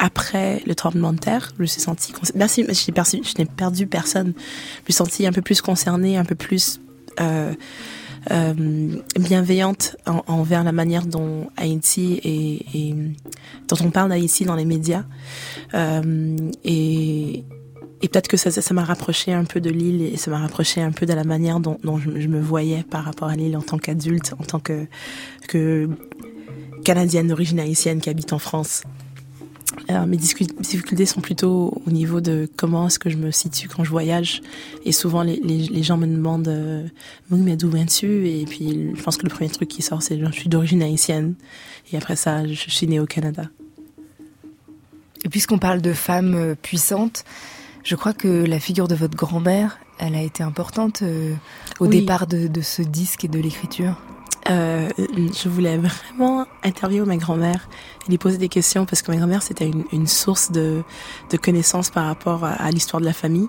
après 0.00 0.62
le 0.66 0.74
tremblement 0.74 1.12
de 1.12 1.18
terre, 1.18 1.52
je 1.56 1.62
me 1.62 1.66
suis 1.66 1.80
sentie, 1.80 2.14
merci, 2.34 2.64
je 2.66 3.38
n'ai 3.38 3.44
perdu, 3.44 3.86
personne. 3.86 4.32
Je 4.34 4.80
me 4.80 4.84
suis 4.86 4.94
sentie 4.94 5.26
un 5.26 5.32
peu 5.32 5.42
plus 5.42 5.60
concernée, 5.60 6.16
un 6.16 6.24
peu 6.24 6.34
plus 6.34 6.80
euh, 7.20 7.52
euh, 8.30 8.54
bienveillante 9.18 9.96
en, 10.06 10.22
envers 10.26 10.64
la 10.64 10.72
manière 10.72 11.04
dont 11.04 11.48
Haïti 11.58 12.18
et, 12.24 12.94
dont 13.68 13.76
on 13.84 13.90
parle 13.90 14.08
d'Haïti 14.08 14.44
dans 14.44 14.54
les 14.54 14.64
médias. 14.64 15.04
Euh, 15.74 16.36
et, 16.64 17.44
peut-être 18.00 18.28
que 18.28 18.38
ça, 18.38 18.74
m'a 18.74 18.84
rapproché 18.84 19.34
un 19.34 19.44
peu 19.44 19.60
de 19.60 19.68
l'île 19.68 20.00
et 20.00 20.16
ça 20.16 20.30
m'a 20.30 20.38
rapproché 20.38 20.80
un 20.80 20.92
peu 20.92 21.04
de 21.04 21.12
la 21.12 21.24
manière 21.24 21.60
dont, 21.60 21.76
dont 21.84 21.98
je, 21.98 22.18
je, 22.18 22.28
me 22.28 22.40
voyais 22.40 22.82
par 22.82 23.04
rapport 23.04 23.28
à 23.28 23.36
l'île 23.36 23.54
en 23.54 23.62
tant 23.62 23.76
qu'adulte, 23.76 24.32
en 24.38 24.44
tant 24.44 24.60
que, 24.60 24.86
que 25.46 25.90
canadienne 26.86 27.28
d'origine 27.28 27.60
haïtienne 27.60 28.00
qui 28.00 28.08
habite 28.08 28.32
en 28.32 28.38
France. 28.38 28.82
Mes 29.88 30.16
difficultés 30.16 31.06
sont 31.06 31.20
plutôt 31.20 31.82
au 31.86 31.90
niveau 31.90 32.20
de 32.20 32.48
comment 32.56 32.86
est-ce 32.86 32.98
que 32.98 33.10
je 33.10 33.16
me 33.16 33.30
situe 33.30 33.68
quand 33.68 33.82
je 33.82 33.90
voyage. 33.90 34.40
Et 34.84 34.92
souvent, 34.92 35.22
les, 35.22 35.40
les, 35.42 35.66
les 35.66 35.82
gens 35.82 35.96
me 35.96 36.06
demandent 36.06 36.48
euh, 36.48 36.86
mais 37.30 37.56
d'où 37.56 37.70
viens-tu? 37.70 38.28
Et 38.28 38.44
puis, 38.44 38.90
je 38.94 39.02
pense 39.02 39.16
que 39.16 39.24
le 39.24 39.30
premier 39.30 39.50
truc 39.50 39.68
qui 39.68 39.82
sort, 39.82 40.02
c'est 40.02 40.18
je 40.18 40.30
suis 40.32 40.48
d'origine 40.48 40.82
haïtienne. 40.82 41.34
Et 41.92 41.96
après 41.96 42.16
ça, 42.16 42.46
je 42.46 42.70
suis 42.70 42.86
née 42.86 43.00
au 43.00 43.06
Canada. 43.06 43.44
Et 45.24 45.28
puisqu'on 45.28 45.58
parle 45.58 45.80
de 45.80 45.92
femmes 45.92 46.54
puissantes, 46.62 47.24
je 47.82 47.96
crois 47.96 48.12
que 48.12 48.28
la 48.28 48.60
figure 48.60 48.88
de 48.88 48.94
votre 48.94 49.16
grand-mère, 49.16 49.78
elle 49.98 50.14
a 50.14 50.22
été 50.22 50.42
importante 50.42 51.02
euh, 51.02 51.34
au 51.78 51.86
oui. 51.86 52.00
départ 52.00 52.26
de, 52.26 52.46
de 52.46 52.60
ce 52.60 52.82
disque 52.82 53.24
et 53.24 53.28
de 53.28 53.38
l'écriture. 53.38 54.00
Euh, 54.50 54.88
je 54.98 55.48
voulais 55.48 55.78
vraiment 55.78 56.46
interviewer 56.64 57.06
ma 57.06 57.16
grand-mère 57.16 57.68
et 58.06 58.10
lui 58.10 58.18
poser 58.18 58.38
des 58.38 58.48
questions 58.48 58.84
parce 58.84 59.02
que 59.02 59.10
ma 59.10 59.16
grand-mère 59.16 59.42
c'était 59.42 59.66
une, 59.66 59.84
une, 59.92 60.06
source 60.06 60.50
de, 60.50 60.82
de 61.30 61.36
connaissances 61.36 61.90
par 61.90 62.06
rapport 62.06 62.44
à, 62.44 62.70
l'histoire 62.70 63.00
de 63.00 63.06
la 63.06 63.12
famille. 63.12 63.48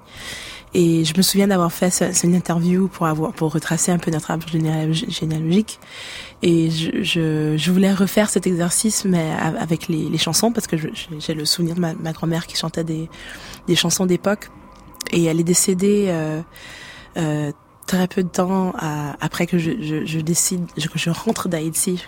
Et 0.74 1.04
je 1.04 1.14
me 1.18 1.22
souviens 1.22 1.48
d'avoir 1.48 1.72
fait 1.72 1.90
ce, 1.90 2.26
une 2.26 2.36
interview 2.36 2.88
pour 2.88 3.06
avoir 3.06 3.34
pour 3.34 3.52
retracer 3.52 3.92
un 3.92 3.98
peu 3.98 4.12
notre 4.12 4.32
arbre 4.32 4.46
généalogique. 4.48 5.80
Et 6.44 6.70
je, 6.70 7.04
je, 7.04 7.58
je, 7.58 7.72
voulais 7.72 7.94
refaire 7.94 8.30
cet 8.30 8.48
exercice, 8.48 9.04
mais 9.04 9.32
avec 9.60 9.90
les, 9.90 10.08
les 10.08 10.18
chansons, 10.18 10.52
parce 10.52 10.68
que 10.68 10.78
j'ai 10.78 11.34
le 11.34 11.46
souvenir 11.46 11.76
de 11.76 11.82
ma, 11.82 11.94
ma 11.94 12.14
grand-mère 12.14 12.48
qui 12.48 12.56
chantait 12.56 12.86
des, 12.86 13.10
des 13.68 13.76
chansons 13.76 14.06
d'époque. 14.06 14.50
Et 15.12 15.26
elle 15.26 15.40
est 15.40 15.44
décédée 15.46 16.06
euh, 16.08 16.42
euh, 17.18 17.52
très 17.92 18.08
peu 18.08 18.24
de 18.24 18.30
temps 18.30 18.74
après 19.20 19.48
que 19.48 19.58
je, 19.58 20.20
décide, 20.20 20.66
que 20.74 20.98
je 20.98 21.10
rentre 21.10 21.50
d'Haïti. 21.50 22.06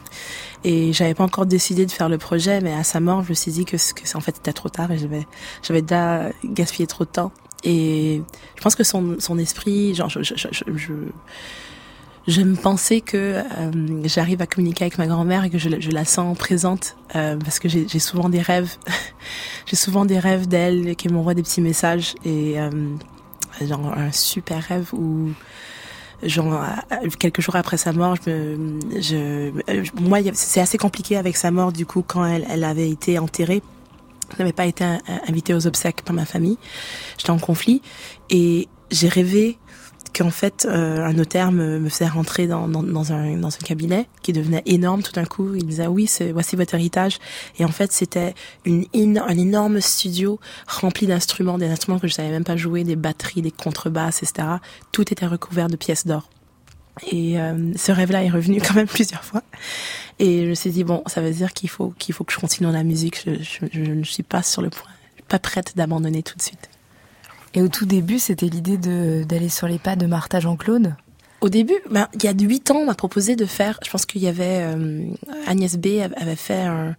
Et 0.64 0.94
j'avais 0.94 1.14
pas 1.14 1.26
encore 1.26 1.46
décidé 1.46 1.86
de 1.86 1.92
faire 1.92 2.08
le 2.08 2.18
projet, 2.18 2.62
mais 2.62 2.74
à 2.74 2.84
sa 2.84 3.02
mort, 3.02 3.24
je 3.24 3.30
me 3.30 3.34
suis 3.34 3.52
dit 3.52 3.66
que, 3.66 3.76
en 4.16 4.22
fait 4.22 4.36
c'était 4.36 4.54
trop 4.54 4.70
tard 4.70 4.92
et 4.92 4.98
j'avais, 4.98 5.28
j'avais 5.62 5.82
déjà 5.82 6.30
gaspillé 6.46 6.88
trop 6.88 7.04
de 7.04 7.10
temps. 7.10 7.32
Et 7.66 8.22
je 8.56 8.62
pense 8.62 8.76
que 8.76 8.84
son, 8.84 9.18
son 9.20 9.38
esprit, 9.38 9.94
genre, 9.94 10.10
je, 10.10 10.22
je, 10.22 10.94
j'aime 12.28 12.56
penser 12.56 13.02
que 13.02 13.18
euh, 13.18 14.02
j'arrive 14.06 14.42
à 14.42 14.48
communiquer 14.48 14.86
avec 14.86 14.98
ma 14.98 15.08
grand-mère 15.08 15.44
et 15.44 15.50
que 15.50 15.58
je, 15.58 15.70
je, 15.80 15.92
la 15.92 16.06
sens 16.06 16.38
présente 16.38 16.96
euh, 17.16 17.38
parce 17.38 17.60
que 17.60 17.68
j'ai 17.68 18.00
souvent 18.00 18.30
des 18.30 18.42
rêves. 18.42 18.78
j'ai 19.66 19.76
souvent 19.76 20.06
des 20.06 20.20
rêves 20.20 20.48
d'elle 20.48 20.96
qui 20.96 21.10
m'envoie 21.10 21.34
des 21.34 21.44
petits 21.44 21.62
messages 21.62 22.16
et 22.24 22.60
euh, 22.60 22.70
genre 23.62 23.94
un 23.98 24.12
super 24.12 24.62
rêve 24.64 24.94
où 24.94 25.32
genre 26.26 26.64
quelques 27.20 27.42
jours 27.42 27.56
après 27.56 27.78
sa 27.78 27.92
mort 27.92 28.16
je 28.26 28.56
me 28.56 28.80
je 29.02 30.02
moi 30.02 30.20
c'est 30.34 30.62
assez 30.62 30.78
compliqué 30.78 31.18
avec 31.18 31.38
sa 31.38 31.52
mort 31.52 31.72
du 31.72 31.86
coup 31.86 32.04
quand 32.06 32.26
elle 32.26 32.46
elle 32.50 32.64
avait 32.64 32.90
été 32.90 33.20
enterrée. 33.20 33.62
Je 34.32 34.40
n'avais 34.40 34.54
pas 34.54 34.66
été 34.66 34.84
invitée 35.28 35.54
aux 35.54 35.68
obsèques 35.68 36.02
par 36.02 36.16
ma 36.16 36.26
famille. 36.26 36.58
J'étais 37.18 37.30
en 37.30 37.38
conflit. 37.38 37.82
Et 38.32 38.68
j'ai 38.90 39.08
rêvé 39.08 39.58
qu'en 40.14 40.30
fait 40.30 40.66
euh, 40.70 41.04
un 41.04 41.14
notaire 41.14 41.52
me, 41.52 41.80
me 41.80 41.90
faisait 41.90 42.08
rentrer 42.08 42.48
dans, 42.48 42.68
dans, 42.68 42.84
dans, 42.84 43.12
un, 43.12 43.38
dans 43.38 43.50
un 43.50 43.66
cabinet 43.66 44.08
qui 44.22 44.34
devenait 44.34 44.64
énorme 44.66 45.04
tout 45.04 45.12
d'un 45.12 45.26
coup. 45.26 45.56
Il 45.56 45.66
disait 45.66 45.88
oui, 45.88 46.08
c'est 46.08 46.32
voici 46.32 46.56
votre 46.56 46.76
héritage. 46.76 47.20
Et 47.58 47.66
en 47.66 47.70
fait 47.70 47.92
c'était 47.92 48.34
une 48.66 48.86
un 48.94 49.38
énorme 49.38 49.82
studio 49.82 50.40
rempli 50.68 51.08
d'instruments, 51.08 51.58
des 51.58 51.68
instruments 51.68 52.00
que 52.00 52.08
je 52.08 52.14
savais 52.14 52.30
même 52.30 52.44
pas 52.44 52.58
jouer, 52.58 52.84
des 52.84 52.96
batteries, 52.96 53.42
des 53.42 53.52
contrebasses, 53.52 54.24
etc. 54.24 54.48
Tout 54.92 55.12
était 55.12 55.26
recouvert 55.26 55.68
de 55.68 55.76
pièces 55.76 56.06
d'or. 56.06 56.30
Et 57.12 57.40
euh, 57.40 57.74
ce 57.76 57.92
rêve-là 57.92 58.24
est 58.24 58.30
revenu 58.30 58.62
quand 58.62 58.76
même 58.76 58.88
plusieurs 58.88 59.24
fois. 59.24 59.42
Et 60.20 60.44
je 60.44 60.50
me 60.50 60.56
suis 60.56 60.70
dit 60.70 60.84
bon, 60.84 61.04
ça 61.08 61.22
veut 61.22 61.32
dire 61.32 61.54
qu'il 61.54 61.70
faut 61.70 61.94
qu'il 61.98 62.14
faut 62.14 62.24
que 62.24 62.34
je 62.34 62.40
continue 62.40 62.68
dans 62.68 62.74
la 62.74 62.84
musique. 62.84 63.22
Je, 63.26 63.42
je, 63.42 63.66
je 63.72 63.92
ne 63.92 64.04
suis 64.04 64.24
pas 64.24 64.44
sur 64.44 64.62
le 64.62 64.70
point, 64.70 64.92
pas 65.28 65.40
prête 65.40 65.76
d'abandonner 65.76 66.22
tout 66.22 66.38
de 66.38 66.42
suite. 66.42 66.70
Et 67.54 67.62
au 67.62 67.68
tout 67.68 67.86
début, 67.86 68.20
c'était 68.20 68.48
l'idée 68.48 68.78
d'aller 68.78 69.50
sur 69.50 69.68
les 69.68 69.80
pas 69.80 69.96
de 69.96 70.06
Martha 70.06 70.40
Jean-Claude. 70.40 70.96
Au 71.42 71.50
début, 71.50 71.76
ben, 71.92 72.08
il 72.14 72.24
y 72.24 72.28
a 72.28 72.32
huit 72.32 72.72
ans, 72.72 72.78
on 72.78 72.86
m'a 72.86 72.96
proposé 72.96 73.36
de 73.36 73.46
faire, 73.46 73.78
je 73.84 73.92
pense 73.92 74.06
qu'il 74.06 74.22
y 74.22 74.28
avait, 74.28 74.62
euh, 74.62 75.04
Agnès 75.46 75.76
B 75.78 75.88
avait 76.16 76.38
fait 76.38 76.62
un, 76.62 76.96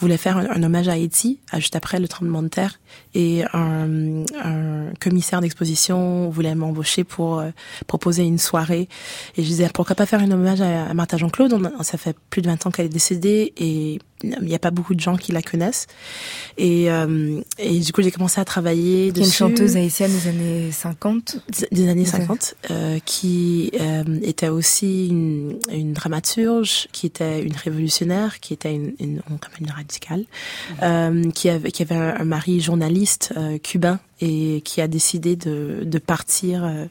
voulait 0.00 0.16
faire 0.16 0.38
un, 0.38 0.50
un, 0.50 0.62
hommage 0.62 0.88
à 0.88 0.92
Haïti, 0.92 1.38
juste 1.54 1.76
après 1.76 2.00
le 2.00 2.08
tremblement 2.08 2.42
de 2.42 2.48
terre, 2.48 2.80
et 3.14 3.44
un, 3.52 4.24
un 4.42 4.86
commissaire 4.98 5.40
d'exposition 5.40 6.30
voulait 6.30 6.54
m'embaucher 6.54 7.04
pour 7.04 7.38
euh, 7.38 7.50
proposer 7.86 8.24
une 8.24 8.38
soirée. 8.38 8.88
Et 9.36 9.42
je 9.42 9.46
disais, 9.46 9.68
pourquoi 9.72 9.94
pas 9.94 10.06
faire 10.06 10.20
un 10.20 10.30
hommage 10.30 10.60
à, 10.60 10.86
à 10.86 10.94
Martha 10.94 11.16
Jean-Claude? 11.16 11.70
Ça 11.82 11.96
fait 11.96 12.16
plus 12.30 12.42
de 12.42 12.48
20 12.48 12.66
ans 12.66 12.70
qu'elle 12.70 12.86
est 12.86 12.88
décédée, 12.88 13.52
et 13.56 14.00
il 14.22 14.38
n'y 14.42 14.54
a 14.54 14.58
pas 14.58 14.70
beaucoup 14.70 14.94
de 14.94 15.00
gens 15.00 15.16
qui 15.16 15.32
la 15.32 15.42
connaissent. 15.42 15.86
Et, 16.58 16.90
euh, 16.90 17.40
et 17.58 17.78
du 17.78 17.92
coup, 17.92 18.02
j'ai 18.02 18.10
commencé 18.10 18.40
à 18.40 18.44
travailler 18.44 19.12
Qui 19.12 19.20
est 19.20 19.22
une 19.22 19.28
dessus. 19.28 19.36
chanteuse 19.38 19.76
haïtienne 19.76 20.10
des 20.12 20.28
années 20.28 20.72
50. 20.72 21.36
Des 21.72 21.88
années 21.88 22.04
Des 22.04 22.10
50, 22.10 22.54
euh, 22.70 22.98
qui 23.04 23.70
euh, 23.80 24.04
était 24.22 24.48
aussi 24.48 25.08
une, 25.08 25.58
une 25.72 25.92
dramaturge, 25.92 26.88
qui 26.92 27.06
était 27.06 27.42
une 27.42 27.54
révolutionnaire, 27.54 28.40
qui 28.40 28.52
était 28.52 28.74
une, 28.74 28.92
une, 29.00 29.22
une 29.60 29.70
radicale, 29.70 30.24
euh, 30.82 31.30
qui 31.30 31.48
avait, 31.48 31.70
qui 31.70 31.82
avait 31.82 31.94
un, 31.94 32.16
un 32.20 32.24
mari 32.24 32.60
journaliste 32.60 33.32
euh, 33.36 33.58
cubain 33.58 34.00
et 34.20 34.60
qui 34.64 34.80
a 34.80 34.88
décidé 34.88 35.36
de, 35.36 35.80
de 35.84 35.98
partir 35.98 36.64
euh, 36.64 36.84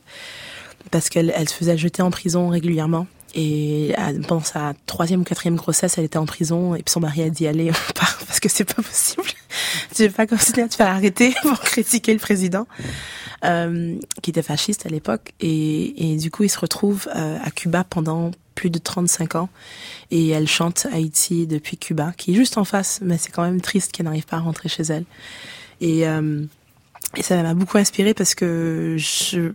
parce 0.92 1.10
qu'elle 1.10 1.32
elle 1.36 1.48
se 1.50 1.54
faisait 1.54 1.78
jeter 1.78 2.02
en 2.02 2.12
prison 2.12 2.50
régulièrement. 2.50 3.06
Et 3.36 3.94
pendant 4.28 4.44
sa 4.44 4.74
troisième 4.86 5.22
ou 5.22 5.24
quatrième 5.24 5.56
grossesse, 5.56 5.98
elle 5.98 6.06
était 6.06 6.18
en 6.18 6.26
prison 6.26 6.76
et 6.76 6.84
puis 6.84 6.92
son 6.92 7.00
mari 7.00 7.22
a 7.22 7.30
dit 7.30 7.48
allez, 7.48 7.70
on 7.70 7.94
part 7.94 8.18
parce 8.28 8.40
que 8.40 8.50
c'est 8.50 8.66
pas 8.66 8.82
possible. 8.82 9.24
Tu 9.96 10.04
vais 10.04 10.10
pas 10.10 10.28
continuer 10.28 10.64
à 10.64 10.68
te 10.68 10.76
faire 10.76 10.88
arrêter 10.88 11.34
pour 11.42 11.60
critiquer 11.60 12.14
le 12.14 12.20
président, 12.20 12.68
euh, 13.44 13.98
qui 14.22 14.30
était 14.30 14.44
fasciste 14.44 14.86
à 14.86 14.90
l'époque. 14.90 15.34
Et, 15.40 16.14
et 16.14 16.18
du 16.18 16.32
coup, 16.32 16.44
il 16.44 16.50
se 16.50 16.60
retrouve 16.60 17.10
euh, 17.16 17.38
à 17.44 17.52
Cuba 17.52 17.84
pendant 17.84 18.32
plus 18.56 18.70
de 18.70 18.78
35 18.78 19.36
ans 19.36 19.50
et 20.12 20.30
elle 20.30 20.48
chante 20.48 20.86
Haïti 20.92 21.48
depuis 21.48 21.78
Cuba, 21.78 22.14
qui 22.18 22.32
est 22.32 22.36
juste 22.36 22.58
en 22.58 22.66
face, 22.66 23.00
mais 23.02 23.18
c'est 23.18 23.32
quand 23.32 23.44
même 23.44 23.62
triste 23.62 23.92
qu'elle 23.92 24.06
n'arrive 24.06 24.26
pas 24.26 24.38
à 24.38 24.42
rentrer 24.42 24.70
chez 24.70 24.84
elle. 24.84 25.06
Et 25.82 26.08
euh, 26.08 26.44
et 27.18 27.24
ça 27.24 27.42
m'a 27.42 27.56
beaucoup 27.56 27.80
inspiré 27.80 28.14
parce 28.14 28.36
que 28.36 28.96
je, 29.00 29.50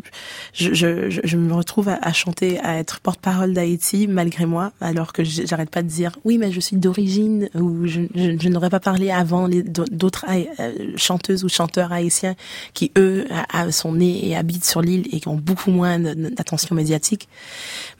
je, 0.52 0.74
je, 0.74 1.09
je- 1.22 1.36
me 1.36 1.55
retrouve 1.55 1.88
à, 1.88 2.12
chanter, 2.12 2.59
à 2.61 2.78
être 2.78 2.98
porte-parole 2.98 3.52
d'Haïti 3.55 4.09
malgré 4.09 4.44
moi, 4.44 4.72
alors 4.80 5.12
que 5.12 5.22
j'arrête 5.22 5.70
pas 5.70 5.82
de 5.82 5.88
dire 5.88 6.18
oui, 6.24 6.36
mais 6.36 6.50
je 6.50 6.59
suis 6.59 6.76
d'origine 6.76 7.48
ou 7.55 7.86
je, 7.86 8.00
je, 8.16 8.36
je 8.40 8.48
n'aurais 8.48 8.70
pas 8.70 8.80
parlé 8.80 9.12
avant 9.12 9.48
d'autres 9.48 10.24
euh, 10.28 10.92
chanteuses 10.96 11.44
ou 11.44 11.48
chanteurs 11.48 11.92
haïtiens 11.92 12.34
qui 12.72 12.90
eux 12.98 13.24
sont 13.70 13.92
nés 13.92 14.26
et 14.28 14.34
habitent 14.34 14.64
sur 14.64 14.80
l'île 14.82 15.07
et 15.14 15.20
qui 15.20 15.28
ont 15.28 15.36
beaucoup 15.36 15.70
moins 15.70 16.00
d'attention 16.00 16.74
médiatique. 16.74 17.28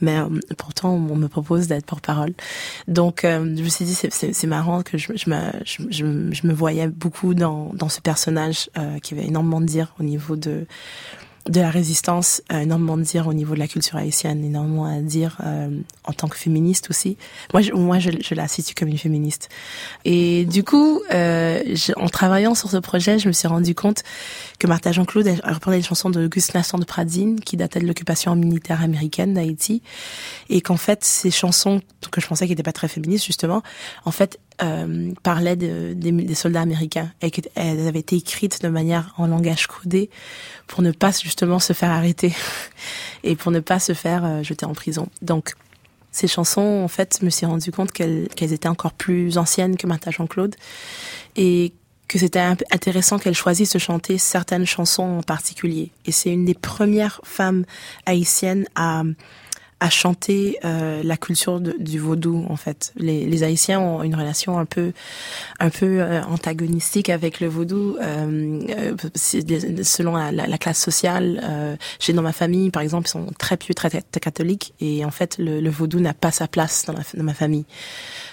Mais 0.00 0.18
euh, 0.18 0.26
pourtant, 0.59 0.94
on 0.94 1.14
me 1.16 1.28
propose 1.28 1.68
d'être 1.68 1.86
porte-parole. 1.86 2.32
Donc, 2.88 3.24
euh, 3.24 3.55
je 3.57 3.62
me 3.62 3.68
suis 3.68 3.84
dit 3.84 3.94
c'est- 3.94 4.44
marrant 4.46 4.82
que 4.82 4.98
je, 4.98 5.12
je, 5.14 5.30
me, 5.30 6.32
je 6.32 6.46
me 6.46 6.52
voyais 6.52 6.88
beaucoup 6.88 7.34
dans, 7.34 7.70
dans 7.74 7.88
ce 7.88 8.00
personnage 8.00 8.68
euh, 8.76 8.98
qui 8.98 9.14
avait 9.14 9.24
énormément 9.26 9.43
de 9.45 9.66
dire 9.66 9.95
au 9.99 10.03
niveau 10.03 10.36
de 10.36 10.66
de 11.49 11.61
la 11.61 11.70
résistance, 11.70 12.42
énormément 12.51 12.97
de 12.97 13.03
dire 13.03 13.26
au 13.26 13.34
niveau 13.34 13.55
de 13.55 13.59
la 13.59 13.68
culture 13.68 13.97
haïtienne, 13.97 14.42
énormément 14.45 14.86
à 14.86 15.01
dire 15.01 15.36
euh, 15.45 15.68
en 16.05 16.12
tant 16.12 16.26
que 16.28 16.38
féministe 16.38 16.88
aussi. 16.88 17.18
Moi, 17.53 17.61
je, 17.61 17.72
moi, 17.72 17.99
je, 17.99 18.34
la 18.34 18.49
situe 18.49 18.74
comme 18.74 18.88
une 18.88 18.99
féministe. 18.99 19.51
Et 20.07 20.47
du 20.47 20.64
coup, 20.64 21.03
euh, 21.12 21.62
en 21.97 22.09
travaillant 22.09 22.55
sur 22.55 22.70
ce 22.70 22.78
projet, 22.78 23.18
je 23.18 23.28
me 23.28 23.32
suis 23.32 23.47
rendu 23.47 23.74
compte 23.74 24.05
que 24.59 24.66
Martha 24.66 24.92
Jean-Claude 24.92 25.28
reprenait 25.45 25.78
les 25.78 25.82
chansons 25.82 26.09
de 26.09 26.24
Auguste 26.24 26.55
Nasson 26.55 26.78
de 26.78 26.84
Pradine, 26.84 27.38
qui 27.40 27.59
dataient 27.59 27.80
de 27.80 27.86
l'occupation 27.86 28.34
militaire 28.36 28.82
américaine 28.82 29.34
d'Haïti, 29.34 29.82
et 30.49 30.62
qu'en 30.62 30.78
fait, 30.78 31.05
ces 31.05 31.30
chansons 31.30 31.82
que 32.11 32.20
je 32.22 32.26
pensais 32.26 32.47
qui 32.47 32.53
n'étaient 32.53 32.62
pas 32.62 32.72
très 32.72 32.88
féministes 32.88 33.26
justement, 33.26 33.62
en 34.07 34.11
fait, 34.11 34.38
euh, 34.62 35.12
parlaient 35.22 35.57
de- 35.57 35.94
des, 35.94 36.34
soldats 36.34 36.61
américains 36.61 37.11
et 37.22 37.30
qu'elles 37.30 37.86
avaient 37.86 38.00
été 38.00 38.16
écrites 38.16 38.62
de 38.62 38.68
manière 38.68 39.14
en 39.18 39.26
langage 39.26 39.66
codé 39.66 40.11
pour 40.66 40.82
ne 40.82 40.92
pas 40.92 41.11
justement 41.11 41.59
se 41.59 41.72
faire 41.72 41.90
arrêter 41.90 42.32
et 43.24 43.36
pour 43.36 43.50
ne 43.52 43.61
pas 43.61 43.80
se 43.80 43.94
faire 43.94 44.24
euh, 44.24 44.42
jeter 44.42 44.66
en 44.66 44.74
prison. 44.74 45.09
Donc 45.22 45.55
ces 46.12 46.28
chansons, 46.28 46.82
en 46.84 46.88
fait, 46.88 47.20
me 47.22 47.30
suis 47.30 47.46
rendu 47.46 47.72
compte 47.72 47.90
qu'elles 47.90 48.28
étaient 48.38 48.68
encore 48.68 48.92
plus 48.92 49.36
anciennes 49.36 49.76
que 49.76 49.88
Martha 49.88 50.12
Jean-Claude 50.12 50.55
et 51.34 51.72
que 52.07 52.18
c'était 52.20 52.38
intéressant 52.38 53.18
qu'elle 53.18 53.34
choisisse 53.34 53.72
de 53.72 53.78
chanter 53.80 54.18
certaines 54.18 54.66
chansons 54.66 55.18
en 55.18 55.22
particulier. 55.22 55.90
Et 56.07 56.12
c'est 56.12 56.30
une 56.30 56.44
des 56.44 56.55
premières 56.55 57.20
femmes 57.24 57.64
haïtiennes 58.07 58.66
à 58.76 59.02
à 59.81 59.91
chanter 59.91 60.59
euh, 60.64 61.03
la 61.05 61.16
culture 61.16 61.61
du 61.61 61.99
vaudou 61.99 62.47
en 62.49 62.57
fait. 62.57 62.93
Les, 62.97 63.27
les 63.27 63.43
Haïtiens 63.43 63.81
ont 63.81 64.03
une 64.03 64.14
relation 64.14 64.59
un 64.59 64.64
peu 64.64 64.93
un 65.61 65.70
peu 65.70 66.01
euh, 66.01 66.22
antagonistique 66.25 67.11
avec 67.11 67.41
le 67.41 67.49
vaudou 67.49 67.97
euh, 68.01 68.61
euh, 68.70 68.97
selon 69.83 70.16
la, 70.16 70.33
la- 70.33 70.47
la 70.47 70.59
classe 70.59 70.81
sociale. 70.81 71.41
Euh, 71.45 71.77
J'ai 72.01 72.12
dans 72.12 72.22
ma 72.22 72.33
famille 72.33 72.70
par 72.70 72.83
exemple 72.83 73.09
ils 73.09 73.11
sont 73.11 73.27
très 73.39 73.57
pieux, 73.57 73.75
très, 73.75 73.91
très 73.91 74.03
catholiques 74.20 74.75
et 74.81 75.05
en 75.05 75.11
fait 75.11 75.37
le, 75.39 75.61
le 75.61 75.70
vaudou 75.70 76.01
n'a 76.01 76.14
pas 76.14 76.31
sa 76.31 76.49
place 76.49 76.85
dans, 76.87 76.93
la, 76.95 77.01
dans 77.14 77.25
ma 77.25 77.35
famille. 77.35 77.64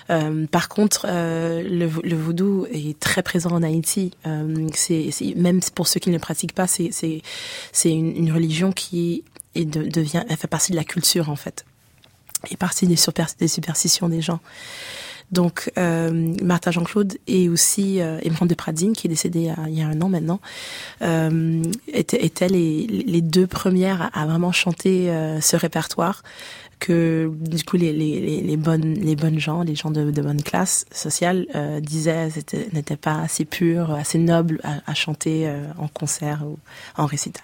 Euh, 0.09 0.45
par 0.47 0.67
contre, 0.67 1.05
euh, 1.09 1.61
le, 1.63 1.89
le 2.03 2.15
vaudou 2.15 2.65
est 2.71 2.99
très 2.99 3.23
présent 3.23 3.51
en 3.51 3.63
Haïti. 3.63 4.11
Euh, 4.27 4.67
c'est 4.73 5.09
même 5.35 5.61
pour 5.75 5.87
ceux 5.87 5.99
qui 5.99 6.09
ne 6.09 6.15
le 6.15 6.19
pratiquent 6.19 6.53
pas, 6.55 6.67
c'est 6.67 6.91
une, 7.85 8.15
une 8.15 8.31
religion 8.31 8.71
qui 8.71 9.23
est 9.55 9.65
de- 9.65 9.87
devient, 9.89 10.23
elle 10.29 10.37
fait 10.37 10.47
partie 10.47 10.71
de 10.71 10.77
la 10.77 10.83
culture 10.83 11.29
en 11.29 11.35
fait, 11.35 11.65
et 12.49 12.57
partie 12.57 12.87
des, 12.87 12.95
super, 12.95 13.27
des 13.39 13.47
superstitions 13.47 14.09
des 14.09 14.21
gens. 14.21 14.39
Donc, 15.31 15.71
euh, 15.77 16.33
Martha 16.43 16.71
Jean-Claude 16.71 17.17
et 17.25 17.47
aussi 17.47 18.01
euh, 18.01 18.19
Émeraude 18.21 18.49
de 18.49 18.53
Pradine, 18.53 18.91
qui 18.91 19.07
est 19.07 19.09
décédée 19.09 19.49
il 19.67 19.73
y 19.73 19.81
a, 19.81 19.87
un 19.87 20.01
an 20.01 20.09
maintenant, 20.09 20.41
euh, 21.01 21.63
étaient, 21.87 22.25
étaient 22.25 22.49
les, 22.49 22.85
les 22.85 23.21
deux 23.21 23.47
premières 23.47 24.09
à, 24.13 24.25
vraiment 24.25 24.51
chanter 24.51 25.09
euh, 25.09 25.39
ce 25.39 25.55
répertoire 25.55 26.23
que 26.79 27.31
du 27.39 27.63
coup 27.63 27.77
les, 27.77 27.93
les, 27.93 28.41
les, 28.41 28.57
bonnes 28.57 28.95
les 28.95 29.15
bonnes 29.15 29.39
gens, 29.39 29.61
les 29.61 29.75
gens 29.75 29.91
de, 29.91 30.09
de 30.09 30.21
bonne 30.21 30.41
classe 30.41 30.85
sociale 30.91 31.45
euh, 31.55 31.79
disaient 31.79 32.29
n'étaient 32.73 32.97
pas 32.97 33.21
assez 33.21 33.45
purs, 33.45 33.91
assez 33.91 34.17
nobles 34.17 34.59
à, 34.63 34.79
à 34.87 34.93
chanter 34.95 35.47
euh, 35.47 35.63
en 35.77 35.87
concert 35.87 36.41
ou 36.43 36.57
en 36.97 37.05
récital. 37.05 37.43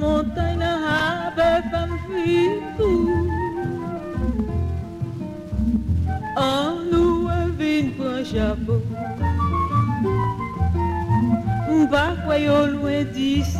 montanha 0.00 0.72
Rabe 0.84 1.50
fam 1.70 1.90
fitu 2.06 2.92
Anu 6.36 7.28
é 7.30 7.48
vin 7.58 7.90
pra 7.96 8.24
chapo 8.24 8.82
Um 11.68 11.86
barco 11.86 12.30
é 12.30 12.46
au 12.48 12.66
loin 12.66 13.04
d'ici. 13.14 13.56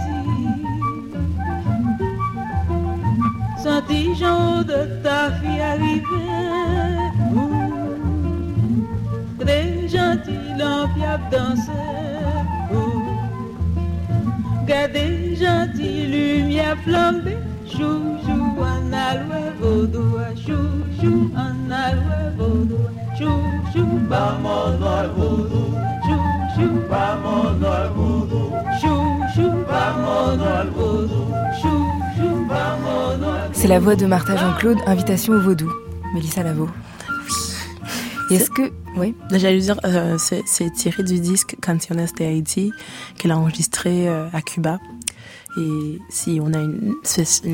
Senti 3.62 4.14
Jean 4.14 4.62
de 4.64 5.00
ta 5.02 5.30
fille 5.40 5.60
arriver. 5.60 7.12
Ouh, 7.34 9.44
Des 9.44 9.88
gentils 9.88 10.54
lampiables 10.58 11.30
danser 11.30 11.72
Gardez 14.66 15.36
gentils 15.36 16.06
lumières 16.06 16.76
flambées 16.84 17.38
Chou 17.66 18.18
chou 18.24 18.42
en 18.60 18.92
aloe 18.92 19.52
vaudois. 19.60 20.34
Chou 20.36 20.84
chou 21.00 21.30
en 21.36 21.70
aloe 21.70 22.36
vaudois. 22.36 22.90
Chou 23.18 23.30
chou 23.72 23.86
Vamos 24.08 24.82
al 24.84 25.10
Chou 26.04 26.20
chou 26.54 26.70
Vamos 26.90 27.64
al 27.64 27.90
Chou 28.80 29.02
chou 29.34 29.52
Vamos 29.68 30.42
al 30.42 30.68
Chou 31.60 31.84
chou 32.16 32.46
Vamos 32.48 33.24
al 33.24 33.50
C'est 33.52 33.68
la 33.68 33.80
voix 33.80 33.96
de 33.96 34.06
Martha 34.06 34.36
Jean-Claude, 34.36 34.78
invitation 34.86 35.32
au 35.34 35.40
vaudou. 35.40 35.70
Mélissa 36.14 36.42
Lavo. 36.42 36.68
Est-ce 38.34 38.50
que. 38.50 38.72
Oui. 38.96 39.14
J'allais 39.30 39.58
dire, 39.58 39.80
euh, 39.84 40.18
c'est 40.18 40.70
tiré 40.72 41.02
du 41.02 41.18
disque 41.20 41.56
Canciones 41.60 42.06
de 42.18 42.24
Haïti 42.24 42.72
qu'elle 43.18 43.30
a 43.30 43.38
enregistré 43.38 44.08
euh, 44.08 44.28
à 44.32 44.42
Cuba. 44.42 44.78
Et 45.58 45.98
si 46.08 46.38
on 46.42 46.54
a 46.54 46.58
une, 46.58 46.94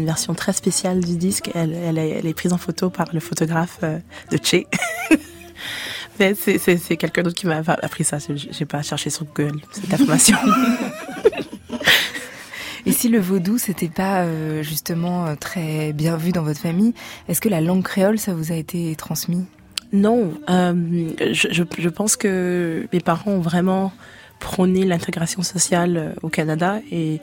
version 0.05 0.35
très 0.35 0.53
spéciale 0.53 1.01
du 1.01 1.16
disque, 1.16 1.51
elle, 1.55 1.72
elle, 1.72 1.99
est, 1.99 2.11
elle 2.11 2.26
est 2.26 2.35
prise 2.35 2.53
en 2.53 2.59
photo 2.59 2.91
par 2.91 3.09
le 3.12 3.20
photographe 3.20 3.79
euh, 3.83 3.99
de 4.31 4.37
Che. 4.37 4.64
Mais 6.20 6.35
c'est- 6.35 6.97
quelqu'un 6.97 7.22
d'autre 7.22 7.37
qui 7.37 7.47
m'a 7.47 7.59
appris 7.59 8.05
ça. 8.05 8.18
J'ai 8.18 8.64
pas 8.64 8.83
cherché 8.83 9.11
sur 9.11 9.24
Google 9.24 9.61
cette 9.72 9.93
information. 9.93 10.37
Et 12.87 12.93
si 12.93 13.09
le 13.09 13.20
vaudou, 13.20 13.59
c'était 13.59 13.89
pas 13.89 14.22
euh, 14.22 14.62
justement 14.62 15.37
très 15.37 15.93
bien 15.93 16.16
vu 16.16 16.33
dans 16.33 16.43
votre 16.43 16.61
famille, 16.61 16.95
est-ce 17.29 17.41
que 17.41 17.49
la 17.49 17.61
langue 17.61 17.83
créole, 17.83 18.18
ça 18.18 18.33
vous 18.33 18.51
a 18.51 18.55
été 18.55 18.95
transmis? 18.97 19.45
Non, 19.93 20.32
euh, 20.51 20.74
je, 21.32 21.49
je, 21.51 21.62
je 21.78 21.89
pense 21.89 22.16
que 22.16 22.86
mes 22.93 23.01
parents 23.01 23.32
ont 23.32 23.41
vraiment 23.41 23.93
prôné 24.39 24.84
l'intégration 24.84 25.43
sociale 25.43 25.97
euh, 25.97 26.12
au 26.22 26.28
Canada 26.28 26.80
et 26.91 27.20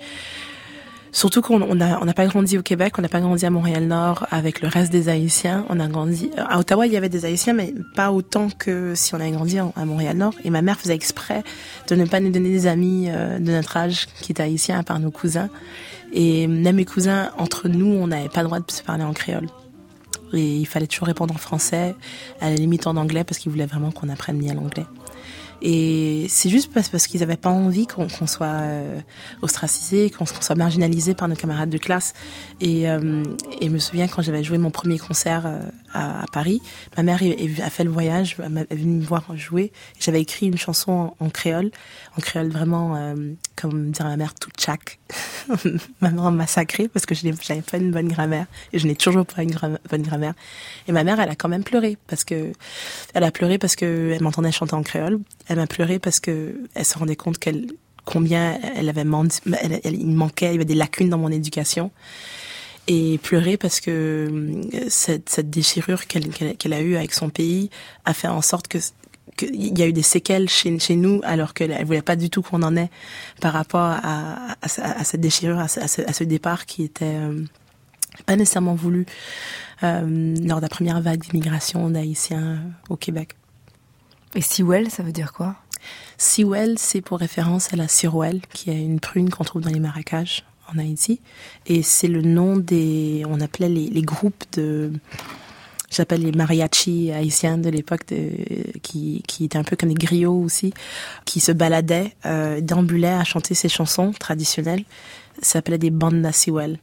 Surtout 1.15 1.41
qu'on 1.41 1.61
on 1.61 1.75
n'a 1.75 1.97
on 2.01 2.09
a 2.09 2.13
pas 2.13 2.25
grandi 2.25 2.57
au 2.57 2.61
Québec, 2.61 2.95
on 2.97 3.01
n'a 3.01 3.07
pas 3.07 3.21
grandi 3.21 3.45
à 3.45 3.49
Montréal-Nord 3.49 4.27
avec 4.31 4.59
le 4.59 4.67
reste 4.67 4.91
des 4.91 5.07
Haïtiens. 5.07 5.65
On 5.69 5.79
a 5.79 5.87
grandi 5.87 6.29
à 6.35 6.59
Ottawa, 6.59 6.87
il 6.87 6.91
y 6.91 6.97
avait 6.97 7.07
des 7.07 7.23
Haïtiens, 7.23 7.53
mais 7.53 7.73
pas 7.95 8.11
autant 8.11 8.49
que 8.49 8.95
si 8.95 9.15
on 9.15 9.21
avait 9.21 9.31
grandi 9.31 9.57
à 9.57 9.85
Montréal-Nord. 9.85 10.33
Et 10.43 10.49
ma 10.49 10.61
mère 10.61 10.77
faisait 10.77 10.93
exprès 10.93 11.45
de 11.87 11.95
ne 11.95 12.03
pas 12.03 12.19
nous 12.19 12.31
donner 12.31 12.49
des 12.49 12.67
amis 12.67 13.05
euh, 13.07 13.39
de 13.39 13.49
notre 13.49 13.77
âge 13.77 14.07
qui 14.19 14.33
étaient 14.33 14.43
haïtiens 14.43 14.77
à 14.77 14.83
part 14.83 14.99
nos 14.99 15.09
cousins. 15.09 15.47
Et 16.11 16.47
même 16.47 16.75
mes 16.75 16.83
cousins, 16.83 17.31
entre 17.37 17.69
nous, 17.69 17.87
on 17.87 18.07
n'avait 18.07 18.27
pas 18.27 18.41
le 18.41 18.47
droit 18.47 18.59
de 18.59 18.69
se 18.69 18.83
parler 18.83 19.05
en 19.05 19.13
créole. 19.13 19.47
Et 20.35 20.57
il 20.57 20.65
fallait 20.65 20.87
toujours 20.87 21.07
répondre 21.07 21.33
en 21.33 21.37
français, 21.37 21.95
à 22.41 22.49
la 22.49 22.55
limite 22.55 22.87
en 22.87 22.97
anglais, 22.97 23.23
parce 23.23 23.39
qu'ils 23.39 23.51
voulaient 23.51 23.65
vraiment 23.65 23.91
qu'on 23.91 24.09
apprenne 24.09 24.37
bien 24.37 24.53
l'anglais. 24.53 24.85
Et 25.61 26.27
c'est 26.29 26.49
juste 26.49 26.71
parce, 26.73 27.07
qu'ils 27.07 27.21
n'avaient 27.21 27.37
pas 27.37 27.49
envie 27.49 27.87
qu'on 27.87 28.09
soit 28.09 28.47
euh, 28.47 28.99
ostracisé, 29.41 30.09
qu'on 30.09 30.25
soit 30.25 30.55
marginalisé 30.55 31.13
par 31.13 31.27
nos 31.27 31.35
camarades 31.35 31.69
de 31.69 31.77
classe. 31.77 32.13
Et, 32.61 32.89
euh, 32.89 33.23
et 33.61 33.67
je 33.67 33.71
me 33.71 33.79
souviens 33.79 34.07
quand 34.07 34.21
j'avais 34.21 34.43
joué 34.43 34.57
mon 34.57 34.71
premier 34.71 34.99
concert 34.99 35.43
euh, 35.45 35.59
à, 35.95 36.25
Paris, 36.31 36.61
ma 36.97 37.03
mère 37.03 37.19
a 37.63 37.69
fait 37.69 37.83
le 37.83 37.89
voyage, 37.89 38.35
elle 38.39 38.67
est 38.69 38.75
venue 38.75 38.97
me 38.97 39.05
voir 39.05 39.25
jouer. 39.35 39.71
J'avais 39.99 40.21
écrit 40.21 40.47
une 40.47 40.57
chanson 40.57 41.13
en, 41.19 41.29
créole, 41.29 41.71
en 42.17 42.21
créole 42.21 42.49
vraiment, 42.49 42.95
euh, 42.95 43.15
comme 43.55 43.91
dire 43.91 44.05
à 44.05 44.09
ma 44.09 44.17
mère, 44.17 44.33
tout 44.33 44.49
tchac. 44.57 44.99
ma 46.01 46.11
mère 46.11 46.31
m'a 46.31 46.47
sacré 46.47 46.87
parce 46.87 47.05
que 47.05 47.15
je 47.15 47.21
j'avais 47.41 47.61
pas 47.61 47.77
une 47.77 47.91
bonne 47.91 48.07
grammaire 48.07 48.45
et 48.73 48.79
je 48.79 48.87
n'ai 48.87 48.95
toujours 48.95 49.25
pas 49.25 49.43
une 49.43 49.55
bonne 49.89 50.01
grammaire. 50.01 50.33
Et 50.87 50.91
ma 50.91 51.03
mère, 51.03 51.19
elle 51.19 51.29
a 51.29 51.35
quand 51.35 51.49
même 51.49 51.63
pleuré 51.63 51.97
parce 52.07 52.23
que 52.23 52.51
elle 53.13 53.23
a 53.23 53.31
pleuré 53.31 53.57
parce 53.57 53.75
que 53.75 54.17
m'entendait 54.21 54.51
chanter 54.51 54.73
en 54.73 54.83
créole. 54.83 55.19
Elle 55.47 55.57
m'a 55.57 55.67
pleuré 55.67 55.99
parce 55.99 56.19
que 56.19 56.55
elle 56.73 56.85
se 56.85 56.97
rendait 56.97 57.15
compte 57.15 57.37
combien 58.05 58.59
elle 58.75 58.89
avait 58.89 59.05
elle- 59.83 59.95
il 59.95 60.15
manquait, 60.15 60.47
il 60.47 60.51
y 60.53 60.55
avait 60.55 60.65
des 60.65 60.75
lacunes 60.75 61.09
dans 61.09 61.17
mon 61.17 61.31
éducation. 61.31 61.91
Et 62.87 63.17
pleurer 63.17 63.57
parce 63.57 63.79
que 63.79 63.89
euh, 64.71 64.89
cette, 64.89 65.29
cette 65.29 65.49
déchirure 65.49 66.05
qu'elle 66.05 66.29
qu'elle 66.29 66.73
a 66.73 66.81
eue 66.81 66.95
avec 66.95 67.13
son 67.13 67.29
pays 67.29 67.71
a 68.05 68.13
fait 68.13 68.27
en 68.27 68.43
sorte 68.43 68.67
que 68.67 68.77
qu'il 69.37 69.77
y 69.77 69.81
a 69.81 69.87
eu 69.87 69.93
des 69.93 70.03
séquelles 70.03 70.47
chez, 70.49 70.77
chez 70.79 70.95
nous 70.95 71.19
alors 71.23 71.53
qu'elle 71.53 71.71
elle 71.71 71.85
voulait 71.85 72.03
pas 72.03 72.15
du 72.15 72.29
tout 72.29 72.41
qu'on 72.41 72.61
en 72.61 72.77
ait 72.77 72.91
par 73.41 73.53
rapport 73.53 73.81
à, 73.81 74.51
à, 74.51 74.55
à 74.61 75.03
cette 75.03 75.19
déchirure, 75.19 75.59
à 75.59 75.67
ce, 75.67 75.79
à 75.79 75.87
ce, 75.87 76.01
à 76.03 76.13
ce 76.13 76.23
départ 76.23 76.65
qui 76.67 76.83
était 76.83 77.05
euh, 77.05 77.43
pas 78.25 78.35
nécessairement 78.35 78.75
voulu 78.75 79.05
euh, 79.83 80.35
lors 80.43 80.57
de 80.57 80.61
la 80.61 80.69
première 80.69 81.01
vague 81.01 81.21
d'immigration 81.21 81.89
d'Haïtiens 81.89 82.59
au 82.89 82.95
Québec. 82.95 83.31
Et 84.35 84.41
Sewell, 84.41 84.89
ça 84.91 85.03
veut 85.03 85.11
dire 85.11 85.33
quoi? 85.33 85.55
Sewell, 86.17 86.77
c'est 86.77 87.01
pour 87.01 87.19
référence 87.19 87.73
à 87.73 87.75
la 87.75 87.87
Sirwell, 87.87 88.41
qui 88.53 88.69
est 88.69 88.79
une 88.81 88.99
prune 88.99 89.29
qu'on 89.29 89.43
trouve 89.43 89.61
dans 89.61 89.69
les 89.69 89.79
marécages 89.79 90.45
en 90.75 90.79
Haïti. 90.79 91.19
Et 91.65 91.81
c'est 91.81 92.07
le 92.07 92.21
nom 92.21 92.57
des, 92.57 93.23
on 93.27 93.39
appelait 93.39 93.69
les, 93.69 93.87
les 93.87 94.01
groupes 94.01 94.43
de, 94.53 94.91
j'appelle 95.95 96.21
les 96.21 96.31
mariachis 96.31 97.11
haïtiens 97.11 97.57
de 97.57 97.69
l'époque, 97.69 98.05
qui, 98.81 99.23
qui 99.27 99.45
étaient 99.45 99.57
un 99.57 99.63
peu 99.63 99.75
comme 99.75 99.89
des 99.89 99.95
griots 99.95 100.39
aussi, 100.39 100.73
qui 101.25 101.39
se 101.39 101.51
baladaient, 101.51 102.13
euh, 102.25 102.61
déambulaient 102.61 103.07
à 103.07 103.23
chanter 103.23 103.55
ces 103.55 103.69
chansons 103.69 104.11
traditionnelles. 104.11 104.83
Ça 105.41 105.53
s'appelait 105.53 105.77
des 105.77 105.89
bandas 105.89 106.31
Sewell, 106.31 106.79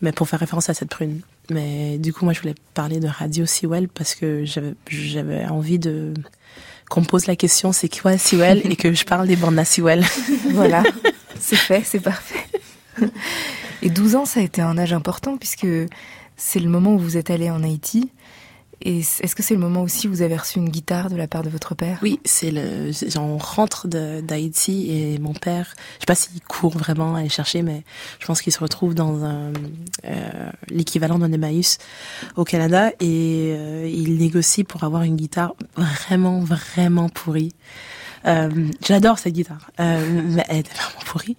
mais 0.00 0.12
pour 0.12 0.28
faire 0.28 0.40
référence 0.40 0.68
à 0.68 0.74
cette 0.74 0.90
prune. 0.90 1.20
Mais 1.50 1.98
du 1.98 2.12
coup, 2.12 2.24
moi, 2.24 2.32
je 2.32 2.40
voulais 2.40 2.54
parler 2.74 3.00
de 3.00 3.08
Radio 3.08 3.46
Sewell 3.46 3.88
parce 3.88 4.14
que 4.14 4.44
j'avais, 4.88 5.46
envie 5.46 5.78
de 5.78 6.14
qu'on 6.88 7.00
me 7.00 7.06
pose 7.06 7.26
la 7.26 7.36
question, 7.36 7.72
c'est 7.72 7.88
quoi 7.88 8.18
Sewell, 8.18 8.60
et 8.64 8.76
que 8.76 8.92
je 8.92 9.04
parle 9.04 9.26
des 9.26 9.36
bandas 9.36 9.64
Sewell. 9.64 10.04
Voilà, 10.50 10.82
c'est 11.40 11.56
fait, 11.56 11.82
c'est 11.84 12.00
parfait. 12.00 12.44
Et 13.82 13.90
12 13.90 14.16
ans, 14.16 14.24
ça 14.24 14.40
a 14.40 14.42
été 14.42 14.62
un 14.62 14.78
âge 14.78 14.92
important 14.92 15.36
puisque 15.36 15.66
c'est 16.36 16.60
le 16.60 16.68
moment 16.68 16.94
où 16.94 16.98
vous 16.98 17.16
êtes 17.16 17.30
allé 17.30 17.50
en 17.50 17.62
Haïti. 17.62 18.10
Et 18.84 18.98
est-ce 18.98 19.36
que 19.36 19.42
c'est 19.44 19.54
le 19.54 19.60
moment 19.60 19.82
aussi 19.82 20.08
où 20.08 20.10
vous 20.10 20.22
avez 20.22 20.36
reçu 20.36 20.58
une 20.58 20.68
guitare 20.68 21.08
de 21.08 21.14
la 21.14 21.28
part 21.28 21.44
de 21.44 21.50
votre 21.50 21.76
père? 21.76 21.98
Oui, 22.02 22.18
c'est 22.24 22.50
le. 22.50 22.90
On 23.16 23.38
rentre 23.38 23.86
d'Haïti 23.86 24.90
et 24.90 25.18
mon 25.20 25.34
père, 25.34 25.74
je 25.94 26.00
sais 26.00 26.06
pas 26.06 26.16
s'il 26.16 26.40
court 26.42 26.76
vraiment 26.76 27.14
à 27.14 27.20
aller 27.20 27.28
chercher, 27.28 27.62
mais 27.62 27.84
je 28.18 28.26
pense 28.26 28.42
qu'il 28.42 28.52
se 28.52 28.58
retrouve 28.58 28.94
dans 28.94 29.20
euh, 29.22 30.50
l'équivalent 30.68 31.20
d'un 31.20 31.30
Emmaüs 31.30 31.78
au 32.34 32.44
Canada 32.44 32.90
et 32.98 33.54
euh, 33.56 33.88
il 33.88 34.16
négocie 34.18 34.64
pour 34.64 34.82
avoir 34.82 35.02
une 35.02 35.16
guitare 35.16 35.54
vraiment 35.76 36.40
vraiment 36.40 37.08
pourrie. 37.08 37.52
Euh, 38.26 38.50
J'adore 38.86 39.18
cette 39.18 39.32
guitare, 39.34 39.70
euh, 39.80 40.38
elle 40.48 40.58
était 40.58 40.72
vraiment 40.74 41.00
pourrie. 41.04 41.36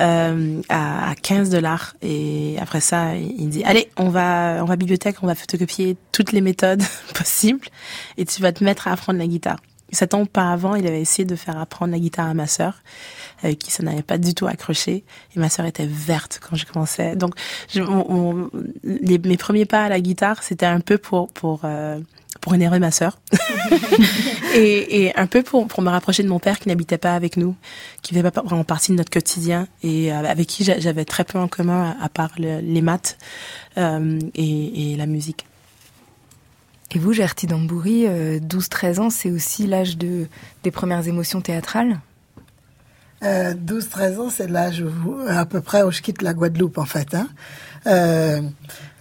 Euh, 0.00 0.60
à, 0.68 1.10
à 1.10 1.14
15 1.14 1.50
dollars. 1.50 1.94
Et 2.02 2.56
après 2.60 2.80
ça 2.80 3.14
il 3.16 3.48
dit 3.50 3.62
allez 3.64 3.90
on 3.96 4.08
va 4.08 4.58
on 4.60 4.64
va 4.64 4.72
à 4.72 4.74
la 4.74 4.76
bibliothèque 4.76 5.16
on 5.22 5.26
va 5.26 5.34
photocopier 5.34 5.96
toutes 6.12 6.32
les 6.32 6.40
méthodes 6.40 6.82
possibles 7.14 7.68
et 8.16 8.24
tu 8.24 8.42
vas 8.42 8.52
te 8.52 8.64
mettre 8.64 8.88
à 8.88 8.92
apprendre 8.92 9.18
la 9.18 9.26
guitare. 9.26 9.58
Sept 9.92 10.14
ans 10.14 10.22
auparavant 10.22 10.74
il 10.74 10.86
avait 10.86 11.00
essayé 11.00 11.24
de 11.24 11.36
faire 11.36 11.56
apprendre 11.58 11.92
la 11.92 11.98
guitare 12.00 12.28
à 12.28 12.34
ma 12.34 12.46
sœur 12.48 12.82
avec 13.42 13.58
qui 13.58 13.70
ça 13.70 13.82
n'avait 13.82 14.02
pas 14.02 14.16
du 14.18 14.34
tout 14.34 14.46
accroché. 14.46 15.04
Et 15.36 15.38
ma 15.38 15.48
sœur 15.50 15.66
était 15.66 15.86
verte 15.86 16.40
quand 16.42 16.56
je 16.56 16.64
commençais. 16.66 17.14
Donc 17.14 17.34
je, 17.72 17.82
on- 17.82 18.06
on- 18.10 18.50
les, 18.82 19.18
mes 19.18 19.36
premiers 19.36 19.66
pas 19.66 19.84
à 19.84 19.88
la 19.88 20.00
guitare 20.00 20.42
c'était 20.42 20.66
un 20.66 20.80
peu 20.80 20.98
pour 20.98 21.28
pour 21.32 21.60
euh, 21.64 22.00
pour 22.44 22.54
énerver 22.54 22.78
ma 22.78 22.90
sœur 22.90 23.18
et, 24.54 25.04
et 25.06 25.16
un 25.18 25.26
peu 25.26 25.42
pour, 25.42 25.66
pour 25.66 25.82
me 25.82 25.88
rapprocher 25.88 26.22
de 26.22 26.28
mon 26.28 26.38
père 26.38 26.58
qui 26.58 26.68
n'habitait 26.68 26.98
pas 26.98 27.14
avec 27.14 27.38
nous, 27.38 27.56
qui 28.02 28.12
faisait 28.14 28.30
pas 28.30 28.42
vraiment 28.42 28.64
partie 28.64 28.92
de 28.92 28.96
notre 28.98 29.08
quotidien 29.10 29.66
et 29.82 30.12
euh, 30.12 30.16
avec 30.24 30.46
qui 30.46 30.62
j'a- 30.62 30.78
j'avais 30.78 31.06
très 31.06 31.24
peu 31.24 31.38
en 31.38 31.48
commun 31.48 31.96
à, 32.02 32.08
part 32.10 32.32
le- 32.38 32.60
les 32.60 32.82
maths 32.82 33.16
euh, 33.78 34.18
et, 34.34 34.92
et 34.92 34.96
la 34.96 35.06
musique. 35.06 35.46
Et 36.94 36.98
vous, 36.98 37.14
Gertie 37.14 37.46
Dambouri, 37.46 38.06
euh, 38.06 38.38
12-13 38.40 39.00
ans, 39.00 39.10
c'est 39.10 39.30
aussi 39.30 39.66
l'âge 39.66 39.96
de, 39.96 40.26
des 40.64 40.70
premières 40.70 41.08
émotions 41.08 41.40
théâtrales? 41.40 41.98
Euh, 43.22 43.54
12-13 43.54 44.18
ans, 44.20 44.28
c'est 44.30 44.48
l'âge 44.48 44.84
à 45.28 45.46
peu 45.46 45.62
près 45.62 45.82
où 45.82 45.90
je 45.90 46.02
quitte 46.02 46.20
la 46.20 46.34
Guadeloupe, 46.34 46.76
en 46.76 46.84
fait. 46.84 47.14
Hein. 47.14 47.28
Euh, 47.86 48.42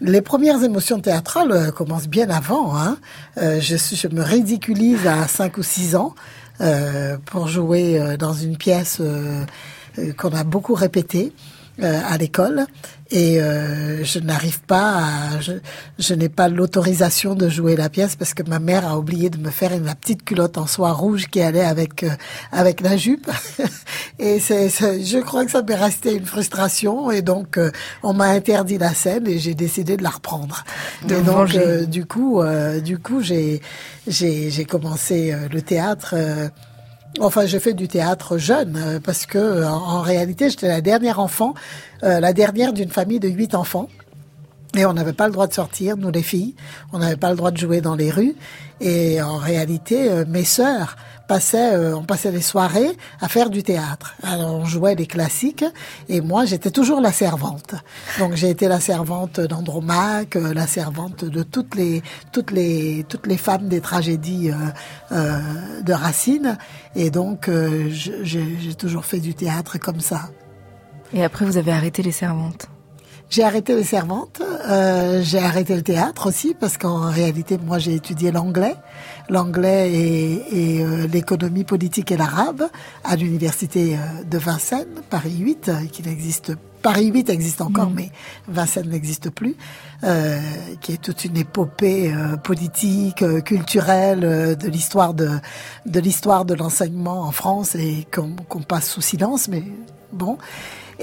les 0.03 0.21
premières 0.21 0.63
émotions 0.63 0.99
théâtrales 0.99 1.51
euh, 1.51 1.71
commencent 1.71 2.09
bien 2.09 2.29
avant. 2.29 2.75
Hein. 2.75 2.97
Euh, 3.37 3.59
je, 3.61 4.07
me 4.09 4.21
ridiculise 4.21 5.07
à 5.07 5.27
5 5.27 5.57
ou 5.57 5.63
6 5.63 5.95
ans 5.95 6.13
euh, 6.61 7.17
pour 7.25 7.47
jouer 7.47 8.17
dans 8.19 8.33
une 8.33 8.57
pièce 8.57 9.01
qu'on 10.17 10.29
a 10.29 10.43
beaucoup 10.43 10.73
répétée 10.73 11.31
euh, 11.82 11.99
à 12.07 12.17
l'école. 12.17 12.65
Et 13.11 13.39
euh, 13.41 14.03
je 14.03 14.17
n'arrive 14.19 14.61
pas 14.61 14.97
à... 14.97 15.39
Je, 15.39 15.51
je 15.99 16.13
n'ai 16.15 16.30
pas 16.30 16.47
l'autorisation 16.49 17.36
de 17.36 17.47
jouer 17.47 17.76
la 17.76 17.88
pièce 17.89 18.15
parce 18.15 18.34
que 18.34 18.41
ma 18.41 18.57
mère 18.59 18.88
a 18.88 18.97
oublié 18.97 19.30
de 19.30 19.38
me 19.38 19.51
faire 19.51 19.71
une, 19.74 19.86
la 19.86 19.93
petite 19.93 20.24
culotte 20.24 20.57
en 20.57 20.65
soie 20.65 20.91
rouge 20.93 21.28
qui 21.28 21.39
allait 21.41 21.63
avec 21.63 22.01
euh, 22.03 22.09
avec 22.51 22.82
la 22.82 22.97
jupe. 22.97 23.30
et 24.19 24.39
c'est, 24.39 24.69
c'est- 24.69 25.03
je 25.03 25.19
crois 25.19 25.45
que 25.45 25.51
ça 25.51 25.61
m'est 25.61 25.76
resté 25.76 26.15
une 26.15 26.26
frustration. 26.26 27.11
Et 27.11 27.21
donc, 27.21 27.57
euh, 27.57 27.69
on 28.01 28.13
m'a 28.13 28.30
interdit 28.30 28.80
la 28.80 28.93
scène 28.95 29.28
et 29.28 29.38
j'ai 29.38 29.53
décidé 29.53 29.95
de 29.95 30.01
la 30.03 30.09
reprendre. 30.09 30.63
De 31.07 31.15
et 31.15 31.21
donc, 31.21 31.53
euh, 31.55 31.86
du 31.86 32.05
coup, 32.05 32.41
euh, 32.41 32.80
du 32.80 32.97
coup, 32.97 33.21
j'ai 33.21 33.61
j'ai 34.07 34.49
j'ai 34.49 34.65
commencé 34.65 35.36
le 35.51 35.61
théâtre. 35.61 36.15
Enfin, 37.20 37.45
j'ai 37.45 37.59
fait 37.59 37.74
du 37.74 37.88
théâtre 37.88 38.38
jeune 38.38 38.76
euh, 38.76 38.99
parce 38.99 39.26
que 39.26 39.38
euh, 39.38 39.70
en, 39.70 40.01
réalité, 40.01 40.49
j'étais 40.49 40.68
la 40.68 40.82
dernière 40.82 41.20
enfant, 41.20 41.53
euh, 42.03 42.20
la 42.20 42.34
dernière 42.34 42.74
d'une 42.74 42.89
famille 42.89 43.20
de 43.20 43.30
huit 43.30 43.53
enfants. 43.53 43.88
Et 44.76 44.86
on 44.88 44.93
n'avait 44.93 45.14
pas 45.14 45.28
le 45.28 45.34
droit 45.34 45.45
de 45.45 45.53
sortir, 45.53 45.95
nous 45.97 46.09
les 46.09 46.24
filles. 46.24 46.55
On 46.91 46.97
n'avait 46.97 47.16
pas 47.16 47.30
le 47.30 47.36
droit 47.36 47.51
de 47.51 47.57
jouer 47.57 47.82
dans 47.82 47.95
les 47.95 48.09
rues. 48.09 48.36
Et 48.82 49.22
en 49.22 49.38
réalité, 49.38 50.09
mes 50.28 50.43
sœurs 50.43 50.97
passaient, 51.28 51.74
euh, 51.74 51.95
on 51.95 52.03
passait 52.03 52.32
les 52.32 52.41
soirées 52.41 52.97
à 53.21 53.28
faire 53.28 53.49
du 53.49 53.63
théâtre. 53.63 54.15
Alors 54.24 54.53
on 54.53 54.65
jouait 54.65 54.95
des 54.95 55.07
classiques 55.07 55.65
et 56.09 56.21
moi 56.21 56.45
j'étais 56.45 56.71
toujours 56.71 57.01
la 57.01 57.11
servante. 57.11 57.76
Donc 58.19 58.36
j'ai 58.36 58.49
été 58.49 58.67
la 58.67 58.80
servante 58.80 59.39
d'Andromaque, 59.39 60.36
euh, 60.36 60.53
la 60.53 60.67
servante 60.67 61.26
de 61.26 61.43
toutes 61.43 61.76
les 61.76 62.01
toutes 62.32 62.51
les 62.51 63.05
toutes 63.07 63.28
les 63.28 63.38
femmes 63.38 63.67
des 63.67 63.82
tragédies 63.82 64.51
euh, 64.51 64.55
euh, 65.11 65.39
de 65.82 65.93
Racine. 65.93 66.57
Et 66.95 67.09
donc 67.09 67.47
euh, 67.47 67.89
j'ai 67.89 68.76
toujours 68.76 69.05
fait 69.05 69.19
du 69.19 69.34
théâtre 69.34 69.78
comme 69.80 69.99
ça. 69.99 70.30
Et 71.13 71.24
après, 71.24 71.45
vous 71.45 71.57
avez 71.57 71.71
arrêté 71.71 72.01
les 72.01 72.11
servantes? 72.11 72.67
J'ai 73.30 73.43
arrêté 73.43 73.76
les 73.76 73.84
servantes, 73.84 74.41
euh, 74.69 75.21
j'ai 75.24 75.39
arrêté 75.39 75.76
le 75.76 75.82
théâtre 75.82 76.28
aussi 76.28 76.55
parce 76.59 76.78
qu'en 76.78 77.09
réalité, 77.09 77.57
moi, 77.57 77.80
j'ai 77.80 77.95
étudié 77.95 78.32
l'anglais, 78.32 78.76
l'anglais 79.28 79.91
et, 79.91 80.78
et 80.78 80.84
euh, 80.84 81.07
l'économie 81.07 81.63
politique 81.63 82.11
et 82.11 82.17
l'arabe 82.17 82.63
à 83.03 83.15
l'université 83.15 83.95
euh, 83.95 84.24
de 84.24 84.38
Vincennes, 84.38 85.01
Paris 85.09 85.36
8, 85.39 85.69
euh, 85.69 85.86
qui 85.91 86.03
n'existe 86.03 86.53
Paris 86.84 87.07
8 87.07 87.30
existe 87.30 87.61
encore, 87.61 87.89
Mm. 87.89 87.93
mais 87.95 88.11
Vincennes 88.49 88.89
n'existe 88.89 89.30
plus, 89.30 89.55
euh, 90.03 90.39
qui 90.82 90.91
est 90.91 91.01
toute 91.01 91.24
une 91.24 91.38
épopée 91.38 92.13
euh, 92.13 92.36
politique, 92.36 93.21
euh, 93.24 93.39
culturelle 93.39 94.26
euh, 94.26 94.53
de 94.53 94.67
l'histoire 94.67 95.13
de 95.13 95.30
de 95.86 95.99
l'histoire 96.01 96.43
de 96.43 96.53
l'enseignement 96.53 97.21
en 97.21 97.32
France 97.32 97.76
et 97.76 98.05
qu'on 98.13 98.36
qu'on 98.49 98.61
passe 98.61 98.89
sous 98.89 99.01
silence, 99.01 99.47
mais 99.47 99.63
bon. 100.11 100.38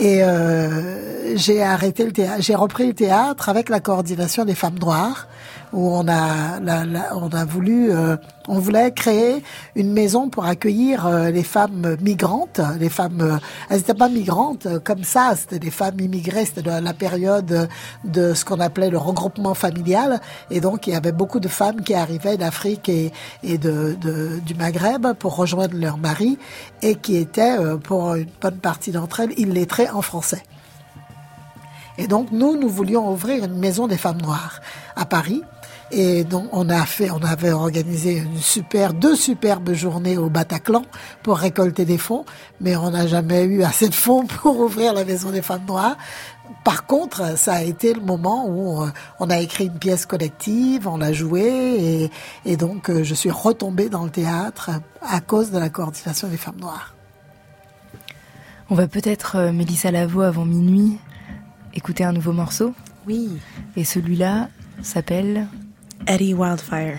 Et 0.00 0.24
euh, 0.24 1.36
j'ai 1.36 1.62
arrêté 1.62 2.06
le 2.06 2.12
théâtre, 2.12 2.42
j'ai 2.42 2.54
repris 2.54 2.86
le 2.86 2.94
théâtre 2.94 3.50
avec 3.50 3.68
la 3.68 3.80
coordination 3.80 4.46
des 4.46 4.54
femmes 4.54 4.78
noires, 4.78 5.28
où 5.72 5.88
on 5.90 6.08
a, 6.08 6.58
on 7.14 7.28
a 7.28 7.44
voulu, 7.44 7.92
euh, 7.92 8.16
on 8.48 8.58
voulait 8.58 8.90
créer 8.92 9.42
une 9.76 9.92
maison 9.92 10.28
pour 10.28 10.44
accueillir 10.44 11.06
euh, 11.06 11.30
les 11.30 11.42
femmes 11.42 11.96
migrantes, 12.00 12.60
les 12.78 12.88
femmes, 12.88 13.20
euh, 13.20 13.36
elles 13.68 13.78
n'étaient 13.78 13.94
pas 13.94 14.08
migrantes 14.08 14.66
euh, 14.66 14.80
comme 14.80 15.04
ça, 15.04 15.34
c'était 15.36 15.58
des 15.58 15.70
femmes 15.70 16.00
immigrées, 16.00 16.44
c'était 16.44 16.80
la 16.80 16.94
période 16.94 17.68
de 18.04 18.34
ce 18.34 18.44
qu'on 18.44 18.58
appelait 18.60 18.90
le 18.90 18.98
regroupement 18.98 19.54
familial, 19.54 20.20
et 20.50 20.60
donc 20.60 20.86
il 20.86 20.92
y 20.92 20.96
avait 20.96 21.12
beaucoup 21.12 21.40
de 21.40 21.48
femmes 21.48 21.82
qui 21.82 21.94
arrivaient 21.94 22.36
d'Afrique 22.36 22.88
et, 22.88 23.12
et 23.42 23.58
de, 23.58 23.96
du 24.44 24.54
Maghreb 24.54 25.12
pour 25.14 25.36
rejoindre 25.36 25.76
leur 25.76 25.98
mari, 25.98 26.38
et 26.82 26.96
qui 26.96 27.16
étaient, 27.16 27.56
pour 27.84 28.14
une 28.14 28.28
bonne 28.40 28.58
partie 28.58 28.90
d'entre 28.90 29.20
elles, 29.20 29.38
illettrées 29.38 29.88
en 29.90 30.02
français. 30.02 30.42
Et 31.98 32.06
donc 32.06 32.32
nous, 32.32 32.56
nous 32.56 32.68
voulions 32.68 33.10
ouvrir 33.12 33.44
une 33.44 33.58
maison 33.58 33.86
des 33.86 33.98
femmes 33.98 34.22
noires 34.22 34.60
à 34.96 35.04
Paris. 35.04 35.42
Et 35.92 36.24
donc 36.24 36.48
on 36.52 36.68
a 36.68 36.86
fait, 36.86 37.10
on 37.10 37.22
avait 37.22 37.50
organisé 37.50 38.18
une 38.18 38.38
super, 38.38 38.94
deux 38.94 39.16
superbes 39.16 39.72
journées 39.72 40.16
au 40.16 40.30
Bataclan 40.30 40.82
pour 41.22 41.38
récolter 41.38 41.84
des 41.84 41.98
fonds, 41.98 42.24
mais 42.60 42.76
on 42.76 42.90
n'a 42.90 43.06
jamais 43.06 43.42
eu 43.44 43.62
assez 43.62 43.88
de 43.88 43.94
fonds 43.94 44.24
pour 44.42 44.60
ouvrir 44.60 44.94
la 44.94 45.04
maison 45.04 45.30
des 45.30 45.42
femmes 45.42 45.66
noires. 45.66 45.96
Par 46.64 46.86
contre, 46.86 47.38
ça 47.38 47.54
a 47.54 47.62
été 47.62 47.94
le 47.94 48.00
moment 48.00 48.46
où 48.46 48.82
euh, 48.82 48.90
on 49.18 49.30
a 49.30 49.38
écrit 49.38 49.66
une 49.66 49.78
pièce 49.78 50.04
collective, 50.04 50.88
on 50.88 50.98
l'a 50.98 51.12
jouée, 51.12 51.46
et, 51.46 52.10
et 52.44 52.56
donc 52.56 52.90
euh, 52.90 53.04
je 53.04 53.14
suis 53.14 53.30
retombée 53.30 53.88
dans 53.88 54.04
le 54.04 54.10
théâtre 54.10 54.70
à 55.00 55.20
cause 55.20 55.50
de 55.52 55.58
la 55.58 55.70
coordination 55.70 56.28
des 56.28 56.36
femmes 56.36 56.60
noires. 56.60 56.94
On 58.68 58.76
va 58.76 58.86
peut-être, 58.86 59.36
euh, 59.36 59.52
Mélissa 59.52 59.90
Lavo, 59.90 60.20
avant 60.20 60.44
minuit, 60.44 60.98
écouter 61.74 62.04
un 62.04 62.12
nouveau 62.12 62.32
morceau. 62.32 62.72
Oui. 63.08 63.38
Et 63.76 63.84
celui-là 63.84 64.48
s'appelle 64.82 65.48
Eddie 66.06 66.34
Wildfire. 66.34 66.98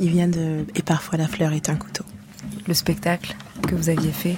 Il 0.00 0.10
vient 0.10 0.28
de 0.28 0.64
Et 0.74 0.82
parfois 0.82 1.18
la 1.18 1.28
fleur 1.28 1.52
est 1.52 1.68
un 1.68 1.76
couteau. 1.76 2.04
Le 2.66 2.74
spectacle 2.74 3.36
que 3.68 3.74
vous 3.74 3.88
aviez 3.88 4.12
fait 4.12 4.36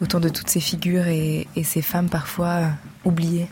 autour 0.00 0.20
de 0.20 0.28
toutes 0.28 0.48
ces 0.48 0.60
figures 0.60 1.06
et, 1.06 1.46
et 1.56 1.64
ces 1.64 1.82
femmes 1.82 2.08
parfois 2.08 2.48
euh, 2.48 2.68
oubliées. 3.04 3.48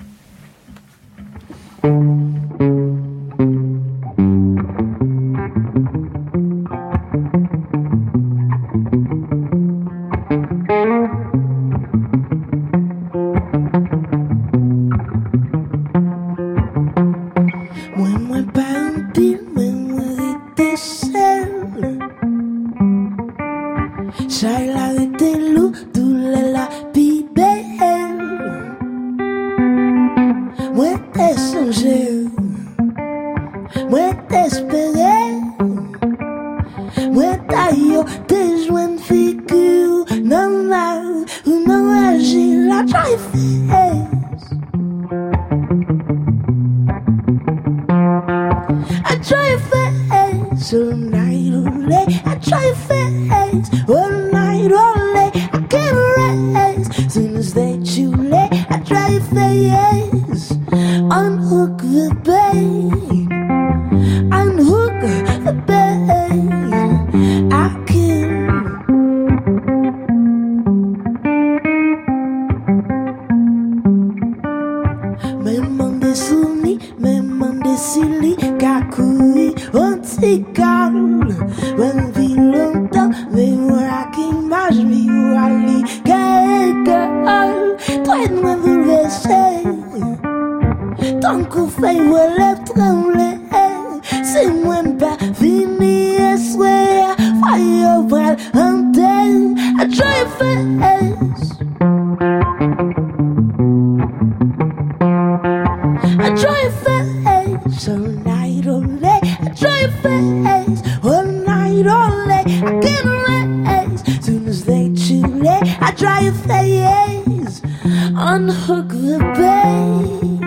Night, 111.84 111.92
all 112.02 112.26
day. 112.26 112.44
I 112.66 112.80
can't 112.80 114.24
soon 114.24 114.46
as 114.48 114.64
they 114.64 114.88
too 114.94 115.26
late. 115.26 115.62
I 115.80 115.92
try 115.92 116.20
your 116.20 116.32
face, 116.32 117.60
unhook 117.84 118.88
the 118.88 119.18
bait, 119.36 120.40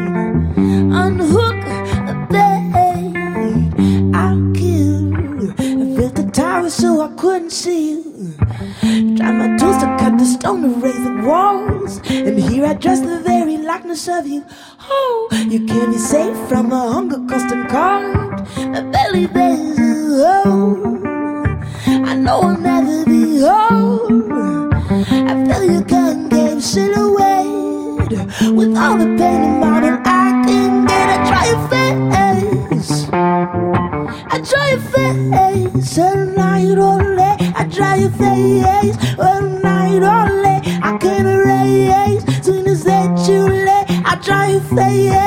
unhook 1.04 1.60
the 2.08 2.16
bait. 2.32 2.56
I'll 4.16 4.54
kill. 4.54 5.14
I 5.60 5.96
built 5.96 6.16
the 6.16 6.30
tower 6.32 6.70
so 6.70 7.02
I 7.02 7.10
couldn't 7.16 7.52
see 7.52 7.92
you. 7.92 8.04
Try 9.18 9.32
my 9.32 9.58
tools 9.58 9.78
to 9.78 9.88
cut 10.00 10.18
the 10.18 10.26
stone 10.26 10.62
to 10.64 10.70
raise 10.80 11.04
the 11.04 11.22
walls. 11.24 12.02
And 12.10 12.40
here 12.40 12.66
I 12.66 12.74
dress 12.74 13.02
the 13.02 13.20
very 13.20 13.58
likeness 13.58 14.08
of 14.08 14.26
you. 14.28 14.44
Oh, 14.90 15.30
you 15.50 15.66
can't 15.66 15.92
be 15.92 15.98
safe 15.98 16.38
from 16.50 16.72
a 16.72 16.92
hunger 16.94 17.20
custom 17.28 17.68
card. 17.68 18.48
My 18.58 18.82
belly 18.82 19.26
a 19.26 20.42
hole. 20.44 20.76
I 20.76 20.77
know 22.28 22.42
I'll 22.42 22.58
never 22.58 23.06
be 23.06 23.40
whole. 23.40 24.34
I 25.32 25.34
feel 25.48 25.64
you 25.74 25.82
can't 25.86 26.30
give 26.30 26.62
silhouette. 26.62 28.12
With 28.58 28.76
all 28.76 28.98
the 28.98 29.10
pain 29.20 29.42
and 29.48 29.60
modern 29.62 30.00
I 30.06 30.44
can 30.46 30.86
get. 30.90 31.08
I 31.14 31.18
try 31.30 31.44
your 31.52 31.64
face. 31.74 32.92
I 34.34 34.38
try 34.50 34.66
your 34.74 34.84
face 34.94 35.98
all 35.98 36.26
night, 36.42 36.78
all 36.78 37.00
day. 37.22 37.38
I 37.60 37.64
try 37.78 37.96
your 38.04 38.12
face 38.24 38.98
all 39.18 39.42
night, 39.68 40.04
all 40.14 40.28
day. 40.48 40.60
I 40.90 40.98
can't 40.98 41.28
erase 41.36 42.24
soon 42.46 42.68
as 42.68 42.84
they 42.84 43.06
too 43.26 43.48
late. 43.68 43.88
I 44.12 44.20
try 44.22 44.48
your 44.52 44.68
face 44.76 45.27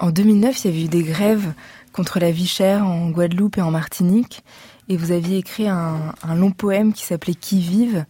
en 0.00 0.10
2009, 0.10 0.64
il 0.64 0.66
y 0.66 0.74
avait 0.74 0.84
eu 0.84 0.88
des 0.88 1.02
grèves 1.02 1.52
contre 1.92 2.18
la 2.18 2.30
vie 2.30 2.46
chère 2.46 2.86
en 2.86 3.10
Guadeloupe 3.10 3.58
et 3.58 3.62
en 3.62 3.70
Martinique, 3.70 4.42
et 4.88 4.96
vous 4.96 5.12
aviez 5.12 5.38
écrit 5.38 5.68
un, 5.68 6.14
long 6.34 6.50
poème 6.50 6.92
qui 6.92 7.04
s'appelait 7.04 7.34
Qui 7.34 7.60
vive. 7.60 8.04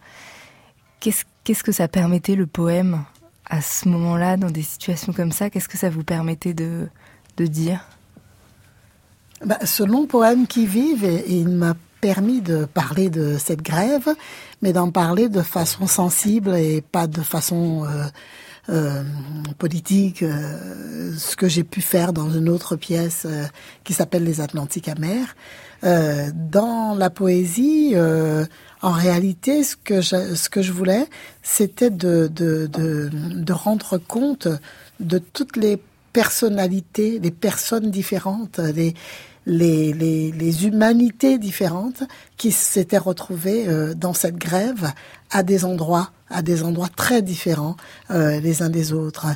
Qu'est-ce 0.99 1.63
que 1.63 1.71
ça 1.71 1.87
permettait 1.87 2.35
le 2.35 2.47
poème 2.47 3.03
à 3.45 3.61
ce 3.61 3.89
moment-là, 3.89 4.37
dans 4.37 4.49
des 4.49 4.61
situations 4.61 5.13
comme 5.13 5.31
ça? 5.31 5.49
Qu'est-ce 5.49 5.67
que 5.67 5.77
ça 5.77 5.89
vous 5.89 6.03
permettait 6.03 6.53
de, 6.53 6.87
dire? 7.37 7.81
Bah, 9.43 9.57
ce 9.65 9.83
long 9.83 10.05
poème 10.05 10.47
qui 10.47 10.67
vive, 10.67 11.07
il 11.27 11.49
m'a 11.49 11.75
permis 12.01 12.41
de 12.41 12.65
parler 12.65 13.09
de 13.09 13.37
cette 13.37 13.61
grève, 13.61 14.09
mais 14.61 14.73
d'en 14.73 14.91
parler 14.91 15.27
de 15.27 15.41
façon 15.41 15.87
sensible 15.87 16.55
et 16.55 16.81
pas 16.81 17.07
de 17.07 17.21
façon 17.21 17.85
euh, 17.85 18.05
euh, 18.69 19.01
politique, 19.57 20.21
euh, 20.21 21.13
ce 21.17 21.35
que 21.35 21.47
j'ai 21.47 21.63
pu 21.63 21.81
faire 21.81 22.13
dans 22.13 22.29
une 22.29 22.47
autre 22.47 22.75
pièce 22.75 23.23
euh, 23.25 23.45
qui 23.83 23.93
s'appelle 23.93 24.23
Les 24.23 24.39
Atlantiques 24.39 24.87
amers. 24.87 25.35
Dans 25.83 26.93
la 26.95 27.09
poésie, 27.09 27.95
en 28.83 28.91
réalité, 28.91 29.63
ce 29.63 29.75
que 29.75 29.99
je, 29.99 30.71
voulais, 30.71 31.07
c'était 31.41 31.89
de, 31.89 33.51
rendre 33.51 33.97
compte 33.97 34.47
de 34.99 35.17
toutes 35.17 35.57
les 35.57 35.81
personnalités, 36.13 37.17
les 37.17 37.31
personnes 37.31 37.89
différentes, 37.89 38.59
les, 39.45 39.93
les, 39.93 40.31
les 40.31 40.65
humanités 40.65 41.37
différentes 41.37 42.03
qui 42.37 42.51
s'étaient 42.51 42.97
retrouvées 42.97 43.67
euh, 43.67 43.93
dans 43.93 44.13
cette 44.13 44.37
grève 44.37 44.91
à 45.31 45.43
des 45.43 45.65
endroits 45.65 46.11
à 46.33 46.41
des 46.41 46.63
endroits 46.63 46.89
très 46.95 47.21
différents 47.21 47.75
euh, 48.09 48.39
les 48.39 48.61
uns 48.61 48.69
des 48.69 48.93
autres. 48.93 49.27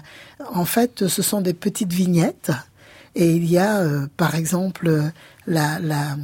En 0.53 0.63
fait, 0.63 1.07
ce 1.07 1.21
sont 1.21 1.41
des 1.41 1.53
petites 1.53 1.91
vignettes 1.91 2.51
et 3.15 3.35
il 3.35 3.45
y 3.49 3.57
a, 3.57 3.79
euh, 3.79 4.07
par 4.17 4.35
exemple, 4.35 5.11
la, 5.45 5.79
la, 5.79 6.15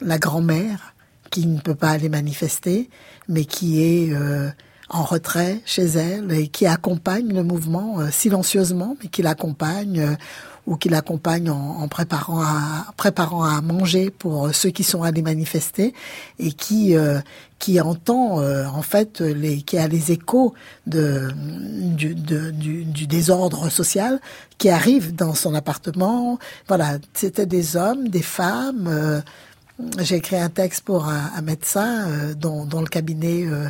la 0.00 0.18
grand-mère 0.18 0.94
qui 1.30 1.46
ne 1.46 1.60
peut 1.60 1.74
pas 1.74 1.90
aller 1.90 2.08
manifester, 2.08 2.88
mais 3.28 3.44
qui 3.44 3.82
est 3.82 4.12
euh, 4.12 4.48
en 4.88 5.02
retrait 5.02 5.60
chez 5.64 5.84
elle 5.84 6.32
et 6.32 6.48
qui 6.48 6.66
accompagne 6.66 7.32
le 7.32 7.42
mouvement 7.42 8.00
euh, 8.00 8.10
silencieusement, 8.10 8.96
mais 9.02 9.08
qui 9.08 9.22
l'accompagne 9.22 10.00
euh, 10.00 10.14
ou 10.66 10.76
qui 10.76 10.88
l'accompagne 10.88 11.48
en, 11.50 11.86
préparant 11.88 12.40
à 12.40 12.86
préparant 12.96 13.44
à 13.44 13.60
manger 13.60 14.10
pour 14.10 14.54
ceux 14.54 14.70
qui 14.70 14.82
sont 14.82 15.02
allés 15.02 15.22
manifester 15.22 15.94
et 16.38 16.52
qui 16.52 16.96
euh, 16.96 17.20
qui 17.58 17.80
entend 17.80 18.40
euh, 18.40 18.66
en 18.66 18.82
fait 18.82 19.20
les 19.20 19.62
qui 19.62 19.78
a 19.78 19.88
les 19.88 20.12
échos 20.12 20.54
de 20.86 21.28
du, 21.34 22.14
du, 22.14 22.84
du 22.84 23.06
désordre 23.06 23.70
social 23.70 24.20
qui 24.58 24.68
arrive 24.68 25.14
dans 25.14 25.34
son 25.34 25.54
appartement. 25.54 26.38
Voilà 26.68 26.98
c'était 27.14 27.46
des 27.46 27.76
hommes 27.76 28.08
des 28.08 28.22
femmes 28.22 28.88
euh, 28.88 29.20
j'ai 29.98 30.16
écrit 30.16 30.36
un 30.36 30.48
texte 30.48 30.84
pour 30.84 31.06
un, 31.06 31.42
médecin 31.42 32.08
euh, 32.08 32.34
dont, 32.34 32.64
dont 32.64 32.80
le 32.80 32.86
cabinet 32.86 33.44
euh, 33.46 33.68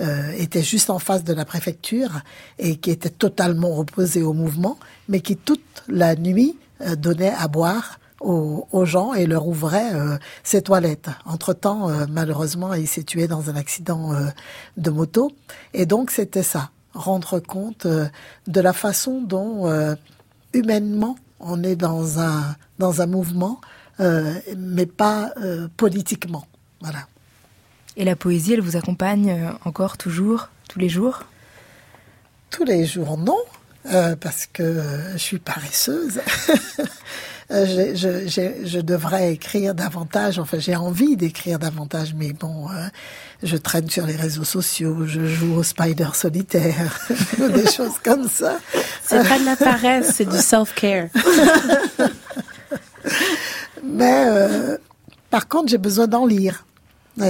euh, 0.00 0.32
était 0.38 0.62
juste 0.62 0.88
en 0.90 0.98
face 0.98 1.24
de 1.24 1.32
la 1.32 1.44
préfecture 1.44 2.20
et 2.58 2.76
qui 2.76 2.90
était 2.90 3.10
totalement 3.10 3.78
opposé 3.78 4.22
au 4.22 4.32
mouvement, 4.32 4.78
mais 5.08 5.20
qui 5.20 5.36
toute 5.36 5.82
la 5.88 6.14
nuit 6.14 6.56
euh, 6.80 6.94
donnait 6.94 7.34
à 7.36 7.48
boire 7.48 7.98
aux, 8.20 8.66
aux 8.72 8.84
gens 8.84 9.14
et 9.14 9.26
leur 9.26 9.46
ouvrait 9.46 9.94
euh, 9.94 10.16
ses 10.42 10.62
toilettes. 10.62 11.08
Entre-temps, 11.24 11.88
euh, 11.88 12.06
malheureusement, 12.08 12.74
il 12.74 12.86
s'est 12.86 13.04
tué 13.04 13.28
dans 13.28 13.50
un 13.50 13.56
accident 13.56 14.12
euh, 14.12 14.26
de 14.76 14.90
moto. 14.90 15.32
Et 15.74 15.86
donc, 15.86 16.10
c'était 16.10 16.42
ça, 16.42 16.70
rendre 16.94 17.38
compte 17.40 17.86
euh, 17.86 18.06
de 18.46 18.60
la 18.60 18.72
façon 18.72 19.22
dont, 19.22 19.68
humainement, 20.52 21.16
on 21.40 21.62
est 21.62 21.76
dans 21.76 22.18
un, 22.18 22.56
dans 22.78 23.02
un 23.02 23.06
mouvement, 23.06 23.60
mais 23.98 24.86
pas 24.86 25.32
euh, 25.38 25.68
politiquement. 25.76 26.46
Voilà. 26.80 27.06
Et 27.96 28.04
la 28.04 28.14
poésie, 28.14 28.54
elle 28.54 28.60
vous 28.60 28.76
accompagne 28.76 29.30
euh, 29.30 29.50
encore, 29.64 29.98
toujours, 29.98 30.48
tous 30.68 30.78
les 30.78 30.88
jours? 30.88 31.24
Tous 32.50 32.64
les 32.64 32.86
jours, 32.86 33.18
non, 33.18 33.38
euh, 33.92 34.14
parce 34.16 34.46
que 34.46 34.62
euh, 34.62 35.12
je 35.12 35.18
suis 35.18 35.38
paresseuse. 35.38 36.20
Euh, 37.50 37.64
je, 37.64 37.96
je, 37.96 38.28
je, 38.28 38.66
je 38.66 38.78
devrais 38.78 39.32
écrire 39.32 39.74
davantage, 39.74 40.38
enfin 40.38 40.58
j'ai 40.58 40.76
envie 40.76 41.16
d'écrire 41.16 41.58
davantage, 41.58 42.12
mais 42.14 42.34
bon, 42.34 42.68
euh, 42.68 42.88
je 43.42 43.56
traîne 43.56 43.88
sur 43.88 44.04
les 44.04 44.16
réseaux 44.16 44.44
sociaux, 44.44 45.06
je 45.06 45.24
joue 45.24 45.54
au 45.54 45.62
spider 45.62 46.08
solitaire, 46.12 47.00
ou 47.40 47.48
des 47.48 47.66
choses 47.72 47.98
comme 48.04 48.28
ça. 48.28 48.58
C'est 49.02 49.26
pas 49.26 49.38
de 49.38 49.46
la 49.46 49.56
paresse, 49.56 50.12
c'est 50.14 50.28
du 50.28 50.36
self-care. 50.36 51.08
Mais 53.84 54.24
euh, 54.26 54.78
par 55.30 55.48
contre, 55.48 55.68
j'ai 55.68 55.78
besoin 55.78 56.06
d'en 56.06 56.26
lire. 56.26 56.64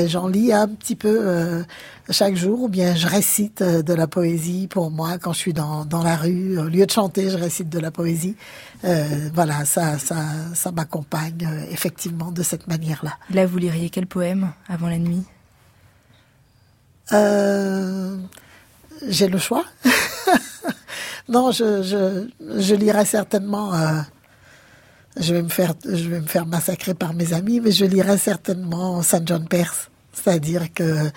J'en 0.07 0.29
lis 0.29 0.53
un 0.53 0.69
petit 0.69 0.97
peu 0.97 1.19
euh, 1.23 1.63
chaque 2.11 2.37
jour, 2.37 2.63
ou 2.63 2.69
bien 2.69 2.95
je 2.95 3.07
récite 3.07 3.63
euh, 3.63 3.83
de 3.83 3.95
la 3.95 4.07
poésie 4.07 4.67
pour 4.69 4.91
moi 4.91 5.17
quand 5.19 5.33
je 5.33 5.39
suis 5.39 5.53
dans, 5.55 5.87
dans 5.87 6.03
la 6.03 6.17
rue. 6.17 6.59
Au 6.59 6.65
lieu 6.65 6.85
de 6.85 6.91
chanter, 6.91 7.31
je 7.31 7.39
récite 7.39 7.71
de 7.71 7.79
la 7.79 7.91
poésie. 7.91 8.37
Euh, 8.85 9.31
voilà, 9.33 9.65
ça, 9.65 9.99
ça, 9.99 10.17
ça 10.55 10.73
m'accompagne 10.73 11.49
effectivement 11.71 12.31
de 12.31 12.43
cette 12.43 12.67
manière-là. 12.67 13.15
Là, 13.31 13.47
vous 13.47 13.59
liriez 13.59 13.89
quel 13.89 14.07
poème 14.07 14.53
avant 14.69 14.89
la 14.89 14.99
nuit? 14.99 15.25
J'ai 19.07 19.29
le 19.29 19.39
choix. 19.39 19.65
non, 21.29 21.51
je, 21.51 21.83
je, 21.83 22.29
je 22.61 22.75
lirai 22.75 23.07
certainement. 23.07 23.73
Je 25.21 25.35
vais 25.35 25.43
me 25.43 25.49
faire, 25.49 25.75
je 25.85 26.09
vais 26.09 26.21
me 26.21 26.27
faire 26.27 26.47
massacrer 26.47 26.95
par 26.95 27.15
mes 27.15 27.33
amis, 27.33 27.61
mais 27.61 27.73
je 27.73 27.85
lirai 27.85 28.19
certainement 28.19 29.03
Saint 29.03 29.23
John 29.25 29.47
Perse. 29.47 29.91
C'est-à-dire 30.13 30.73
que 30.73 31.11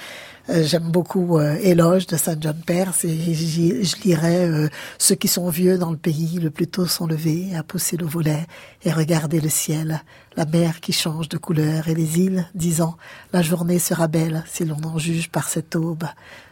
j'aime 0.49 0.89
beaucoup 0.91 1.37
euh, 1.37 1.55
Éloge 1.61 2.07
de 2.07 2.17
Saint 2.17 2.37
John 2.39 2.59
Perse 2.65 3.05
et 3.05 3.33
je 3.33 4.03
lirai 4.03 4.45
euh, 4.45 4.69
ceux 4.97 5.15
qui 5.15 5.27
sont 5.27 5.49
vieux 5.49 5.77
dans 5.77 5.91
le 5.91 5.97
pays, 5.97 6.39
le 6.39 6.49
plus 6.49 6.67
tôt 6.67 6.85
sont 6.85 7.07
levés 7.07 7.55
à 7.55 7.63
pousser 7.63 7.97
le 7.97 8.05
volet 8.05 8.45
et 8.83 8.91
regarder 8.91 9.39
le 9.39 9.49
ciel, 9.49 10.01
la 10.35 10.45
mer 10.45 10.79
qui 10.79 10.93
change 10.93 11.29
de 11.29 11.37
couleur 11.37 11.87
et 11.87 11.95
les 11.95 12.19
îles 12.19 12.47
disant 12.55 12.97
la 13.33 13.41
journée 13.41 13.79
sera 13.79 14.07
belle 14.07 14.43
si 14.49 14.65
l'on 14.65 14.83
en 14.83 14.97
juge 14.97 15.29
par 15.29 15.49
cette 15.49 15.75
aube. 15.75 16.05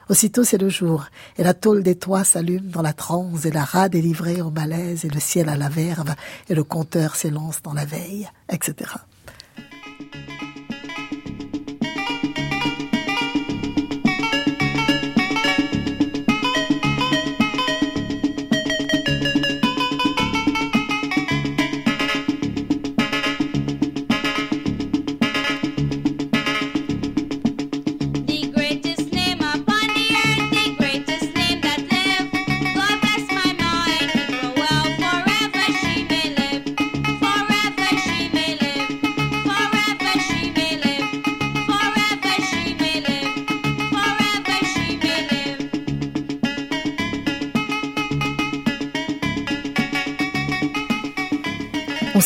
Aussitôt 0.10 0.44
c'est 0.44 0.58
le 0.58 0.70
jour, 0.70 1.06
et 1.38 1.44
la 1.44 1.54
tôle 1.54 1.84
des 1.84 1.96
toits 1.96 2.24
s'allume 2.24 2.70
dans 2.70 2.82
la 2.82 2.94
transe, 2.94 3.46
et 3.46 3.52
la 3.52 3.64
rade 3.64 3.94
est 3.94 4.02
livrée 4.02 4.42
au 4.42 4.50
malaise, 4.50 5.06
et 5.06 5.10
le 5.10 5.20
ciel 5.20 5.50
à 5.50 5.56
la 5.56 5.70
verve, 5.70 6.16
et 6.50 6.56
le 6.56 6.64
compteur 6.64 7.16
s'élance 7.16 7.62
dans 7.62 7.74
la 7.74 7.86
veille, 7.86 8.28
etc. 8.52 8.90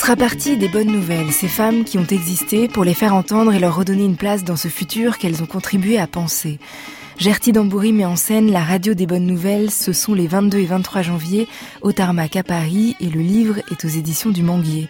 sera 0.03 0.17
parti 0.17 0.57
des 0.57 0.67
bonnes 0.67 0.91
nouvelles, 0.91 1.31
ces 1.31 1.47
femmes 1.47 1.85
qui 1.85 1.97
ont 1.97 2.05
existé 2.05 2.67
pour 2.67 2.83
les 2.83 2.93
faire 2.93 3.15
entendre 3.15 3.53
et 3.53 3.59
leur 3.59 3.77
redonner 3.77 4.03
une 4.03 4.17
place 4.17 4.43
dans 4.43 4.57
ce 4.57 4.67
futur 4.67 5.17
qu'elles 5.17 5.41
ont 5.41 5.45
contribué 5.45 5.97
à 5.97 6.07
penser. 6.07 6.59
Gertie 7.17 7.53
Dambouri 7.53 7.93
met 7.93 8.03
en 8.03 8.17
scène 8.17 8.51
la 8.51 8.65
radio 8.65 8.95
des 8.95 9.05
bonnes 9.05 9.25
nouvelles, 9.25 9.71
ce 9.71 9.93
sont 9.93 10.13
les 10.13 10.27
22 10.27 10.57
et 10.57 10.65
23 10.65 11.03
janvier 11.03 11.47
au 11.81 11.93
Tarmac 11.93 12.35
à 12.35 12.43
Paris 12.43 12.97
et 12.99 13.05
le 13.05 13.21
livre 13.21 13.59
est 13.71 13.85
aux 13.85 13.87
éditions 13.87 14.31
du 14.31 14.43
Manguier. 14.43 14.89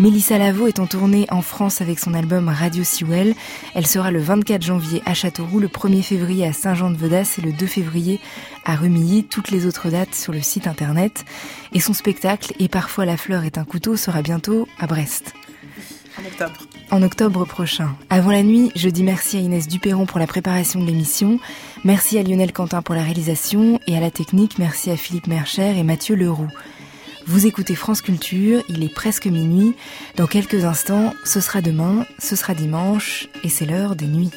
Mélissa 0.00 0.38
Lavo 0.38 0.66
est 0.66 0.78
en 0.78 0.86
tournée 0.86 1.26
en 1.30 1.42
France 1.42 1.82
avec 1.82 1.98
son 1.98 2.14
album 2.14 2.48
Radio 2.48 2.84
Sewell. 2.84 3.34
Elle 3.74 3.86
sera 3.86 4.10
le 4.10 4.18
24 4.18 4.62
janvier 4.62 5.02
à 5.04 5.12
Châteauroux, 5.12 5.60
le 5.60 5.68
1er 5.68 6.00
février 6.00 6.46
à 6.46 6.54
Saint-Jean-de-Vedas 6.54 7.34
et 7.36 7.42
le 7.42 7.52
2 7.52 7.66
février 7.66 8.18
à 8.64 8.76
Rumilly. 8.76 9.24
Toutes 9.24 9.50
les 9.50 9.66
autres 9.66 9.90
dates 9.90 10.14
sur 10.14 10.32
le 10.32 10.40
site 10.40 10.66
internet. 10.66 11.26
Et 11.74 11.80
son 11.80 11.92
spectacle 11.92 12.54
Et 12.58 12.68
parfois 12.68 13.04
la 13.04 13.18
fleur 13.18 13.44
est 13.44 13.58
un 13.58 13.64
couteau 13.64 13.94
sera 13.96 14.22
bientôt 14.22 14.66
à 14.78 14.86
Brest. 14.86 15.34
En 16.18 16.24
octobre. 16.24 16.66
En 16.90 17.02
octobre 17.02 17.44
prochain. 17.44 17.94
Avant 18.08 18.30
la 18.30 18.42
nuit, 18.42 18.72
je 18.74 18.88
dis 18.88 19.02
merci 19.02 19.36
à 19.36 19.40
Inès 19.40 19.68
Duperron 19.68 20.06
pour 20.06 20.18
la 20.18 20.26
préparation 20.26 20.80
de 20.80 20.86
l'émission. 20.86 21.38
Merci 21.84 22.16
à 22.16 22.22
Lionel 22.22 22.54
Quentin 22.54 22.80
pour 22.80 22.94
la 22.94 23.02
réalisation 23.02 23.78
et 23.86 23.98
à 23.98 24.00
la 24.00 24.10
technique. 24.10 24.58
Merci 24.58 24.90
à 24.90 24.96
Philippe 24.96 25.26
Mercher 25.26 25.78
et 25.78 25.82
Mathieu 25.82 26.16
Leroux. 26.16 26.48
Vous 27.26 27.46
écoutez 27.46 27.74
France 27.74 28.02
Culture, 28.02 28.62
il 28.68 28.82
est 28.82 28.94
presque 28.94 29.26
minuit. 29.26 29.74
Dans 30.16 30.26
quelques 30.26 30.64
instants, 30.64 31.14
ce 31.24 31.40
sera 31.40 31.60
demain, 31.60 32.06
ce 32.18 32.34
sera 32.34 32.54
dimanche, 32.54 33.28
et 33.44 33.48
c'est 33.48 33.66
l'heure 33.66 33.94
des 33.94 34.06
nuits. 34.06 34.30